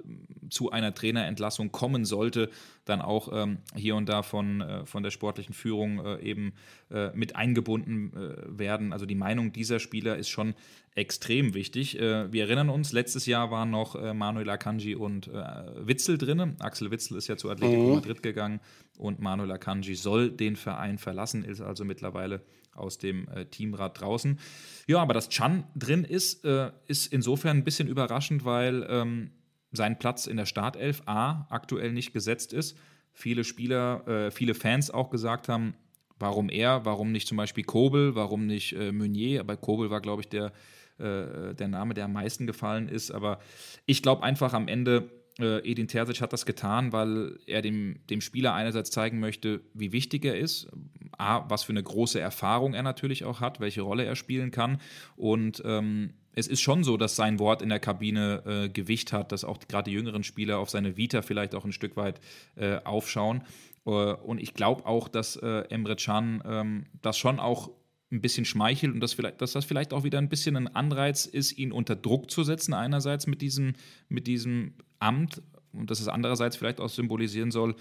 zu 0.51 0.71
einer 0.71 0.95
Trainerentlassung 0.95 1.73
kommen 1.73 2.05
sollte, 2.05 2.51
dann 2.89 3.01
auch 3.03 3.31
ähm, 3.33 3.59
hier 3.75 3.97
und 3.97 4.09
da 4.09 4.23
von, 4.23 4.61
äh, 4.61 4.87
von 4.87 5.03
der 5.03 5.11
sportlichen 5.11 5.55
Führung 5.55 6.05
äh, 6.05 6.21
eben 6.23 6.53
äh, 6.91 7.11
mit 7.15 7.37
eingebunden 7.37 8.13
äh, 8.15 8.59
werden. 8.59 8.93
Also 8.93 9.07
die 9.07 9.15
Meinung 9.15 9.53
dieser 9.53 9.79
Spieler 9.79 10.17
ist 10.17 10.29
schon 10.29 10.55
extrem 10.95 11.55
wichtig. 11.55 11.99
Äh, 11.99 12.33
wir 12.33 12.45
erinnern 12.45 12.71
uns, 12.71 12.93
letztes 12.93 13.27
Jahr 13.27 13.51
waren 13.51 13.71
noch 13.71 13.95
äh, 13.95 14.15
Manuel 14.15 14.49
Akanji 14.51 14.95
und 14.95 15.29
Witzel 15.29 16.19
drin. 16.19 16.57
Axel 16.59 16.91
Witzel 16.91 17.17
ist 17.17 17.29
ja 17.29 17.37
zu 17.37 17.51
Atletico 17.51 17.89
mhm. 17.89 17.95
Madrid 17.97 18.23
gegangen 18.23 18.61
und 18.97 19.21
Manuel 19.21 19.53
Akanji 19.53 19.95
soll 19.95 20.31
den 20.31 20.57
Verein 20.57 20.99
verlassen, 20.99 21.45
ist 21.45 21.61
also 21.61 21.85
mittlerweile 21.85 22.43
aus 22.75 22.99
dem 22.99 23.27
Teamrat 23.51 24.01
draußen. 24.01 24.39
Ja, 24.87 25.01
aber 25.01 25.13
dass 25.13 25.29
Chan 25.29 25.65
drin 25.75 26.05
ist, 26.05 26.45
ist 26.87 27.13
insofern 27.13 27.57
ein 27.59 27.65
bisschen 27.65 27.89
überraschend, 27.89 28.45
weil 28.45 28.87
ähm, 28.89 29.31
sein 29.73 29.99
Platz 29.99 30.27
in 30.27 30.37
der 30.37 30.47
Startelf 30.47 31.03
A 31.07 31.47
aktuell 31.51 31.93
nicht 31.93 32.13
gesetzt 32.13 32.53
ist. 32.53 32.77
Viele 33.13 33.45
Spieler, 33.45 34.07
äh, 34.07 34.31
viele 34.31 34.55
Fans 34.55 34.91
auch 34.91 35.11
gesagt 35.11 35.49
haben, 35.49 35.75
warum 36.19 36.49
er, 36.49 36.85
warum 36.85 37.13
nicht 37.13 37.29
zum 37.29 37.37
Beispiel 37.37 37.65
Kobel, 37.65 38.15
warum 38.15 38.47
nicht 38.47 38.73
äh, 38.73 38.93
Meunier. 38.93 39.41
Aber 39.41 39.57
Kobel 39.57 39.91
war, 39.91 40.01
glaube 40.01 40.23
ich, 40.23 40.29
der, 40.29 40.53
äh, 40.99 41.55
der 41.55 41.69
Name, 41.69 41.95
der 41.95 42.07
am 42.07 42.13
meisten 42.13 42.47
gefallen 42.47 42.89
ist. 42.89 43.11
Aber 43.11 43.41
ich 43.87 44.03
glaube 44.03 44.23
einfach 44.23 44.53
am 44.53 44.69
Ende, 44.69 45.11
äh, 45.39 45.59
Edin 45.69 45.89
Terzic 45.89 46.21
hat 46.21 46.33
das 46.33 46.47
getan, 46.47 46.93
weil 46.93 47.39
er 47.47 47.63
dem, 47.63 48.01
dem 48.11 48.21
Spieler 48.21 48.55
einerseits 48.55 48.91
zeigen 48.91 49.21
möchte, 49.21 49.61
wie 49.75 49.93
wichtig 49.93 50.25
er 50.25 50.39
ist. 50.39 50.69
A, 51.17 51.49
was 51.49 51.65
für 51.65 51.73
eine 51.73 51.83
große 51.83 52.21
Erfahrung 52.21 52.75
er 52.75 52.83
natürlich 52.83 53.25
auch 53.25 53.41
hat, 53.41 53.61
welche 53.61 53.83
Rolle 53.83 54.05
er 54.05 54.17
spielen 54.17 54.51
kann. 54.51 54.81
Und 55.17 55.63
ähm, 55.65 56.15
es 56.35 56.47
ist 56.47 56.61
schon 56.61 56.85
so, 56.85 56.97
dass 56.97 57.17
sein 57.17 57.39
Wort 57.39 57.63
in 57.63 57.69
der 57.69 57.81
Kabine 57.81 58.43
äh, 58.47 58.69
Gewicht 58.69 59.13
hat, 59.13 59.33
dass 59.33 59.45
auch 59.45 59.59
gerade 59.69 59.91
die 59.91 59.97
jüngeren 59.97 60.23
Spieler 60.23 60.59
auf 60.59 60.71
seine 60.71 60.97
Vita 60.97 61.23
vielleicht 61.23 61.55
auch 61.55 61.65
ein 61.65 61.73
Stück 61.73 61.97
weit 61.97 62.21
äh, 62.57 62.77
aufschauen. 62.85 63.43
und 63.85 64.41
ich 64.41 64.55
glaube 64.55 64.85
auch, 64.87 65.09
dass 65.09 65.37
äh, 65.37 65.65
Emre 65.71 65.97
Can 65.97 66.43
ähm, 66.45 66.87
das 67.01 67.17
schon 67.17 67.41
auch 67.41 67.71
ein 68.11 68.21
bisschen 68.21 68.45
schmeichelt 68.45 68.95
und 68.95 69.01
dass, 69.01 69.13
vielleicht, 69.13 69.41
dass 69.41 69.53
das 69.53 69.65
vielleicht 69.65 69.93
auch 69.93 70.05
wieder 70.05 70.19
ein 70.19 70.29
bisschen 70.29 70.57
ein 70.57 70.69
Anreiz 70.69 71.27
ist, 71.27 71.53
ihn 71.59 71.73
unter 71.73 71.97
Druck 71.97 72.31
zu 72.31 72.43
setzen, 72.43 72.73
einerseits 72.73 73.27
mit 73.27 73.43
diesem, 73.43 73.75
mit 74.09 74.27
diesem 74.27 74.75
Amt 74.99 75.43
und 75.73 75.91
dass 75.91 76.01
es 76.01 76.09
andererseits 76.09 76.57
vielleicht 76.57 76.81
auch 76.81 76.89
symbolisieren 76.89 77.51
soll, 77.51 77.75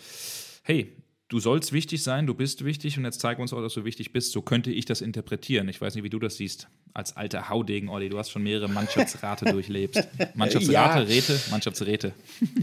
hey, 0.64 0.94
du 1.30 1.40
sollst 1.40 1.72
wichtig 1.72 2.04
sein, 2.04 2.28
du 2.28 2.34
bist 2.34 2.66
wichtig 2.66 2.98
und 2.98 3.06
jetzt 3.06 3.22
zeig 3.22 3.40
uns 3.40 3.54
auch, 3.54 3.62
dass 3.62 3.74
du 3.74 3.86
wichtig 3.86 4.12
bist. 4.12 4.32
So 4.32 4.42
könnte 4.42 4.72
ich 4.72 4.86
das 4.86 5.02
interpretieren. 5.02 5.70
Ich 5.70 5.80
weiß 5.80 5.96
nicht, 5.96 6.04
wie 6.04 6.10
du 6.10 6.20
das 6.20 6.38
siehst. 6.38 6.68
Als 6.98 7.16
alter 7.16 7.48
Haudegen, 7.48 7.90
Olli, 7.90 8.10
du 8.10 8.18
hast 8.18 8.32
schon 8.32 8.42
mehrere 8.42 8.68
Mannschaftsrate 8.68 9.46
durchlebt. 9.52 10.04
Mannschaftsrate, 10.34 10.74
ja. 10.74 10.98
Räte, 10.98 11.40
Mannschaftsräte. 11.52 12.12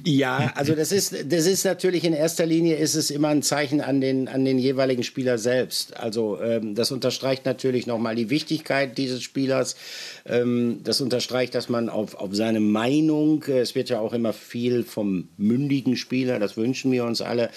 Ja, 0.04 0.52
also 0.56 0.74
das 0.74 0.90
ist, 0.90 1.14
das 1.30 1.46
ist 1.46 1.64
natürlich 1.64 2.02
in 2.02 2.12
erster 2.12 2.44
Linie 2.44 2.74
ist 2.74 2.96
es 2.96 3.12
immer 3.12 3.28
ein 3.28 3.44
Zeichen 3.44 3.80
an 3.80 4.00
den, 4.00 4.26
an 4.26 4.44
den 4.44 4.58
jeweiligen 4.58 5.04
Spieler 5.04 5.38
selbst. 5.38 5.96
Also 5.96 6.40
ähm, 6.40 6.74
das 6.74 6.90
unterstreicht 6.90 7.44
natürlich 7.44 7.86
nochmal 7.86 8.16
die 8.16 8.28
Wichtigkeit 8.28 8.98
dieses 8.98 9.22
Spielers. 9.22 9.76
Ähm, 10.26 10.80
das 10.82 11.00
unterstreicht, 11.00 11.54
dass 11.54 11.68
man 11.68 11.88
auf, 11.88 12.16
auf 12.16 12.34
seine 12.34 12.58
Meinung, 12.58 13.44
äh, 13.44 13.60
es 13.60 13.76
wird 13.76 13.88
ja 13.88 14.00
auch 14.00 14.14
immer 14.14 14.32
viel 14.32 14.82
vom 14.82 15.28
mündigen 15.36 15.96
Spieler, 15.96 16.40
das 16.40 16.56
wünschen 16.56 16.90
wir 16.90 17.04
uns 17.04 17.20
alle, 17.20 17.50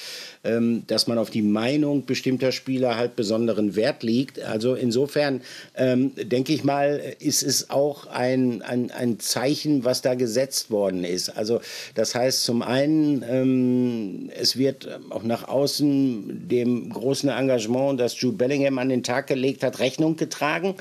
ähm, 0.43 0.83
dass 0.85 1.07
man 1.07 1.17
auf 1.17 1.31
die 1.31 1.41
Meinung 1.41 2.05
bestimmter 2.05 2.51
Spieler 2.51 2.97
halt 2.97 3.15
besonderen 3.15 3.75
Wert 3.75 4.03
liegt. 4.03 4.39
Also 4.41 4.75
insofern 4.75 5.41
ähm, 5.73 6.11
denke 6.15 6.53
ich 6.53 6.66
mal, 6.67 7.01
ist 7.19 7.41
es 7.41 7.71
auch 7.71 8.06
ein, 8.06 8.62
ein, 8.62 8.91
ein 8.91 9.19
Zeichen, 9.19 9.84
was 9.84 10.03
da 10.03 10.13
gesetzt 10.13 10.69
worden 10.69 11.03
ist. 11.03 11.30
Also 11.30 11.62
das 11.95 12.13
heißt 12.13 12.43
zum 12.43 12.62
einen, 12.62 13.25
ähm, 13.27 14.30
es 14.39 14.58
wird 14.58 14.99
auch 15.10 15.23
nach 15.23 15.47
außen 15.47 16.47
dem 16.47 16.93
großen 16.93 17.30
Engagement, 17.30 17.99
das 17.99 18.21
Jude 18.21 18.38
Bellingham 18.38 18.77
an 18.77 18.89
den 18.89 19.01
Tag 19.01 19.25
gelegt 19.25 19.63
hat, 19.63 19.80
Rechnung 19.80 20.15
getragen 20.15 20.75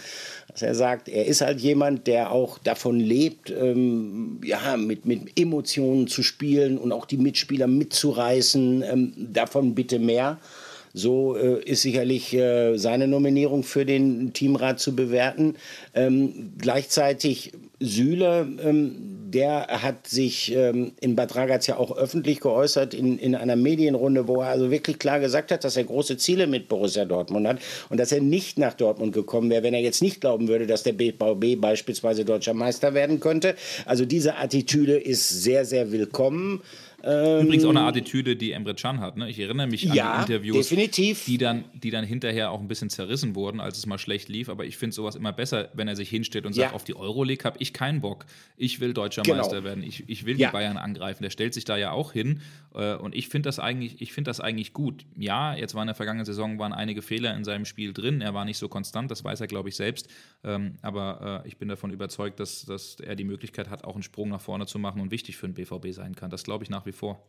dass 0.56 0.62
er 0.62 0.74
sagt, 0.74 1.10
er 1.10 1.26
ist 1.26 1.42
halt 1.42 1.60
jemand, 1.60 2.06
der 2.06 2.32
auch 2.32 2.56
davon 2.56 2.98
lebt, 2.98 3.50
ähm, 3.50 4.40
ja, 4.42 4.78
mit, 4.78 5.04
mit 5.04 5.38
Emotionen 5.38 6.06
zu 6.06 6.22
spielen 6.22 6.78
und 6.78 6.92
auch 6.92 7.04
die 7.04 7.18
Mitspieler 7.18 7.66
mitzureißen. 7.66 8.82
Ähm, 8.82 9.12
davon 9.18 9.74
bitte 9.74 9.98
mehr. 9.98 10.38
So 10.98 11.36
äh, 11.36 11.62
ist 11.62 11.82
sicherlich 11.82 12.32
äh, 12.32 12.78
seine 12.78 13.06
Nominierung 13.06 13.64
für 13.64 13.84
den 13.84 14.32
Teamrat 14.32 14.80
zu 14.80 14.96
bewerten. 14.96 15.56
Ähm, 15.94 16.54
gleichzeitig 16.56 17.52
Süle, 17.80 18.48
ähm, 18.64 19.16
der 19.30 19.66
hat 19.82 20.06
sich 20.06 20.54
ähm, 20.56 20.92
in 20.98 21.14
Bad 21.14 21.36
Ragaz 21.36 21.66
ja 21.66 21.76
auch 21.76 21.94
öffentlich 21.94 22.40
geäußert 22.40 22.94
in, 22.94 23.18
in 23.18 23.34
einer 23.34 23.56
Medienrunde, 23.56 24.26
wo 24.26 24.40
er 24.40 24.48
also 24.48 24.70
wirklich 24.70 24.98
klar 24.98 25.20
gesagt 25.20 25.52
hat, 25.52 25.64
dass 25.64 25.76
er 25.76 25.84
große 25.84 26.16
Ziele 26.16 26.46
mit 26.46 26.68
Borussia 26.68 27.04
Dortmund 27.04 27.46
hat 27.46 27.58
und 27.90 28.00
dass 28.00 28.10
er 28.10 28.22
nicht 28.22 28.58
nach 28.58 28.72
Dortmund 28.72 29.12
gekommen 29.12 29.50
wäre, 29.50 29.64
wenn 29.64 29.74
er 29.74 29.80
jetzt 29.80 30.00
nicht 30.00 30.22
glauben 30.22 30.48
würde, 30.48 30.66
dass 30.66 30.82
der 30.82 30.94
BVB 30.94 31.60
beispielsweise 31.60 32.24
deutscher 32.24 32.54
Meister 32.54 32.94
werden 32.94 33.20
könnte. 33.20 33.54
Also 33.84 34.06
diese 34.06 34.36
Attitüde 34.36 34.96
ist 34.96 35.42
sehr, 35.42 35.66
sehr 35.66 35.92
willkommen. 35.92 36.62
Übrigens 37.00 37.64
auch 37.64 37.70
eine 37.70 37.80
ähm, 37.80 37.86
Attitüde, 37.86 38.36
die 38.36 38.52
Emre 38.52 38.74
Can 38.74 39.00
hat. 39.00 39.16
Ne? 39.16 39.28
Ich 39.28 39.38
erinnere 39.38 39.66
mich 39.66 39.84
ja, 39.84 40.12
an 40.12 40.20
Interviews, 40.22 40.68
definitiv. 40.68 41.24
Die, 41.26 41.38
dann, 41.38 41.64
die 41.74 41.90
dann 41.90 42.04
hinterher 42.04 42.50
auch 42.50 42.60
ein 42.60 42.68
bisschen 42.68 42.90
zerrissen 42.90 43.34
wurden, 43.34 43.60
als 43.60 43.78
es 43.78 43.86
mal 43.86 43.98
schlecht 43.98 44.28
lief. 44.28 44.48
Aber 44.48 44.64
ich 44.64 44.76
finde 44.76 44.94
sowas 44.94 45.14
immer 45.14 45.32
besser, 45.32 45.68
wenn 45.74 45.88
er 45.88 45.96
sich 45.96 46.08
hinstellt 46.08 46.46
und 46.46 46.54
sagt, 46.54 46.74
auf 46.74 46.84
die 46.84 46.96
Euroleague 46.96 47.44
habe 47.44 47.58
ich 47.60 47.72
keinen 47.72 48.00
Bock. 48.00 48.26
Ich 48.56 48.80
will 48.80 48.94
deutscher 48.94 49.22
genau. 49.22 49.38
Meister 49.38 49.62
werden. 49.62 49.82
Ich, 49.82 50.08
ich 50.08 50.26
will 50.26 50.38
ja. 50.38 50.48
die 50.48 50.52
Bayern 50.52 50.76
angreifen. 50.76 51.22
Der 51.22 51.30
stellt 51.30 51.54
sich 51.54 51.64
da 51.64 51.76
ja 51.76 51.92
auch 51.92 52.12
hin. 52.12 52.40
Äh, 52.74 52.94
und 52.94 53.14
ich 53.14 53.28
finde 53.28 53.48
das, 53.48 53.58
eigentlich, 53.58 54.12
find 54.12 54.26
das 54.26 54.40
eigentlich 54.40 54.72
gut. 54.72 55.04
Ja, 55.16 55.54
jetzt 55.54 55.74
war 55.74 55.82
in 55.82 55.88
der 55.88 55.94
vergangenen 55.94 56.26
Saison 56.26 56.58
waren 56.58 56.72
einige 56.72 57.02
Fehler 57.02 57.34
in 57.36 57.44
seinem 57.44 57.64
Spiel 57.64 57.92
drin. 57.92 58.20
Er 58.20 58.34
war 58.34 58.44
nicht 58.44 58.58
so 58.58 58.68
konstant, 58.68 59.10
das 59.10 59.24
weiß 59.24 59.40
er, 59.40 59.46
glaube 59.46 59.68
ich, 59.68 59.76
selbst. 59.76 60.08
Ähm, 60.44 60.76
aber 60.82 61.42
äh, 61.44 61.48
ich 61.48 61.56
bin 61.56 61.68
davon 61.68 61.90
überzeugt, 61.90 62.40
dass, 62.40 62.64
dass 62.64 63.00
er 63.00 63.16
die 63.16 63.24
Möglichkeit 63.24 63.70
hat, 63.70 63.84
auch 63.84 63.94
einen 63.94 64.02
Sprung 64.02 64.28
nach 64.28 64.40
vorne 64.40 64.66
zu 64.66 64.78
machen 64.78 65.00
und 65.00 65.10
wichtig 65.10 65.36
für 65.36 65.48
den 65.48 65.54
BVB 65.54 65.92
sein 65.92 66.14
kann. 66.14 66.30
Das 66.30 66.44
glaube 66.44 66.64
ich 66.64 66.70
nach 66.70 66.86
wie 66.86 66.92
vor. 66.96 67.22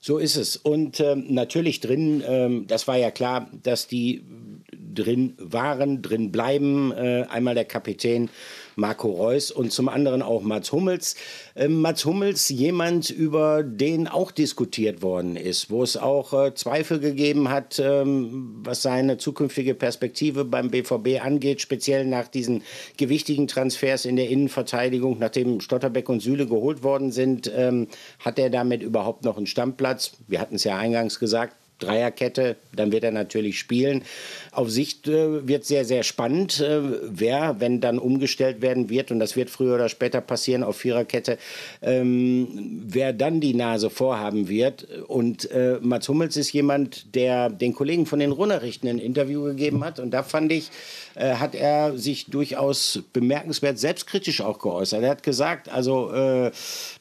So 0.00 0.18
ist 0.18 0.36
es. 0.36 0.56
Und 0.56 0.98
ähm, 0.98 1.26
natürlich 1.28 1.80
drin, 1.80 2.24
ähm, 2.26 2.66
das 2.66 2.88
war 2.88 2.96
ja 2.96 3.10
klar, 3.10 3.48
dass 3.62 3.86
die 3.86 4.24
drin 4.72 5.34
waren, 5.38 6.02
drin 6.02 6.32
bleiben. 6.32 6.92
Äh, 6.92 7.26
einmal 7.28 7.54
der 7.54 7.64
Kapitän 7.64 8.28
Marco 8.76 9.10
Reus 9.10 9.50
und 9.50 9.72
zum 9.72 9.88
anderen 9.88 10.22
auch 10.22 10.42
Mats 10.42 10.72
Hummels. 10.72 11.16
Ähm, 11.56 11.80
Mats 11.80 12.04
Hummels, 12.04 12.48
jemand, 12.48 13.10
über 13.10 13.62
den 13.62 14.08
auch 14.08 14.30
diskutiert 14.30 15.02
worden 15.02 15.36
ist, 15.36 15.70
wo 15.70 15.82
es 15.82 15.96
auch 15.96 16.32
äh, 16.32 16.54
Zweifel 16.54 17.00
gegeben 17.00 17.48
hat, 17.48 17.78
ähm, 17.78 18.60
was 18.64 18.82
seine 18.82 19.18
zukünftige 19.18 19.74
Perspektive 19.74 20.44
beim 20.44 20.70
BVB 20.70 21.22
angeht, 21.22 21.60
speziell 21.60 22.04
nach 22.04 22.28
diesen 22.28 22.62
gewichtigen 22.96 23.48
Transfers 23.48 24.04
in 24.04 24.16
der 24.16 24.28
Innenverteidigung, 24.28 25.18
nachdem 25.18 25.60
Stotterbeck 25.60 26.08
und 26.08 26.20
Süle 26.20 26.46
geholt 26.46 26.82
worden 26.82 27.12
sind, 27.12 27.50
ähm, 27.54 27.88
hat 28.18 28.38
er 28.38 28.50
damit 28.50 28.82
überhaupt 28.82 29.24
noch 29.24 29.36
einen 29.36 29.46
Stammplatz? 29.46 30.12
Wir 30.28 30.40
hatten 30.40 30.56
es 30.56 30.64
ja 30.64 30.78
eingangs 30.78 31.18
gesagt, 31.18 31.56
Dreierkette, 31.82 32.56
dann 32.74 32.92
wird 32.92 33.04
er 33.04 33.10
natürlich 33.10 33.58
spielen. 33.58 34.02
Auf 34.50 34.70
Sicht 34.70 35.08
äh, 35.08 35.46
wird 35.46 35.64
sehr, 35.64 35.84
sehr 35.84 36.02
spannend, 36.02 36.60
äh, 36.60 36.80
wer, 37.02 37.60
wenn 37.60 37.80
dann 37.80 37.98
umgestellt 37.98 38.62
werden 38.62 38.88
wird, 38.90 39.10
und 39.10 39.18
das 39.18 39.36
wird 39.36 39.50
früher 39.50 39.74
oder 39.74 39.88
später 39.88 40.20
passieren 40.20 40.62
auf 40.62 40.76
Viererkette, 40.76 41.38
ähm, 41.82 42.82
wer 42.86 43.12
dann 43.12 43.40
die 43.40 43.54
Nase 43.54 43.90
vorhaben 43.90 44.48
wird. 44.48 44.86
Und 45.06 45.50
äh, 45.50 45.78
Mats 45.80 46.08
Hummels 46.08 46.36
ist 46.36 46.52
jemand, 46.52 47.14
der 47.14 47.50
den 47.50 47.74
Kollegen 47.74 48.06
von 48.06 48.18
den 48.18 48.32
Runnerichten 48.32 48.88
ein 48.88 48.98
Interview 48.98 49.44
gegeben 49.44 49.84
hat. 49.84 49.98
Und 49.98 50.10
da 50.10 50.22
fand 50.22 50.52
ich, 50.52 50.70
äh, 51.14 51.34
hat 51.34 51.54
er 51.54 51.98
sich 51.98 52.26
durchaus 52.26 53.00
bemerkenswert 53.12 53.78
selbstkritisch 53.78 54.40
auch 54.40 54.58
geäußert. 54.58 55.02
Er 55.02 55.10
hat 55.10 55.22
gesagt, 55.22 55.68
also, 55.68 56.12
äh, 56.12 56.50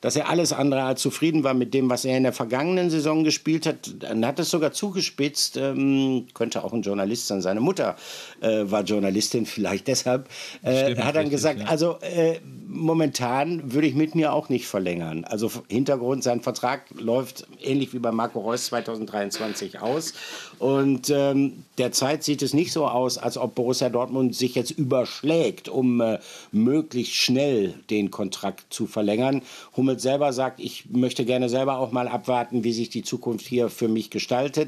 dass 0.02 0.16
er 0.16 0.30
alles 0.30 0.54
andere 0.54 0.84
als 0.84 1.02
zufrieden 1.02 1.44
war 1.44 1.54
mit 1.54 1.74
dem, 1.74 1.90
was 1.90 2.06
er 2.06 2.18
in 2.18 2.24
der 2.24 2.34
vergangenen 2.34 2.90
Saison 2.90 3.24
gespielt 3.24 3.66
hat. 3.66 3.92
Dann 4.00 4.26
hat 4.26 4.40
es 4.40 4.50
sogar 4.50 4.71
zugespitzt, 4.72 5.58
ähm, 5.58 6.28
könnte 6.34 6.64
auch 6.64 6.74
ein 6.74 6.82
Journalist 6.82 7.28
sein. 7.28 7.42
Seine 7.42 7.62
Mutter 7.62 7.96
äh, 8.42 8.64
war 8.64 8.84
Journalistin, 8.84 9.46
vielleicht 9.46 9.88
deshalb. 9.88 10.28
Äh, 10.64 10.96
hat 10.96 11.16
dann 11.16 11.24
richtig, 11.24 11.32
gesagt, 11.32 11.60
ja. 11.62 11.66
also 11.68 11.98
äh, 12.02 12.40
momentan 12.68 13.74
würde 13.74 13.88
ich 13.88 13.96
mit 13.96 14.16
mir 14.16 14.34
auch 14.34 14.50
nicht 14.50 14.68
verlängern. 14.68 15.26
Also 15.26 15.52
Hintergrund, 15.68 16.24
sein 16.24 16.42
Vertrag 16.42 16.86
läuft 16.98 17.48
ähnlich 17.62 17.94
wie 17.94 18.00
bei 18.00 18.12
Marco 18.12 18.40
Reus 18.40 18.66
2023 18.68 19.80
aus. 19.80 20.14
Und 20.60 21.10
ähm, 21.10 21.64
derzeit 21.78 22.24
sieht 22.24 22.42
es 22.42 22.54
nicht 22.54 22.72
so 22.72 22.88
aus, 22.88 23.18
als 23.18 23.38
ob 23.38 23.56
Borussia 23.56 23.90
Dortmund 23.90 24.36
sich 24.36 24.56
jetzt 24.56 24.72
überschlägt, 24.72 25.70
um 25.70 26.02
äh, 26.02 26.20
möglichst 26.52 27.14
schnell 27.14 27.74
den 27.90 28.12
Kontrakt 28.12 28.72
zu 28.72 28.88
verlängern. 28.88 29.42
Hummels 29.76 30.02
selber 30.02 30.34
sagt, 30.34 30.60
ich 30.60 30.86
möchte 30.92 31.26
gerne 31.26 31.50
selber 31.50 31.78
auch 31.78 31.92
mal 31.92 32.08
abwarten, 32.08 32.64
wie 32.64 32.74
sich 32.74 32.90
die 32.90 33.04
Zukunft 33.04 33.46
hier 33.46 33.70
für 33.70 33.88
mich 33.88 34.10
gestaltet. 34.10 34.61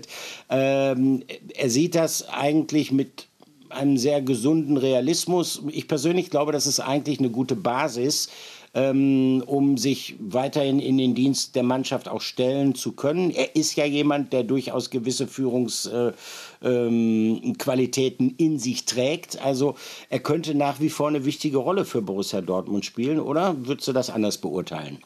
Ähm, 0.49 1.23
er 1.55 1.69
sieht 1.69 1.95
das 1.95 2.29
eigentlich 2.29 2.91
mit 2.91 3.27
einem 3.73 3.97
sehr 3.97 4.21
gesunden 4.21 4.77
Realismus. 4.77 5.63
Ich 5.71 5.87
persönlich 5.87 6.29
glaube, 6.29 6.51
das 6.51 6.67
ist 6.67 6.79
eigentlich 6.79 7.19
eine 7.19 7.29
gute 7.29 7.55
Basis, 7.55 8.29
ähm, 8.75 9.43
um 9.45 9.77
sich 9.77 10.15
weiterhin 10.19 10.79
in 10.79 10.97
den 10.97 11.13
Dienst 11.15 11.55
der 11.55 11.63
Mannschaft 11.63 12.07
auch 12.07 12.21
stellen 12.21 12.75
zu 12.75 12.93
können. 12.93 13.31
Er 13.31 13.55
ist 13.55 13.75
ja 13.75 13.85
jemand, 13.85 14.33
der 14.33 14.43
durchaus 14.43 14.89
gewisse 14.89 15.27
Führungsqualitäten 15.27 18.27
äh, 18.27 18.31
ähm, 18.31 18.35
in 18.37 18.59
sich 18.59 18.85
trägt. 18.85 19.43
Also 19.43 19.75
er 20.09 20.19
könnte 20.19 20.55
nach 20.55 20.79
wie 20.79 20.89
vor 20.89 21.07
eine 21.07 21.25
wichtige 21.25 21.57
Rolle 21.57 21.85
für 21.85 22.01
Borussia 22.01 22.41
Dortmund 22.41 22.85
spielen, 22.85 23.19
oder 23.19 23.55
würdest 23.67 23.87
du 23.87 23.93
das 23.93 24.09
anders 24.09 24.39
beurteilen? 24.39 24.97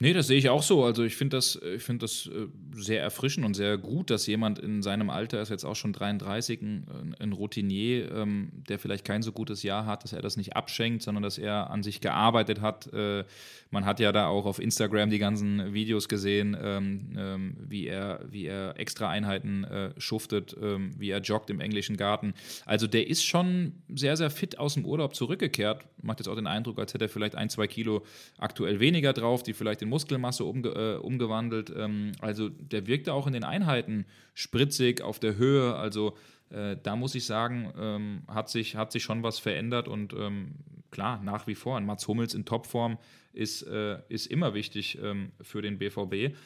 Nee, 0.00 0.12
das 0.12 0.26
sehe 0.26 0.38
ich 0.38 0.48
auch 0.48 0.62
so. 0.62 0.84
Also 0.84 1.04
ich 1.04 1.14
finde 1.14 1.36
das, 1.36 1.56
ich 1.62 1.82
find 1.82 2.02
das 2.02 2.26
äh, 2.26 2.48
sehr 2.74 3.00
erfrischend 3.00 3.46
und 3.46 3.54
sehr 3.54 3.78
gut, 3.78 4.10
dass 4.10 4.26
jemand 4.26 4.58
in 4.58 4.82
seinem 4.82 5.08
Alter, 5.08 5.40
ist 5.40 5.50
jetzt 5.50 5.64
auch 5.64 5.76
schon 5.76 5.92
33, 5.92 6.60
ein, 6.62 7.14
ein 7.20 7.32
Routinier, 7.32 8.10
ähm, 8.10 8.50
der 8.68 8.80
vielleicht 8.80 9.04
kein 9.04 9.22
so 9.22 9.30
gutes 9.30 9.62
Jahr 9.62 9.86
hat, 9.86 10.02
dass 10.02 10.12
er 10.12 10.20
das 10.20 10.36
nicht 10.36 10.56
abschenkt, 10.56 11.02
sondern 11.02 11.22
dass 11.22 11.38
er 11.38 11.70
an 11.70 11.84
sich 11.84 12.00
gearbeitet 12.00 12.60
hat. 12.60 12.92
Äh, 12.92 13.24
man 13.70 13.86
hat 13.86 14.00
ja 14.00 14.10
da 14.10 14.26
auch 14.26 14.46
auf 14.46 14.58
Instagram 14.58 15.10
die 15.10 15.18
ganzen 15.18 15.72
Videos 15.72 16.08
gesehen, 16.08 16.56
ähm, 16.60 17.12
ähm, 17.16 17.56
wie, 17.60 17.86
er, 17.86 18.20
wie 18.28 18.46
er 18.46 18.78
extra 18.80 19.08
Einheiten 19.08 19.62
äh, 19.62 19.92
schuftet, 19.98 20.56
ähm, 20.60 20.90
wie 20.98 21.10
er 21.10 21.20
joggt 21.20 21.50
im 21.50 21.60
englischen 21.60 21.96
Garten. 21.96 22.34
Also 22.66 22.88
der 22.88 23.06
ist 23.06 23.24
schon 23.24 23.74
sehr, 23.94 24.16
sehr 24.16 24.30
fit 24.30 24.58
aus 24.58 24.74
dem 24.74 24.84
Urlaub 24.84 25.14
zurückgekehrt. 25.14 25.84
Macht 26.04 26.20
jetzt 26.20 26.28
auch 26.28 26.36
den 26.36 26.46
Eindruck, 26.46 26.78
als 26.78 26.94
hätte 26.94 27.06
er 27.06 27.08
vielleicht 27.08 27.34
ein, 27.34 27.50
zwei 27.50 27.66
Kilo 27.66 28.04
aktuell 28.38 28.80
weniger 28.80 29.12
drauf, 29.12 29.42
die 29.42 29.52
vielleicht 29.52 29.82
in 29.82 29.88
Muskelmasse 29.88 30.44
umge 30.44 30.68
äh, 30.68 30.96
umgewandelt. 30.96 31.72
Ähm, 31.76 32.12
also 32.20 32.48
der 32.48 32.86
wirkte 32.86 33.12
auch 33.12 33.26
in 33.26 33.32
den 33.32 33.44
Einheiten 33.44 34.06
spritzig, 34.34 35.00
auf 35.00 35.18
der 35.18 35.36
Höhe. 35.36 35.74
Also 35.74 36.16
äh, 36.50 36.76
da 36.82 36.96
muss 36.96 37.14
ich 37.14 37.24
sagen, 37.24 37.72
ähm, 37.78 38.22
hat, 38.28 38.48
sich, 38.48 38.76
hat 38.76 38.92
sich 38.92 39.02
schon 39.02 39.22
was 39.22 39.38
verändert 39.38 39.88
und 39.88 40.12
ähm, 40.12 40.54
klar, 40.90 41.20
nach 41.22 41.46
wie 41.46 41.54
vor. 41.54 41.76
Ein 41.76 41.86
Mats 41.86 42.06
Hummels 42.06 42.34
in 42.34 42.44
Topform 42.44 42.98
ist, 43.32 43.62
äh, 43.62 43.98
ist 44.08 44.26
immer 44.26 44.54
wichtig 44.54 44.98
ähm, 45.02 45.32
für 45.40 45.62
den 45.62 45.78
BVB. 45.78 46.36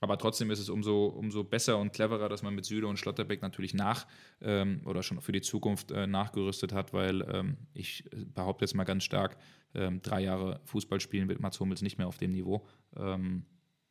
Aber 0.00 0.16
trotzdem 0.16 0.50
ist 0.50 0.58
es 0.58 0.70
umso, 0.70 1.06
umso 1.06 1.44
besser 1.44 1.78
und 1.78 1.92
cleverer, 1.92 2.28
dass 2.28 2.42
man 2.42 2.54
mit 2.54 2.64
Süle 2.64 2.86
und 2.86 2.98
Schlotterbeck 2.98 3.42
natürlich 3.42 3.74
nach 3.74 4.06
ähm, 4.40 4.80
oder 4.86 5.02
schon 5.02 5.20
für 5.20 5.32
die 5.32 5.42
Zukunft 5.42 5.90
äh, 5.92 6.06
nachgerüstet 6.06 6.72
hat, 6.72 6.92
weil 6.94 7.22
ähm, 7.30 7.56
ich 7.74 8.04
behaupte 8.34 8.64
jetzt 8.64 8.74
mal 8.74 8.84
ganz 8.84 9.04
stark, 9.04 9.36
ähm, 9.74 10.00
drei 10.00 10.22
Jahre 10.22 10.60
Fußball 10.64 11.00
spielen 11.00 11.28
wird 11.28 11.40
Mats 11.40 11.60
Hummels 11.60 11.82
nicht 11.82 11.98
mehr 11.98 12.08
auf 12.08 12.16
dem 12.16 12.32
Niveau. 12.32 12.66
Ähm, 12.96 13.44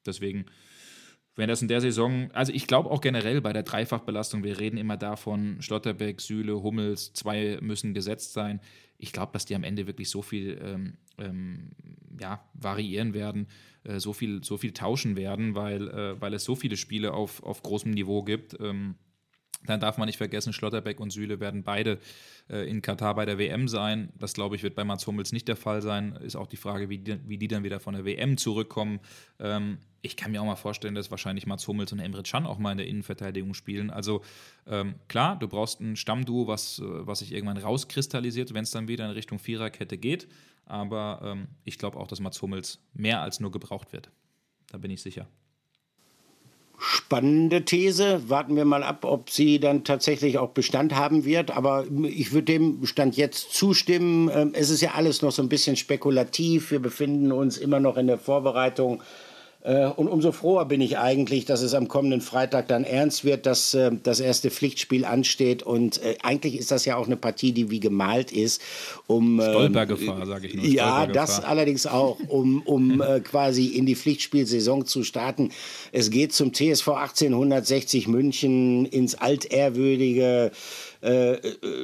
deswegen 0.06 0.46
wenn 1.40 1.48
das 1.48 1.62
in 1.62 1.70
der 1.70 1.80
Saison, 1.80 2.30
also 2.34 2.52
ich 2.52 2.68
glaube 2.68 2.92
auch 2.92 3.00
generell 3.00 3.40
bei 3.40 3.54
der 3.54 3.64
Dreifachbelastung, 3.64 4.44
wir 4.44 4.60
reden 4.60 4.76
immer 4.76 4.98
davon, 4.98 5.62
Schlotterbeck, 5.62 6.20
Süle, 6.20 6.62
Hummels, 6.62 7.14
zwei 7.14 7.58
müssen 7.62 7.94
gesetzt 7.94 8.34
sein. 8.34 8.60
Ich 9.00 9.14
glaube, 9.14 9.32
dass 9.34 9.46
die 9.46 9.56
am 9.56 9.64
Ende 9.64 9.88
wirklich 9.88 10.10
so 10.10 10.22
viel 10.22 10.60
ähm, 10.62 10.98
ähm, 11.18 11.72
ja, 12.20 12.44
variieren 12.54 13.14
werden, 13.14 13.48
äh, 13.84 14.00
so, 14.00 14.14
viel, 14.14 14.44
so 14.44 14.58
viel 14.58 14.74
tauschen 14.74 15.16
werden, 15.16 15.56
weil, 15.56 15.88
äh, 15.88 16.22
weil 16.22 16.34
es 16.34 16.44
so 16.44 16.56
viele 16.56 16.78
Spiele 16.78 17.14
auf, 17.14 17.42
auf 17.42 17.64
großem 17.64 17.92
Niveau 17.92 18.24
gibt. 18.24 18.60
Ähm, 18.60 18.96
dann 19.66 19.80
darf 19.82 19.98
man 19.98 20.08
nicht 20.08 20.18
vergessen, 20.18 20.54
Schlotterbeck 20.54 21.00
und 21.00 21.12
Süle 21.12 21.40
werden 21.40 21.64
beide 21.64 22.00
äh, 22.50 22.70
in 22.70 22.82
Katar 22.82 23.16
bei 23.16 23.26
der 23.26 23.38
WM 23.38 23.68
sein. 23.68 24.10
Das, 24.18 24.34
glaube 24.34 24.56
ich, 24.56 24.64
wird 24.64 24.74
bei 24.74 24.86
Mats 24.86 25.06
Hummels 25.06 25.34
nicht 25.34 25.48
der 25.48 25.58
Fall 25.58 25.82
sein. 25.82 26.14
Ist 26.24 26.38
auch 26.38 26.48
die 26.48 26.58
Frage, 26.58 26.90
wie 26.90 27.00
die, 27.00 27.20
wie 27.28 27.38
die 27.38 27.50
dann 27.50 27.64
wieder 27.64 27.80
von 27.82 27.94
der 27.94 28.06
WM 28.06 28.38
zurückkommen. 28.38 29.02
Ähm, 29.40 29.80
ich 30.02 30.16
kann 30.16 30.32
mir 30.32 30.42
auch 30.42 30.46
mal 30.46 30.56
vorstellen, 30.56 30.96
dass 30.96 31.12
wahrscheinlich 31.12 31.46
Mats 31.46 31.68
Hummels 31.68 31.92
und 31.92 32.00
Emre 32.00 32.24
Can 32.24 32.46
auch 32.46 32.58
mal 32.58 32.72
in 32.72 32.78
der 32.78 32.88
Innenverteidigung 32.88 33.54
spielen. 33.54 33.90
Also 33.90 34.22
ähm, 34.66 34.96
klar, 35.10 35.38
du 35.38 35.50
brauchst 35.50 35.82
ein 35.82 35.98
Stammduo, 35.98 36.48
was, 36.48 36.80
äh, 36.80 36.84
was 36.86 37.20
sich 37.20 37.34
irgendwann 37.34 37.58
rauskristallisiert, 37.58 38.54
wenn 38.54 38.64
es 38.64 38.72
dann 38.72 38.88
wieder 38.88 39.06
in 39.06 39.12
Richtung 39.12 39.40
Viererkette 39.40 39.98
geht. 39.98 40.30
Aber 40.66 41.20
ähm, 41.24 41.48
ich 41.66 41.78
glaube 41.78 42.00
auch, 42.00 42.08
dass 42.08 42.22
Mats 42.22 42.42
Hummels 42.42 42.80
mehr 42.94 43.22
als 43.22 43.42
nur 43.42 43.52
gebraucht 43.52 43.92
wird. 43.92 44.10
Da 44.68 44.78
bin 44.78 44.90
ich 44.90 45.02
sicher 45.02 45.28
spannende 46.80 47.66
These. 47.66 48.30
Warten 48.30 48.56
wir 48.56 48.66
mal 48.66 48.84
ab, 48.84 49.04
ob 49.04 49.30
sie 49.30 49.60
dann 49.60 49.84
tatsächlich 49.84 50.38
auch 50.38 50.50
Bestand 50.50 50.96
haben 50.96 51.26
wird. 51.26 51.52
Aber 51.52 51.86
ich 52.04 52.32
würde 52.32 52.46
dem 52.46 52.86
Stand 52.86 53.18
jetzt 53.18 53.54
zustimmen. 53.54 54.32
Ähm, 54.34 54.52
es 54.54 54.70
ist 54.70 54.82
ja 54.82 54.92
alles 54.96 55.22
noch 55.22 55.32
so 55.32 55.42
ein 55.42 55.50
bisschen 55.50 55.76
spekulativ. 55.76 56.72
Wir 56.72 56.80
befinden 56.80 57.32
uns 57.32 57.58
immer 57.58 57.80
noch 57.80 57.98
in 57.98 58.08
der 58.08 58.18
Vorbereitung 58.18 59.02
und 59.62 60.08
umso 60.08 60.32
froher 60.32 60.66
bin 60.66 60.80
ich 60.80 60.98
eigentlich, 60.98 61.44
dass 61.44 61.62
es 61.62 61.74
am 61.74 61.90
kommenden 61.90 62.22
Freitag 62.22 62.70
dann 62.70 62.86
ernst 62.86 63.26
wird, 63.26 63.46
dass 63.46 63.74
äh, 63.74 63.92
das 64.04 64.22
erste 64.22 64.52
Pflichtspiel 64.52 65.04
ansteht. 65.04 65.64
Und 65.64 66.02
äh, 66.02 66.16
eigentlich 66.24 66.58
ist 66.58 66.72
das 66.72 66.86
ja 66.86 66.96
auch 66.96 67.08
eine 67.08 67.18
Partie, 67.18 67.52
die 67.52 67.70
wie 67.70 67.82
gemalt 67.82 68.32
ist. 68.32 68.62
Um, 69.08 69.42
Stolpergefahr, 69.42 70.26
sage 70.26 70.48
ich 70.48 70.56
nur. 70.56 70.66
Ja, 70.66 71.08
das 71.08 71.44
allerdings 71.44 71.88
auch, 71.88 72.18
um, 72.30 72.62
um 72.62 73.04
quasi 73.26 73.66
in 73.66 73.86
die 73.86 73.96
Pflichtspielsaison 73.96 74.86
zu 74.86 75.04
starten. 75.04 75.52
Es 75.92 76.10
geht 76.10 76.32
zum 76.32 76.54
TSV 76.54 76.88
1860 76.90 78.08
München 78.08 78.86
ins 78.86 79.16
altehrwürdige 79.16 80.52
äh, 80.52 80.52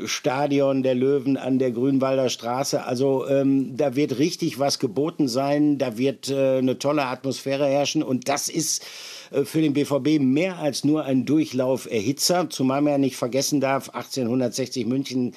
Stadion 0.06 0.84
der 0.84 0.96
Löwen 0.96 1.38
an 1.38 1.58
der 1.58 1.72
Grünwalder 1.72 2.30
Straße. 2.30 2.84
Also 2.84 3.28
ähm, 3.28 3.78
da 3.78 3.96
wird 3.96 4.20
richtig 4.20 4.60
was 4.60 4.78
geboten 4.80 5.30
sein, 5.30 5.78
da 5.78 5.98
wird 5.98 6.30
äh, 6.30 6.58
eine 6.58 6.80
tolle 6.80 7.06
Atmosphäre 7.06 7.66
herrschen. 7.66 8.04
Und 8.04 8.28
das 8.28 8.50
ist 8.50 8.86
äh, 9.32 9.46
für 9.46 9.62
den 9.62 9.74
BVB 9.74 10.20
mehr 10.20 10.58
als 10.58 10.84
nur 10.84 11.06
ein 11.06 11.26
Durchlauferhitzer, 11.26 12.50
zumal 12.50 12.82
man 12.82 12.92
ja 12.92 12.98
nicht 12.98 13.16
vergessen 13.16 13.62
darf, 13.62 13.90
1860 13.90 14.86
München 14.86 15.34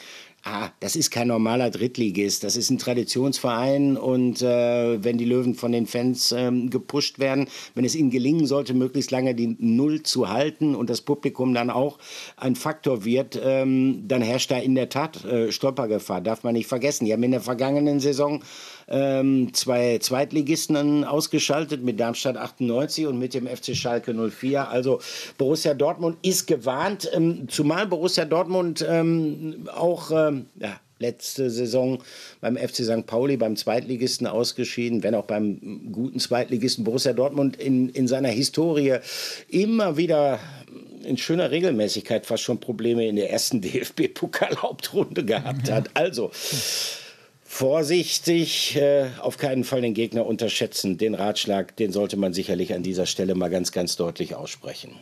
ah, 0.48 0.70
das 0.80 0.96
ist 0.96 1.10
kein 1.10 1.28
normaler 1.28 1.70
Drittligist, 1.70 2.44
das 2.44 2.56
ist 2.56 2.70
ein 2.70 2.78
Traditionsverein 2.78 3.96
und 3.96 4.42
äh, 4.42 5.02
wenn 5.02 5.18
die 5.18 5.24
Löwen 5.24 5.54
von 5.54 5.72
den 5.72 5.86
Fans 5.86 6.32
ähm, 6.32 6.70
gepusht 6.70 7.18
werden, 7.18 7.48
wenn 7.74 7.84
es 7.84 7.94
ihnen 7.94 8.10
gelingen 8.10 8.46
sollte, 8.46 8.74
möglichst 8.74 9.10
lange 9.10 9.34
die 9.34 9.56
Null 9.58 10.02
zu 10.02 10.28
halten 10.28 10.74
und 10.74 10.90
das 10.90 11.00
Publikum 11.02 11.54
dann 11.54 11.70
auch 11.70 11.98
ein 12.36 12.56
Faktor 12.56 13.04
wird, 13.04 13.40
ähm, 13.42 14.04
dann 14.08 14.22
herrscht 14.22 14.50
da 14.50 14.58
in 14.58 14.74
der 14.74 14.88
Tat 14.88 15.24
äh, 15.24 15.52
Stolpergefahr, 15.52 16.20
darf 16.20 16.42
man 16.42 16.54
nicht 16.54 16.66
vergessen. 16.66 17.04
Die 17.04 17.12
haben 17.12 17.22
in 17.22 17.32
der 17.32 17.40
vergangenen 17.40 18.00
Saison 18.00 18.42
ähm, 18.88 19.52
zwei 19.54 19.98
Zweitligisten 19.98 21.04
ausgeschaltet 21.04 21.82
mit 21.82 22.00
Darmstadt 22.00 22.36
98 22.36 23.06
und 23.06 23.18
mit 23.18 23.34
dem 23.34 23.46
FC 23.46 23.76
Schalke 23.76 24.14
04. 24.14 24.68
Also 24.68 25.00
Borussia 25.36 25.74
Dortmund 25.74 26.18
ist 26.22 26.46
gewarnt, 26.46 27.08
ähm, 27.12 27.48
zumal 27.48 27.86
Borussia 27.86 28.24
Dortmund 28.24 28.84
ähm, 28.88 29.68
auch 29.74 30.10
ähm, 30.10 30.46
ja, 30.58 30.80
letzte 30.98 31.50
Saison 31.50 32.02
beim 32.40 32.56
FC 32.56 32.84
St. 32.84 33.06
Pauli, 33.06 33.36
beim 33.36 33.56
Zweitligisten 33.56 34.26
ausgeschieden, 34.26 35.02
wenn 35.02 35.14
auch 35.14 35.24
beim 35.24 35.90
guten 35.92 36.18
Zweitligisten 36.18 36.84
Borussia 36.84 37.12
Dortmund 37.12 37.56
in, 37.56 37.88
in 37.90 38.08
seiner 38.08 38.30
Historie 38.30 38.96
immer 39.48 39.96
wieder 39.96 40.40
in 41.04 41.16
schöner 41.16 41.50
Regelmäßigkeit 41.50 42.26
fast 42.26 42.42
schon 42.42 42.58
Probleme 42.58 43.06
in 43.06 43.16
der 43.16 43.30
ersten 43.30 43.60
DFB-Pokalhauptrunde 43.62 45.24
gehabt 45.24 45.70
hat. 45.70 45.90
Also 45.94 46.30
vorsichtig, 47.48 48.76
äh, 48.76 49.08
auf 49.20 49.38
keinen 49.38 49.64
Fall 49.64 49.80
den 49.80 49.94
Gegner 49.94 50.26
unterschätzen. 50.26 50.98
Den 50.98 51.14
Ratschlag, 51.14 51.74
den 51.76 51.92
sollte 51.92 52.18
man 52.18 52.34
sicherlich 52.34 52.74
an 52.74 52.82
dieser 52.82 53.06
Stelle 53.06 53.34
mal 53.34 53.48
ganz, 53.48 53.72
ganz 53.72 53.96
deutlich 53.96 54.34
aussprechen. 54.34 54.92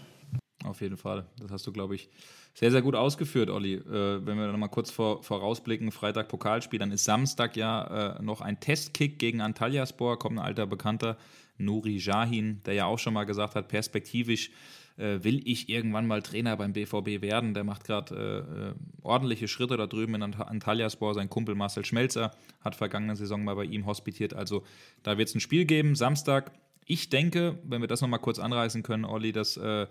Auf 0.64 0.80
jeden 0.80 0.96
Fall. 0.96 1.26
Das 1.40 1.50
hast 1.50 1.66
du, 1.66 1.72
glaube 1.72 1.96
ich, 1.96 2.08
sehr, 2.54 2.70
sehr 2.70 2.82
gut 2.82 2.94
ausgeführt, 2.94 3.50
Olli. 3.50 3.74
Äh, 3.74 4.24
wenn 4.24 4.38
wir 4.38 4.46
noch 4.46 4.58
mal 4.58 4.68
kurz 4.68 4.92
vor, 4.92 5.24
vorausblicken, 5.24 5.90
Freitag 5.90 6.28
Pokalspiel, 6.28 6.78
dann 6.78 6.92
ist 6.92 7.04
Samstag 7.04 7.56
ja 7.56 8.16
äh, 8.16 8.22
noch 8.22 8.40
ein 8.40 8.60
Testkick 8.60 9.18
gegen 9.18 9.40
Antalyaspor, 9.40 10.16
kommt 10.16 10.38
ein 10.38 10.44
alter 10.44 10.68
Bekannter, 10.68 11.18
Nuri 11.58 11.96
Jahin, 11.96 12.62
der 12.64 12.74
ja 12.74 12.86
auch 12.86 13.00
schon 13.00 13.12
mal 13.12 13.24
gesagt 13.24 13.56
hat, 13.56 13.66
perspektivisch 13.66 14.50
äh, 14.96 15.22
will 15.22 15.42
ich 15.46 15.68
irgendwann 15.68 16.06
mal 16.06 16.22
Trainer 16.22 16.56
beim 16.56 16.72
BVB 16.72 17.22
werden. 17.22 17.54
Der 17.54 17.64
macht 17.64 17.84
gerade 17.84 18.14
äh, 18.14 18.68
äh, 18.68 18.74
ordentliche 19.02 19.48
Schritte 19.48 19.76
da 19.76 19.86
drüben 19.86 20.14
in 20.14 20.22
Ant 20.22 20.40
Antalyaspor. 20.40 21.14
Sein 21.14 21.30
Kumpel 21.30 21.54
Marcel 21.54 21.84
Schmelzer 21.84 22.32
hat 22.60 22.76
vergangene 22.76 23.16
Saison 23.16 23.44
mal 23.44 23.56
bei 23.56 23.64
ihm 23.64 23.86
hospitiert. 23.86 24.34
Also 24.34 24.64
da 25.02 25.18
wird 25.18 25.28
es 25.28 25.34
ein 25.34 25.40
Spiel 25.40 25.64
geben, 25.64 25.94
Samstag. 25.94 26.52
Ich 26.86 27.08
denke, 27.08 27.58
wenn 27.64 27.80
wir 27.80 27.88
das 27.88 28.00
nochmal 28.00 28.20
kurz 28.20 28.38
anreißen 28.38 28.82
können, 28.82 29.04
Olli, 29.04 29.32
dass 29.32 29.56
äh, 29.56 29.86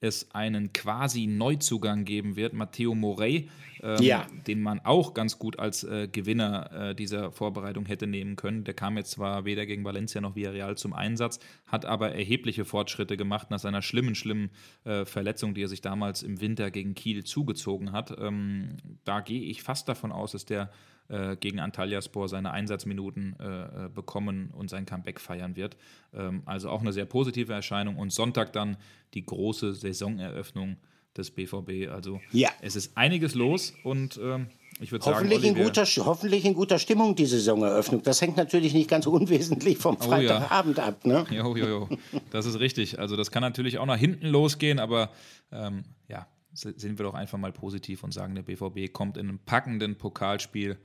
es 0.00 0.30
einen 0.34 0.72
quasi 0.72 1.26
Neuzugang 1.26 2.04
geben 2.04 2.36
wird, 2.36 2.54
Matteo 2.54 2.94
Morey, 2.94 3.48
ähm, 3.82 4.02
ja. 4.02 4.26
den 4.46 4.60
man 4.62 4.80
auch 4.80 5.14
ganz 5.14 5.38
gut 5.38 5.58
als 5.58 5.84
äh, 5.84 6.08
Gewinner 6.10 6.90
äh, 6.90 6.94
dieser 6.94 7.30
Vorbereitung 7.30 7.86
hätte 7.86 8.06
nehmen 8.06 8.36
können. 8.36 8.64
Der 8.64 8.74
kam 8.74 8.96
jetzt 8.96 9.12
zwar 9.12 9.44
weder 9.44 9.66
gegen 9.66 9.84
Valencia 9.84 10.20
noch 10.20 10.36
Villarreal 10.36 10.76
zum 10.76 10.94
Einsatz, 10.94 11.38
hat 11.66 11.84
aber 11.84 12.12
erhebliche 12.12 12.64
Fortschritte 12.64 13.16
gemacht 13.16 13.50
nach 13.50 13.58
seiner 13.58 13.82
schlimmen, 13.82 14.14
schlimmen 14.14 14.50
äh, 14.84 15.04
Verletzung, 15.04 15.54
die 15.54 15.62
er 15.62 15.68
sich 15.68 15.82
damals 15.82 16.22
im 16.22 16.40
Winter 16.40 16.70
gegen 16.70 16.94
Kiel 16.94 17.24
zugezogen 17.24 17.92
hat. 17.92 18.16
Ähm, 18.18 18.76
da 19.04 19.20
gehe 19.20 19.42
ich 19.42 19.62
fast 19.62 19.88
davon 19.88 20.12
aus, 20.12 20.32
dass 20.32 20.46
der 20.46 20.70
äh, 21.10 21.36
gegen 21.36 21.58
Antalyaspor 21.58 22.28
seine 22.28 22.52
Einsatzminuten 22.52 23.36
äh, 23.40 23.86
äh, 23.86 23.88
bekommen 23.88 24.50
und 24.56 24.70
sein 24.70 24.86
Comeback 24.86 25.20
feiern 25.20 25.56
wird. 25.56 25.76
Ähm, 26.14 26.42
also 26.46 26.70
auch 26.70 26.80
eine 26.80 26.92
sehr 26.92 27.04
positive 27.04 27.52
Erscheinung. 27.52 27.96
Und 27.96 28.12
Sonntag 28.12 28.52
dann 28.52 28.76
die 29.14 29.26
große 29.26 29.74
Saisoneröffnung 29.74 30.76
des 31.16 31.30
BVB. 31.32 31.90
Also 31.90 32.20
ja. 32.32 32.50
es 32.60 32.76
ist 32.76 32.96
einiges 32.96 33.34
los 33.34 33.74
und 33.82 34.20
ähm, 34.22 34.46
ich 34.80 34.92
würde 34.92 35.04
sagen, 35.04 35.16
hoffentlich 35.16 35.44
in, 35.44 35.54
guter, 35.54 35.84
hoffentlich 35.84 36.44
in 36.44 36.54
guter 36.54 36.78
Stimmung 36.78 37.14
die 37.14 37.26
Saisoneröffnung. 37.26 38.02
Das 38.02 38.22
hängt 38.22 38.36
natürlich 38.36 38.72
nicht 38.72 38.88
ganz 38.88 39.06
unwesentlich 39.06 39.78
vom 39.78 39.98
Freitagabend 39.98 40.78
oh, 40.78 40.80
ja. 40.80 40.88
ab. 40.88 41.04
Ne? 41.04 41.26
Jo, 41.30 41.56
jo, 41.56 41.66
jo. 41.66 41.88
Das 42.30 42.46
ist 42.46 42.60
richtig. 42.60 42.98
Also 42.98 43.16
das 43.16 43.30
kann 43.30 43.42
natürlich 43.42 43.78
auch 43.78 43.86
nach 43.86 43.98
hinten 43.98 44.28
losgehen, 44.28 44.78
aber 44.78 45.10
ähm, 45.52 45.82
ja, 46.08 46.26
sind 46.52 46.98
wir 46.98 47.04
doch 47.04 47.14
einfach 47.14 47.38
mal 47.38 47.52
positiv 47.52 48.04
und 48.04 48.12
sagen, 48.12 48.34
der 48.34 48.42
BVB 48.42 48.92
kommt 48.92 49.16
in 49.16 49.28
einem 49.28 49.38
packenden 49.40 49.98
Pokalspiel 49.98 50.78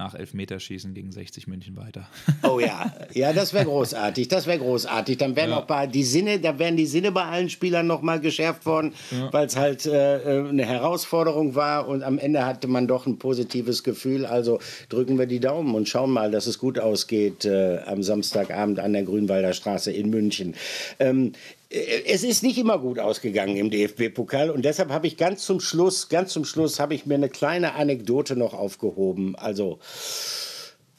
nach 0.00 0.14
Elfmeterschießen 0.14 0.94
gegen 0.94 1.12
60 1.12 1.46
München 1.46 1.76
weiter. 1.76 2.08
Oh 2.42 2.58
ja, 2.58 2.90
ja, 3.12 3.32
das 3.34 3.52
wäre 3.52 3.66
großartig, 3.66 4.28
das 4.28 4.46
wäre 4.46 4.58
großartig. 4.58 5.18
Dann 5.18 5.36
wären 5.36 5.50
ja. 5.50 5.58
auch 5.58 5.66
bei 5.66 5.86
die 5.86 6.02
Sinne, 6.02 6.40
da 6.40 6.58
wären 6.58 6.76
die 6.76 6.86
Sinne 6.86 7.12
bei 7.12 7.24
allen 7.24 7.50
Spielern 7.50 7.86
noch 7.86 8.00
mal 8.00 8.18
geschärft 8.18 8.64
worden, 8.64 8.94
ja. 9.10 9.30
weil 9.32 9.46
es 9.46 9.56
halt 9.56 9.84
äh, 9.84 10.16
äh, 10.16 10.48
eine 10.48 10.64
Herausforderung 10.64 11.54
war 11.54 11.86
und 11.86 12.02
am 12.02 12.18
Ende 12.18 12.46
hatte 12.46 12.66
man 12.66 12.88
doch 12.88 13.06
ein 13.06 13.18
positives 13.18 13.84
Gefühl. 13.84 14.24
Also 14.24 14.58
drücken 14.88 15.18
wir 15.18 15.26
die 15.26 15.38
Daumen 15.38 15.74
und 15.74 15.88
schauen 15.88 16.10
mal, 16.10 16.30
dass 16.30 16.46
es 16.46 16.58
gut 16.58 16.78
ausgeht 16.78 17.44
äh, 17.44 17.80
am 17.86 18.02
Samstagabend 18.02 18.80
an 18.80 18.94
der 18.94 19.02
Grünwalder 19.02 19.52
Straße 19.52 19.92
in 19.92 20.08
München. 20.08 20.54
Ähm, 20.98 21.32
äh, 21.32 21.59
es 21.70 22.24
ist 22.24 22.42
nicht 22.42 22.58
immer 22.58 22.78
gut 22.78 22.98
ausgegangen 22.98 23.56
im 23.56 23.70
DFB-Pokal 23.70 24.50
und 24.50 24.64
deshalb 24.64 24.90
habe 24.90 25.06
ich 25.06 25.16
ganz 25.16 25.44
zum 25.44 25.60
Schluss, 25.60 26.08
ganz 26.08 26.32
zum 26.32 26.44
Schluss 26.44 26.80
habe 26.80 26.94
ich 26.94 27.06
mir 27.06 27.14
eine 27.14 27.28
kleine 27.28 27.74
Anekdote 27.74 28.34
noch 28.34 28.54
aufgehoben. 28.54 29.36
Also, 29.36 29.78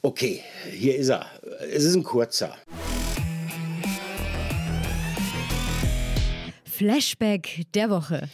okay, 0.00 0.40
hier 0.70 0.96
ist 0.96 1.10
er. 1.10 1.26
Es 1.70 1.84
ist 1.84 1.94
ein 1.94 2.04
kurzer. 2.04 2.56
Flashback 6.64 7.66
der 7.74 7.90
Woche. 7.90 8.28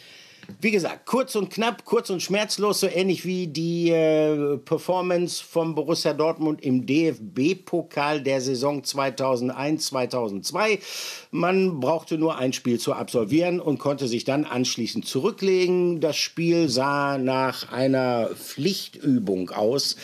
Wie 0.61 0.71
gesagt, 0.71 1.05
kurz 1.05 1.35
und 1.35 1.49
knapp, 1.49 1.85
kurz 1.85 2.09
und 2.09 2.21
schmerzlos, 2.21 2.79
so 2.79 2.87
ähnlich 2.87 3.25
wie 3.25 3.47
die 3.47 3.91
äh, 3.91 4.57
Performance 4.57 5.43
von 5.43 5.75
Borussia 5.75 6.13
Dortmund 6.13 6.61
im 6.63 6.85
DFB-Pokal 6.85 8.21
der 8.21 8.41
Saison 8.41 8.81
2001-2002. 8.81 10.79
Man 11.31 11.79
brauchte 11.79 12.17
nur 12.17 12.37
ein 12.37 12.53
Spiel 12.53 12.79
zu 12.79 12.93
absolvieren 12.93 13.59
und 13.59 13.77
konnte 13.79 14.07
sich 14.07 14.23
dann 14.23 14.45
anschließend 14.45 15.05
zurücklegen. 15.05 15.99
Das 16.01 16.17
Spiel 16.17 16.69
sah 16.69 17.17
nach 17.17 17.71
einer 17.71 18.29
Pflichtübung 18.35 19.51
aus. 19.51 19.95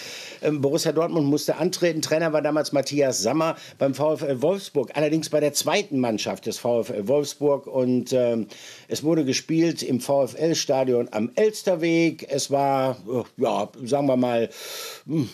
Ähm, 0.41 0.61
Borussia 0.61 0.91
Dortmund 0.91 1.27
musste 1.27 1.57
antreten. 1.57 2.01
Trainer 2.01 2.33
war 2.33 2.41
damals 2.41 2.71
Matthias 2.71 3.21
Sammer 3.21 3.55
beim 3.77 3.93
VfL 3.93 4.41
Wolfsburg, 4.41 4.91
allerdings 4.93 5.29
bei 5.29 5.39
der 5.39 5.53
zweiten 5.53 5.99
Mannschaft 5.99 6.45
des 6.45 6.57
VfL 6.59 7.07
Wolfsburg. 7.07 7.67
Und 7.67 8.13
ähm, 8.13 8.47
es 8.87 9.03
wurde 9.03 9.25
gespielt 9.25 9.83
im 9.83 9.99
VfL-Stadion 10.35 11.09
am 11.11 11.31
Elsterweg. 11.35 12.25
Es 12.29 12.51
war, 12.51 12.97
äh, 13.09 13.23
ja, 13.41 13.69
sagen 13.83 14.07
wir 14.07 14.17
mal, 14.17 14.49
hm, 15.05 15.29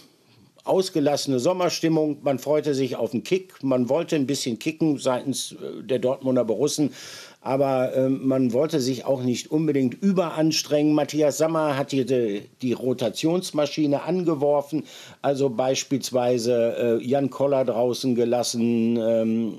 ausgelassene 0.64 1.40
Sommerstimmung. 1.40 2.20
Man 2.22 2.40
freute 2.40 2.74
sich 2.74 2.96
auf 2.96 3.12
den 3.12 3.24
Kick. 3.24 3.64
Man 3.64 3.90
wollte 3.90 4.16
ein 4.16 4.28
bisschen 4.28 4.60
kicken 4.60 4.98
seitens 4.98 5.54
äh, 5.54 5.84
der 5.84 6.00
Dortmunder 6.00 6.46
Borussen 6.46 6.94
aber 7.42 7.94
äh, 7.96 8.08
man 8.08 8.54
wollte 8.54 8.80
sich 8.80 9.06
auch 9.06 9.24
nicht 9.24 9.50
unbedingt 9.50 9.96
überanstrengen. 9.96 10.94
Matthias 10.94 11.40
Sammer 11.40 11.76
hat 11.76 11.90
hier 11.90 12.06
die, 12.06 12.44
die 12.62 12.74
Rotationsmaschine 12.74 14.04
angeworfen, 14.04 14.84
also 15.24 15.50
beispielsweise 15.50 17.00
äh, 17.02 17.04
Jan 17.04 17.32
Koller 17.32 17.66
draußen 17.66 18.14
gelassen, 18.14 18.96
ähm, 18.98 19.54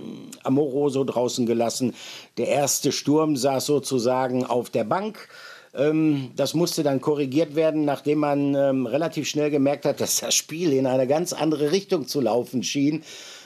Amoroso 0.44 1.02
draußen 1.02 1.44
gelassen. 1.44 1.94
Der 2.36 2.48
erste 2.48 2.92
Sturm 2.92 3.36
saß 3.36 3.66
sozusagen 3.66 4.46
auf 4.46 4.70
der 4.70 4.84
Bank. 4.84 5.28
Ähm, 5.74 6.30
das 6.36 6.54
musste 6.54 6.84
dann 6.84 7.00
korrigiert 7.00 7.56
werden, 7.56 7.84
nachdem 7.84 8.18
man 8.18 8.54
ähm, 8.54 8.86
relativ 8.86 9.28
schnell 9.28 9.50
gemerkt 9.50 9.86
hat, 9.86 10.00
dass 10.00 10.20
das 10.20 10.34
Spiel 10.36 10.72
in 10.72 10.86
eine 10.86 11.08
ganz 11.08 11.32
andere 11.32 11.72
Richtung 11.72 12.06
zu 12.06 12.20
laufen 12.20 12.62
schien. 12.62 13.02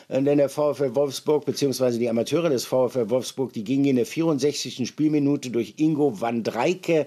Äh, 0.09 0.23
denn 0.23 0.39
der 0.39 0.49
VfL 0.49 0.95
Wolfsburg 0.95 1.45
bzw. 1.45 1.99
die 1.99 2.09
Amateure 2.09 2.51
des 2.51 2.65
VfL 2.65 3.11
Wolfsburg, 3.11 3.53
die 3.53 3.65
gingen 3.65 3.87
in 3.87 3.97
der 3.97 4.07
64. 4.07 4.87
Spielminute 4.87 5.51
durch 5.51 5.75
Ingo 5.79 6.21
van 6.21 6.43
Dreike 6.43 7.07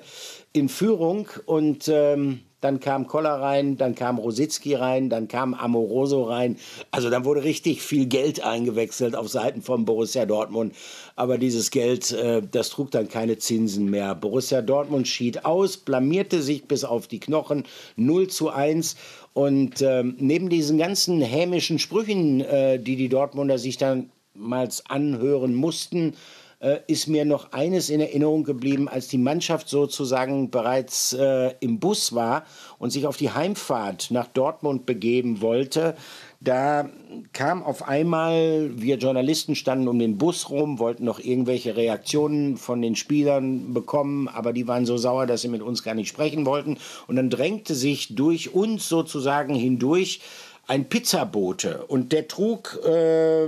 in 0.53 0.69
Führung 0.69 1.27
und 1.45 1.87
ähm, 1.87 2.41
dann 2.61 2.81
kam 2.81 3.07
Koller 3.07 3.35
rein, 3.35 3.77
dann 3.77 3.95
kam 3.95 4.17
Rositzky 4.17 4.75
rein, 4.75 5.09
dann 5.09 5.27
kam 5.29 5.53
Amoroso 5.53 6.23
rein. 6.23 6.57
Also 6.91 7.09
dann 7.09 7.23
wurde 7.23 7.43
richtig 7.43 7.81
viel 7.81 8.05
Geld 8.05 8.43
eingewechselt 8.43 9.15
auf 9.15 9.29
Seiten 9.29 9.61
von 9.61 9.85
Borussia 9.85 10.25
Dortmund. 10.25 10.75
Aber 11.15 11.37
dieses 11.37 11.71
Geld, 11.71 12.11
äh, 12.11 12.41
das 12.41 12.69
trug 12.69 12.91
dann 12.91 13.07
keine 13.07 13.37
Zinsen 13.37 13.89
mehr. 13.89 14.13
Borussia 14.13 14.61
Dortmund 14.61 15.07
schied 15.07 15.45
aus, 15.45 15.77
blamierte 15.77 16.41
sich 16.41 16.65
bis 16.65 16.83
auf 16.83 17.07
die 17.07 17.19
Knochen 17.21 17.63
0 17.95 18.27
zu 18.27 18.49
1. 18.49 18.97
Und 19.33 19.81
ähm, 19.81 20.15
neben 20.19 20.49
diesen 20.49 20.77
ganzen 20.77 21.21
hämischen 21.21 21.79
Sprüchen, 21.79 22.41
äh, 22.41 22.79
die 22.79 22.95
die 22.95 23.09
Dortmunder 23.09 23.57
sich 23.57 23.77
dann 23.77 24.11
mal 24.33 24.69
anhören 24.87 25.53
mussten, 25.53 26.13
äh, 26.59 26.79
ist 26.87 27.07
mir 27.07 27.25
noch 27.25 27.51
eines 27.53 27.89
in 27.89 28.01
Erinnerung 28.01 28.43
geblieben, 28.43 28.89
als 28.89 29.07
die 29.07 29.17
Mannschaft 29.17 29.69
sozusagen 29.69 30.49
bereits 30.49 31.13
äh, 31.13 31.53
im 31.59 31.79
Bus 31.79 32.13
war 32.13 32.43
und 32.79 32.91
sich 32.91 33.07
auf 33.07 33.17
die 33.17 33.31
Heimfahrt 33.31 34.11
nach 34.11 34.27
Dortmund 34.27 34.85
begeben 34.85 35.41
wollte. 35.41 35.95
Da 36.41 36.89
kam 37.33 37.63
auf 37.63 37.87
einmal, 37.87 38.71
wir 38.75 38.97
Journalisten 38.97 39.55
standen 39.55 39.89
um 39.89 39.99
den 39.99 40.17
Bus 40.17 40.49
rum, 40.49 40.79
wollten 40.79 41.03
noch 41.03 41.19
irgendwelche 41.19 41.75
Reaktionen 41.75 42.55
von 42.55 42.81
den 42.81 42.95
Spielern 42.95 43.73
bekommen, 43.73 44.29
aber 44.29 44.53
die 44.53 44.67
waren 44.67 44.85
so 44.85 44.97
sauer, 44.97 45.27
dass 45.27 45.41
sie 45.41 45.49
mit 45.49 45.61
uns 45.61 45.83
gar 45.83 45.95
nicht 45.95 46.07
sprechen 46.07 46.45
wollten. 46.45 46.77
Und 47.07 47.17
dann 47.17 47.29
drängte 47.29 47.75
sich 47.75 48.15
durch 48.15 48.53
uns 48.53 48.87
sozusagen 48.87 49.53
hindurch 49.53 50.21
ein 50.69 50.87
Pizzabote 50.87 51.83
und 51.87 52.11
der 52.11 52.27
trug 52.27 52.79
äh, 52.85 53.47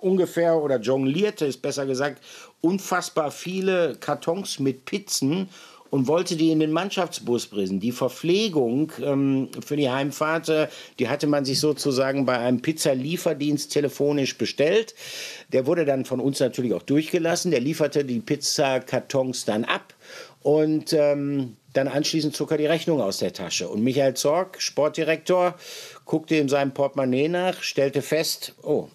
ungefähr 0.00 0.56
oder 0.56 0.80
jonglierte, 0.80 1.44
ist 1.44 1.60
besser 1.60 1.84
gesagt, 1.84 2.22
unfassbar 2.62 3.30
viele 3.30 3.96
Kartons 4.00 4.58
mit 4.58 4.86
Pizzen 4.86 5.50
und 5.90 6.08
wollte 6.08 6.36
die 6.36 6.50
in 6.50 6.60
den 6.60 6.72
Mannschaftsbus 6.72 7.48
bringen. 7.48 7.80
Die 7.80 7.92
Verpflegung 7.92 8.90
ähm, 9.02 9.50
für 9.64 9.76
die 9.76 9.90
Heimfahrt, 9.90 10.48
äh, 10.48 10.68
die 10.98 11.10
hatte 11.10 11.26
man 11.26 11.44
sich 11.44 11.60
sozusagen 11.60 12.24
bei 12.24 12.38
einem 12.38 12.62
Pizzalieferdienst 12.62 13.70
telefonisch 13.70 14.38
bestellt. 14.38 14.94
Der 15.52 15.66
wurde 15.66 15.84
dann 15.84 16.06
von 16.06 16.18
uns 16.18 16.40
natürlich 16.40 16.72
auch 16.72 16.82
durchgelassen. 16.82 17.50
Der 17.50 17.60
lieferte 17.60 18.06
die 18.06 18.20
Pizzakartons 18.20 19.44
dann 19.44 19.64
ab 19.64 19.92
und 20.40 20.94
ähm, 20.94 21.56
dann 21.74 21.88
anschließend 21.88 22.34
zog 22.34 22.52
er 22.52 22.58
die 22.58 22.66
Rechnung 22.66 23.00
aus 23.00 23.18
der 23.18 23.32
Tasche. 23.32 23.68
Und 23.68 23.82
Michael 23.82 24.14
Zorg, 24.14 24.62
Sportdirektor, 24.62 25.54
guckte 26.04 26.36
in 26.36 26.48
seinem 26.48 26.72
Portemonnaie 26.72 27.28
nach, 27.28 27.62
stellte 27.62 28.02
fest, 28.02 28.54
oh, 28.62 28.88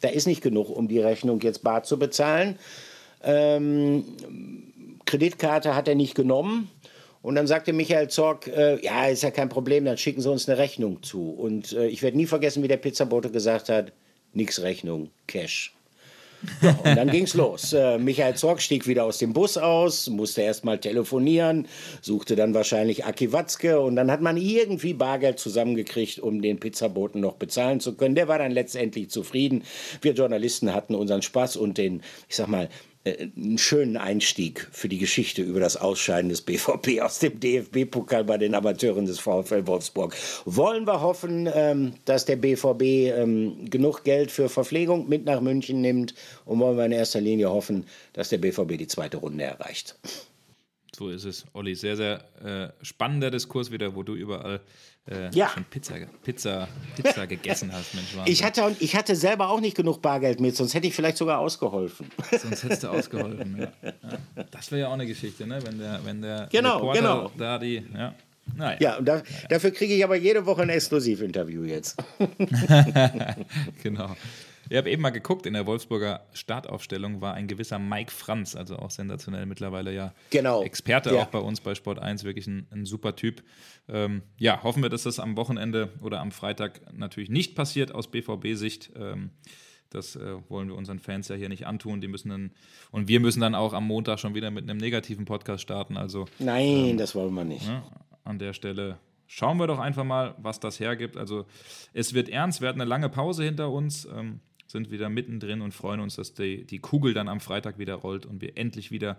da 0.00 0.08
ist 0.08 0.26
nicht 0.26 0.42
genug, 0.42 0.70
um 0.70 0.88
die 0.88 0.98
Rechnung 0.98 1.40
jetzt 1.40 1.62
bar 1.62 1.82
zu 1.82 1.98
bezahlen. 1.98 2.58
Ähm, 3.22 4.04
Kreditkarte 5.04 5.74
hat 5.74 5.88
er 5.88 5.94
nicht 5.94 6.14
genommen. 6.14 6.70
Und 7.22 7.34
dann 7.34 7.46
sagte 7.46 7.74
Michael 7.74 8.08
Zorg, 8.08 8.46
äh, 8.46 8.82
ja, 8.82 9.06
ist 9.06 9.22
ja 9.22 9.30
kein 9.30 9.50
Problem, 9.50 9.84
dann 9.84 9.98
schicken 9.98 10.22
Sie 10.22 10.30
uns 10.30 10.48
eine 10.48 10.56
Rechnung 10.56 11.02
zu. 11.02 11.30
Und 11.30 11.72
äh, 11.72 11.86
ich 11.86 12.02
werde 12.02 12.16
nie 12.16 12.26
vergessen, 12.26 12.62
wie 12.62 12.68
der 12.68 12.78
Pizzabote 12.78 13.30
gesagt 13.30 13.68
hat, 13.68 13.92
nix 14.32 14.62
Rechnung, 14.62 15.10
Cash. 15.26 15.74
Ja, 16.62 16.70
und 16.84 16.96
dann 16.96 17.10
ging's 17.10 17.34
los. 17.34 17.72
Äh, 17.72 17.98
Michael 17.98 18.34
Zorg 18.34 18.60
stieg 18.62 18.86
wieder 18.86 19.04
aus 19.04 19.18
dem 19.18 19.32
Bus 19.32 19.56
aus, 19.56 20.08
musste 20.08 20.42
erst 20.42 20.64
mal 20.64 20.78
telefonieren, 20.78 21.66
suchte 22.00 22.36
dann 22.36 22.54
wahrscheinlich 22.54 23.04
Aki 23.04 23.32
Watzke 23.32 23.80
und 23.80 23.96
dann 23.96 24.10
hat 24.10 24.20
man 24.20 24.36
irgendwie 24.36 24.94
Bargeld 24.94 25.38
zusammengekriegt, 25.38 26.18
um 26.20 26.42
den 26.42 26.58
Pizzaboten 26.58 27.20
noch 27.20 27.34
bezahlen 27.34 27.80
zu 27.80 27.94
können. 27.94 28.14
Der 28.14 28.28
war 28.28 28.38
dann 28.38 28.52
letztendlich 28.52 29.10
zufrieden. 29.10 29.64
Wir 30.00 30.12
Journalisten 30.12 30.74
hatten 30.74 30.94
unseren 30.94 31.22
Spaß 31.22 31.56
und 31.56 31.78
den, 31.78 32.02
ich 32.28 32.36
sag 32.36 32.48
mal, 32.48 32.68
einen 33.04 33.56
schönen 33.56 33.96
Einstieg 33.96 34.68
für 34.72 34.88
die 34.88 34.98
Geschichte 34.98 35.42
über 35.42 35.58
das 35.58 35.78
Ausscheiden 35.78 36.28
des 36.28 36.42
BVB 36.42 37.00
aus 37.00 37.18
dem 37.18 37.40
DFB-Pokal 37.40 38.24
bei 38.24 38.36
den 38.36 38.54
Amateuren 38.54 39.06
des 39.06 39.18
VfL 39.18 39.66
Wolfsburg. 39.66 40.14
Wollen 40.44 40.86
wir 40.86 41.00
hoffen, 41.00 41.48
ähm, 41.52 41.94
dass 42.04 42.26
der 42.26 42.36
BVB 42.36 42.82
ähm, 42.82 43.70
genug 43.70 44.04
Geld 44.04 44.30
für 44.30 44.50
Verpflegung 44.50 45.08
mit 45.08 45.24
nach 45.24 45.40
München 45.40 45.80
nimmt 45.80 46.14
und 46.44 46.58
wollen 46.58 46.76
wir 46.76 46.84
in 46.84 46.92
erster 46.92 47.22
Linie 47.22 47.50
hoffen, 47.50 47.86
dass 48.12 48.28
der 48.28 48.38
BVB 48.38 48.76
die 48.76 48.86
zweite 48.86 49.16
Runde 49.16 49.44
erreicht. 49.44 49.96
So 51.00 51.08
ist 51.08 51.24
es, 51.24 51.46
Olli. 51.54 51.74
Sehr, 51.74 51.96
sehr 51.96 52.20
äh, 52.44 52.84
spannender 52.84 53.30
Diskurs 53.30 53.70
wieder, 53.70 53.94
wo 53.94 54.02
du 54.02 54.14
überall 54.14 54.60
äh, 55.08 55.34
ja. 55.34 55.48
schon 55.48 55.64
Pizza, 55.64 55.94
Pizza, 56.22 56.68
Pizza 56.94 57.26
gegessen 57.26 57.72
hast, 57.72 57.94
Mensch. 57.94 58.14
Wahnsinn. 58.14 58.30
Ich 58.30 58.44
hatte, 58.44 58.76
ich 58.80 58.94
hatte 58.94 59.16
selber 59.16 59.48
auch 59.48 59.62
nicht 59.62 59.74
genug 59.74 60.02
Bargeld 60.02 60.40
mit, 60.40 60.54
sonst 60.54 60.74
hätte 60.74 60.86
ich 60.86 60.94
vielleicht 60.94 61.16
sogar 61.16 61.38
ausgeholfen. 61.38 62.10
Sonst 62.30 62.64
hättest 62.64 62.82
du 62.82 62.88
ausgeholfen, 62.88 63.56
ja. 63.60 63.72
ja. 63.82 64.44
Das 64.50 64.70
wäre 64.72 64.82
ja 64.82 64.88
auch 64.88 64.92
eine 64.92 65.06
Geschichte, 65.06 65.46
ne? 65.46 65.60
wenn 65.64 65.78
der, 65.78 66.00
wenn 66.04 66.20
der 66.20 66.48
genau, 66.52 66.76
Reporter 66.76 67.00
genau. 67.00 67.32
da 67.38 67.58
die. 67.58 67.82
Ja. 67.94 68.14
Naja. 68.54 68.76
Ja, 68.78 68.96
und 68.98 69.06
da, 69.06 69.22
dafür 69.48 69.70
kriege 69.70 69.94
ich 69.94 70.04
aber 70.04 70.16
jede 70.16 70.44
Woche 70.44 70.60
ein 70.60 70.68
Exklusivinterview 70.68 71.64
jetzt. 71.64 71.96
genau. 73.82 74.14
Ich 74.70 74.76
habe 74.76 74.88
eben 74.88 75.02
mal 75.02 75.10
geguckt, 75.10 75.46
in 75.46 75.54
der 75.54 75.66
Wolfsburger 75.66 76.24
Startaufstellung 76.32 77.20
war 77.20 77.34
ein 77.34 77.48
gewisser 77.48 77.80
Mike 77.80 78.12
Franz, 78.12 78.54
also 78.54 78.76
auch 78.76 78.92
sensationell 78.92 79.44
mittlerweile 79.44 79.92
ja 79.92 80.14
genau. 80.30 80.62
Experte 80.62 81.12
ja. 81.12 81.22
auch 81.22 81.26
bei 81.26 81.40
uns 81.40 81.60
bei 81.60 81.74
Sport 81.74 81.98
1, 81.98 82.22
wirklich 82.22 82.46
ein, 82.46 82.68
ein 82.70 82.86
super 82.86 83.16
Typ. 83.16 83.42
Ähm, 83.88 84.22
ja, 84.38 84.62
hoffen 84.62 84.80
wir, 84.84 84.88
dass 84.88 85.02
das 85.02 85.18
am 85.18 85.36
Wochenende 85.36 85.88
oder 86.02 86.20
am 86.20 86.30
Freitag 86.30 86.80
natürlich 86.96 87.30
nicht 87.30 87.56
passiert 87.56 87.92
aus 87.92 88.12
BVB-Sicht. 88.12 88.92
Ähm, 88.94 89.30
das 89.90 90.14
äh, 90.14 90.36
wollen 90.48 90.68
wir 90.68 90.76
unseren 90.76 91.00
Fans 91.00 91.26
ja 91.26 91.34
hier 91.34 91.48
nicht 91.48 91.66
antun. 91.66 92.00
Die 92.00 92.06
müssen 92.06 92.28
dann, 92.28 92.52
und 92.92 93.08
wir 93.08 93.18
müssen 93.18 93.40
dann 93.40 93.56
auch 93.56 93.72
am 93.72 93.88
Montag 93.88 94.20
schon 94.20 94.36
wieder 94.36 94.52
mit 94.52 94.70
einem 94.70 94.78
negativen 94.78 95.24
Podcast 95.24 95.64
starten. 95.64 95.96
Also, 95.96 96.26
Nein, 96.38 96.90
ähm, 96.90 96.96
das 96.96 97.16
wollen 97.16 97.34
wir 97.34 97.44
nicht. 97.44 97.66
Ja, 97.66 97.82
an 98.22 98.38
der 98.38 98.52
Stelle 98.52 99.00
schauen 99.26 99.58
wir 99.58 99.66
doch 99.66 99.80
einfach 99.80 100.04
mal, 100.04 100.36
was 100.38 100.60
das 100.60 100.78
hergibt. 100.78 101.16
Also 101.16 101.46
es 101.92 102.14
wird 102.14 102.28
ernst, 102.28 102.60
wir 102.60 102.68
hatten 102.68 102.80
eine 102.80 102.88
lange 102.88 103.08
Pause 103.08 103.42
hinter 103.42 103.70
uns. 103.70 104.04
Ähm, 104.04 104.38
sind 104.70 104.90
wieder 104.90 105.08
mittendrin 105.08 105.60
und 105.60 105.72
freuen 105.72 106.00
uns, 106.00 106.16
dass 106.16 106.34
die, 106.34 106.64
die 106.64 106.78
Kugel 106.78 107.14
dann 107.14 107.28
am 107.28 107.40
Freitag 107.40 107.78
wieder 107.78 107.94
rollt 107.94 108.26
und 108.26 108.40
wir 108.40 108.56
endlich 108.56 108.90
wieder 108.90 109.16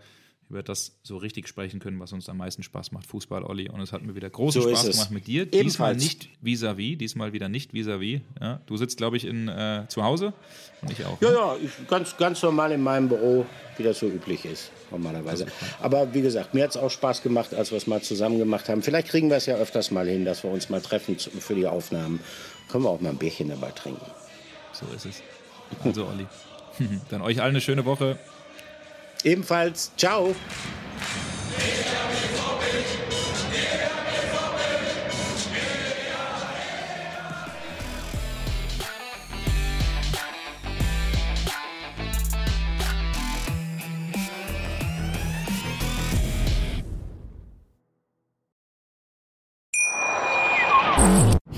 über 0.51 0.63
das 0.63 0.97
so 1.01 1.15
richtig 1.15 1.47
sprechen 1.47 1.79
können, 1.79 1.99
was 2.01 2.11
uns 2.11 2.27
am 2.27 2.37
meisten 2.37 2.61
Spaß 2.61 2.91
macht, 2.91 3.07
Fußball, 3.07 3.43
Olli. 3.43 3.69
Und 3.69 3.79
es 3.79 3.93
hat 3.93 4.03
mir 4.03 4.15
wieder 4.15 4.29
großen 4.29 4.61
so 4.61 4.67
Spaß 4.67 4.91
gemacht 4.91 5.11
mit 5.11 5.27
dir. 5.27 5.43
Ebenfalls. 5.43 5.63
Diesmal 5.63 5.95
nicht 5.95 6.29
vis-à-vis, 6.41 6.95
-vis, 6.95 6.97
diesmal 6.97 7.31
wieder 7.31 7.47
nicht 7.47 7.73
vis-à-vis. 7.73 8.19
-vis, 8.19 8.21
ja. 8.41 8.61
Du 8.65 8.75
sitzt, 8.75 8.97
glaube 8.97 9.15
ich, 9.15 9.25
in, 9.25 9.47
äh, 9.47 9.85
zu 9.87 10.03
Hause 10.03 10.33
und 10.81 10.91
ich 10.91 11.05
auch. 11.05 11.21
Ja, 11.21 11.29
ne? 11.29 11.35
ja, 11.35 11.55
ich, 11.63 11.87
ganz, 11.87 12.17
ganz 12.17 12.43
normal 12.43 12.73
in 12.73 12.81
meinem 12.81 13.07
Büro, 13.07 13.45
wie 13.77 13.83
das 13.83 13.99
so 13.99 14.07
üblich 14.07 14.43
ist, 14.43 14.71
normalerweise. 14.91 15.47
Aber 15.81 16.13
wie 16.13 16.21
gesagt, 16.21 16.53
mir 16.53 16.65
hat 16.65 16.71
es 16.71 16.77
auch 16.77 16.91
Spaß 16.91 17.23
gemacht, 17.23 17.53
als 17.53 17.71
wir 17.71 17.77
es 17.77 17.87
mal 17.87 18.01
zusammen 18.01 18.37
gemacht 18.37 18.67
haben. 18.67 18.81
Vielleicht 18.81 19.07
kriegen 19.07 19.29
wir 19.29 19.37
es 19.37 19.45
ja 19.45 19.55
öfters 19.55 19.89
mal 19.89 20.07
hin, 20.07 20.25
dass 20.25 20.43
wir 20.43 20.51
uns 20.51 20.69
mal 20.69 20.81
treffen 20.81 21.17
für 21.17 21.55
die 21.55 21.65
Aufnahmen. 21.65 22.19
Können 22.67 22.83
wir 22.83 22.89
auch 22.89 22.99
mal 22.99 23.11
ein 23.11 23.17
Bierchen 23.17 23.47
dabei 23.47 23.71
trinken. 23.71 24.05
So 24.73 24.85
ist 24.93 25.05
es. 25.05 25.21
Also 25.83 26.07
Olli. 26.07 26.27
Dann 27.09 27.21
euch 27.21 27.41
allen 27.41 27.51
eine 27.51 27.61
schöne 27.61 27.85
Woche. 27.85 28.17
Ebenfalls. 29.23 29.91
Ciao. 29.97 30.35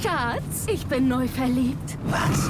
Schatz, 0.02 0.68
ich 0.68 0.86
bin 0.88 1.08
neu 1.08 1.28
verliebt. 1.28 1.98
Was? 2.06 2.50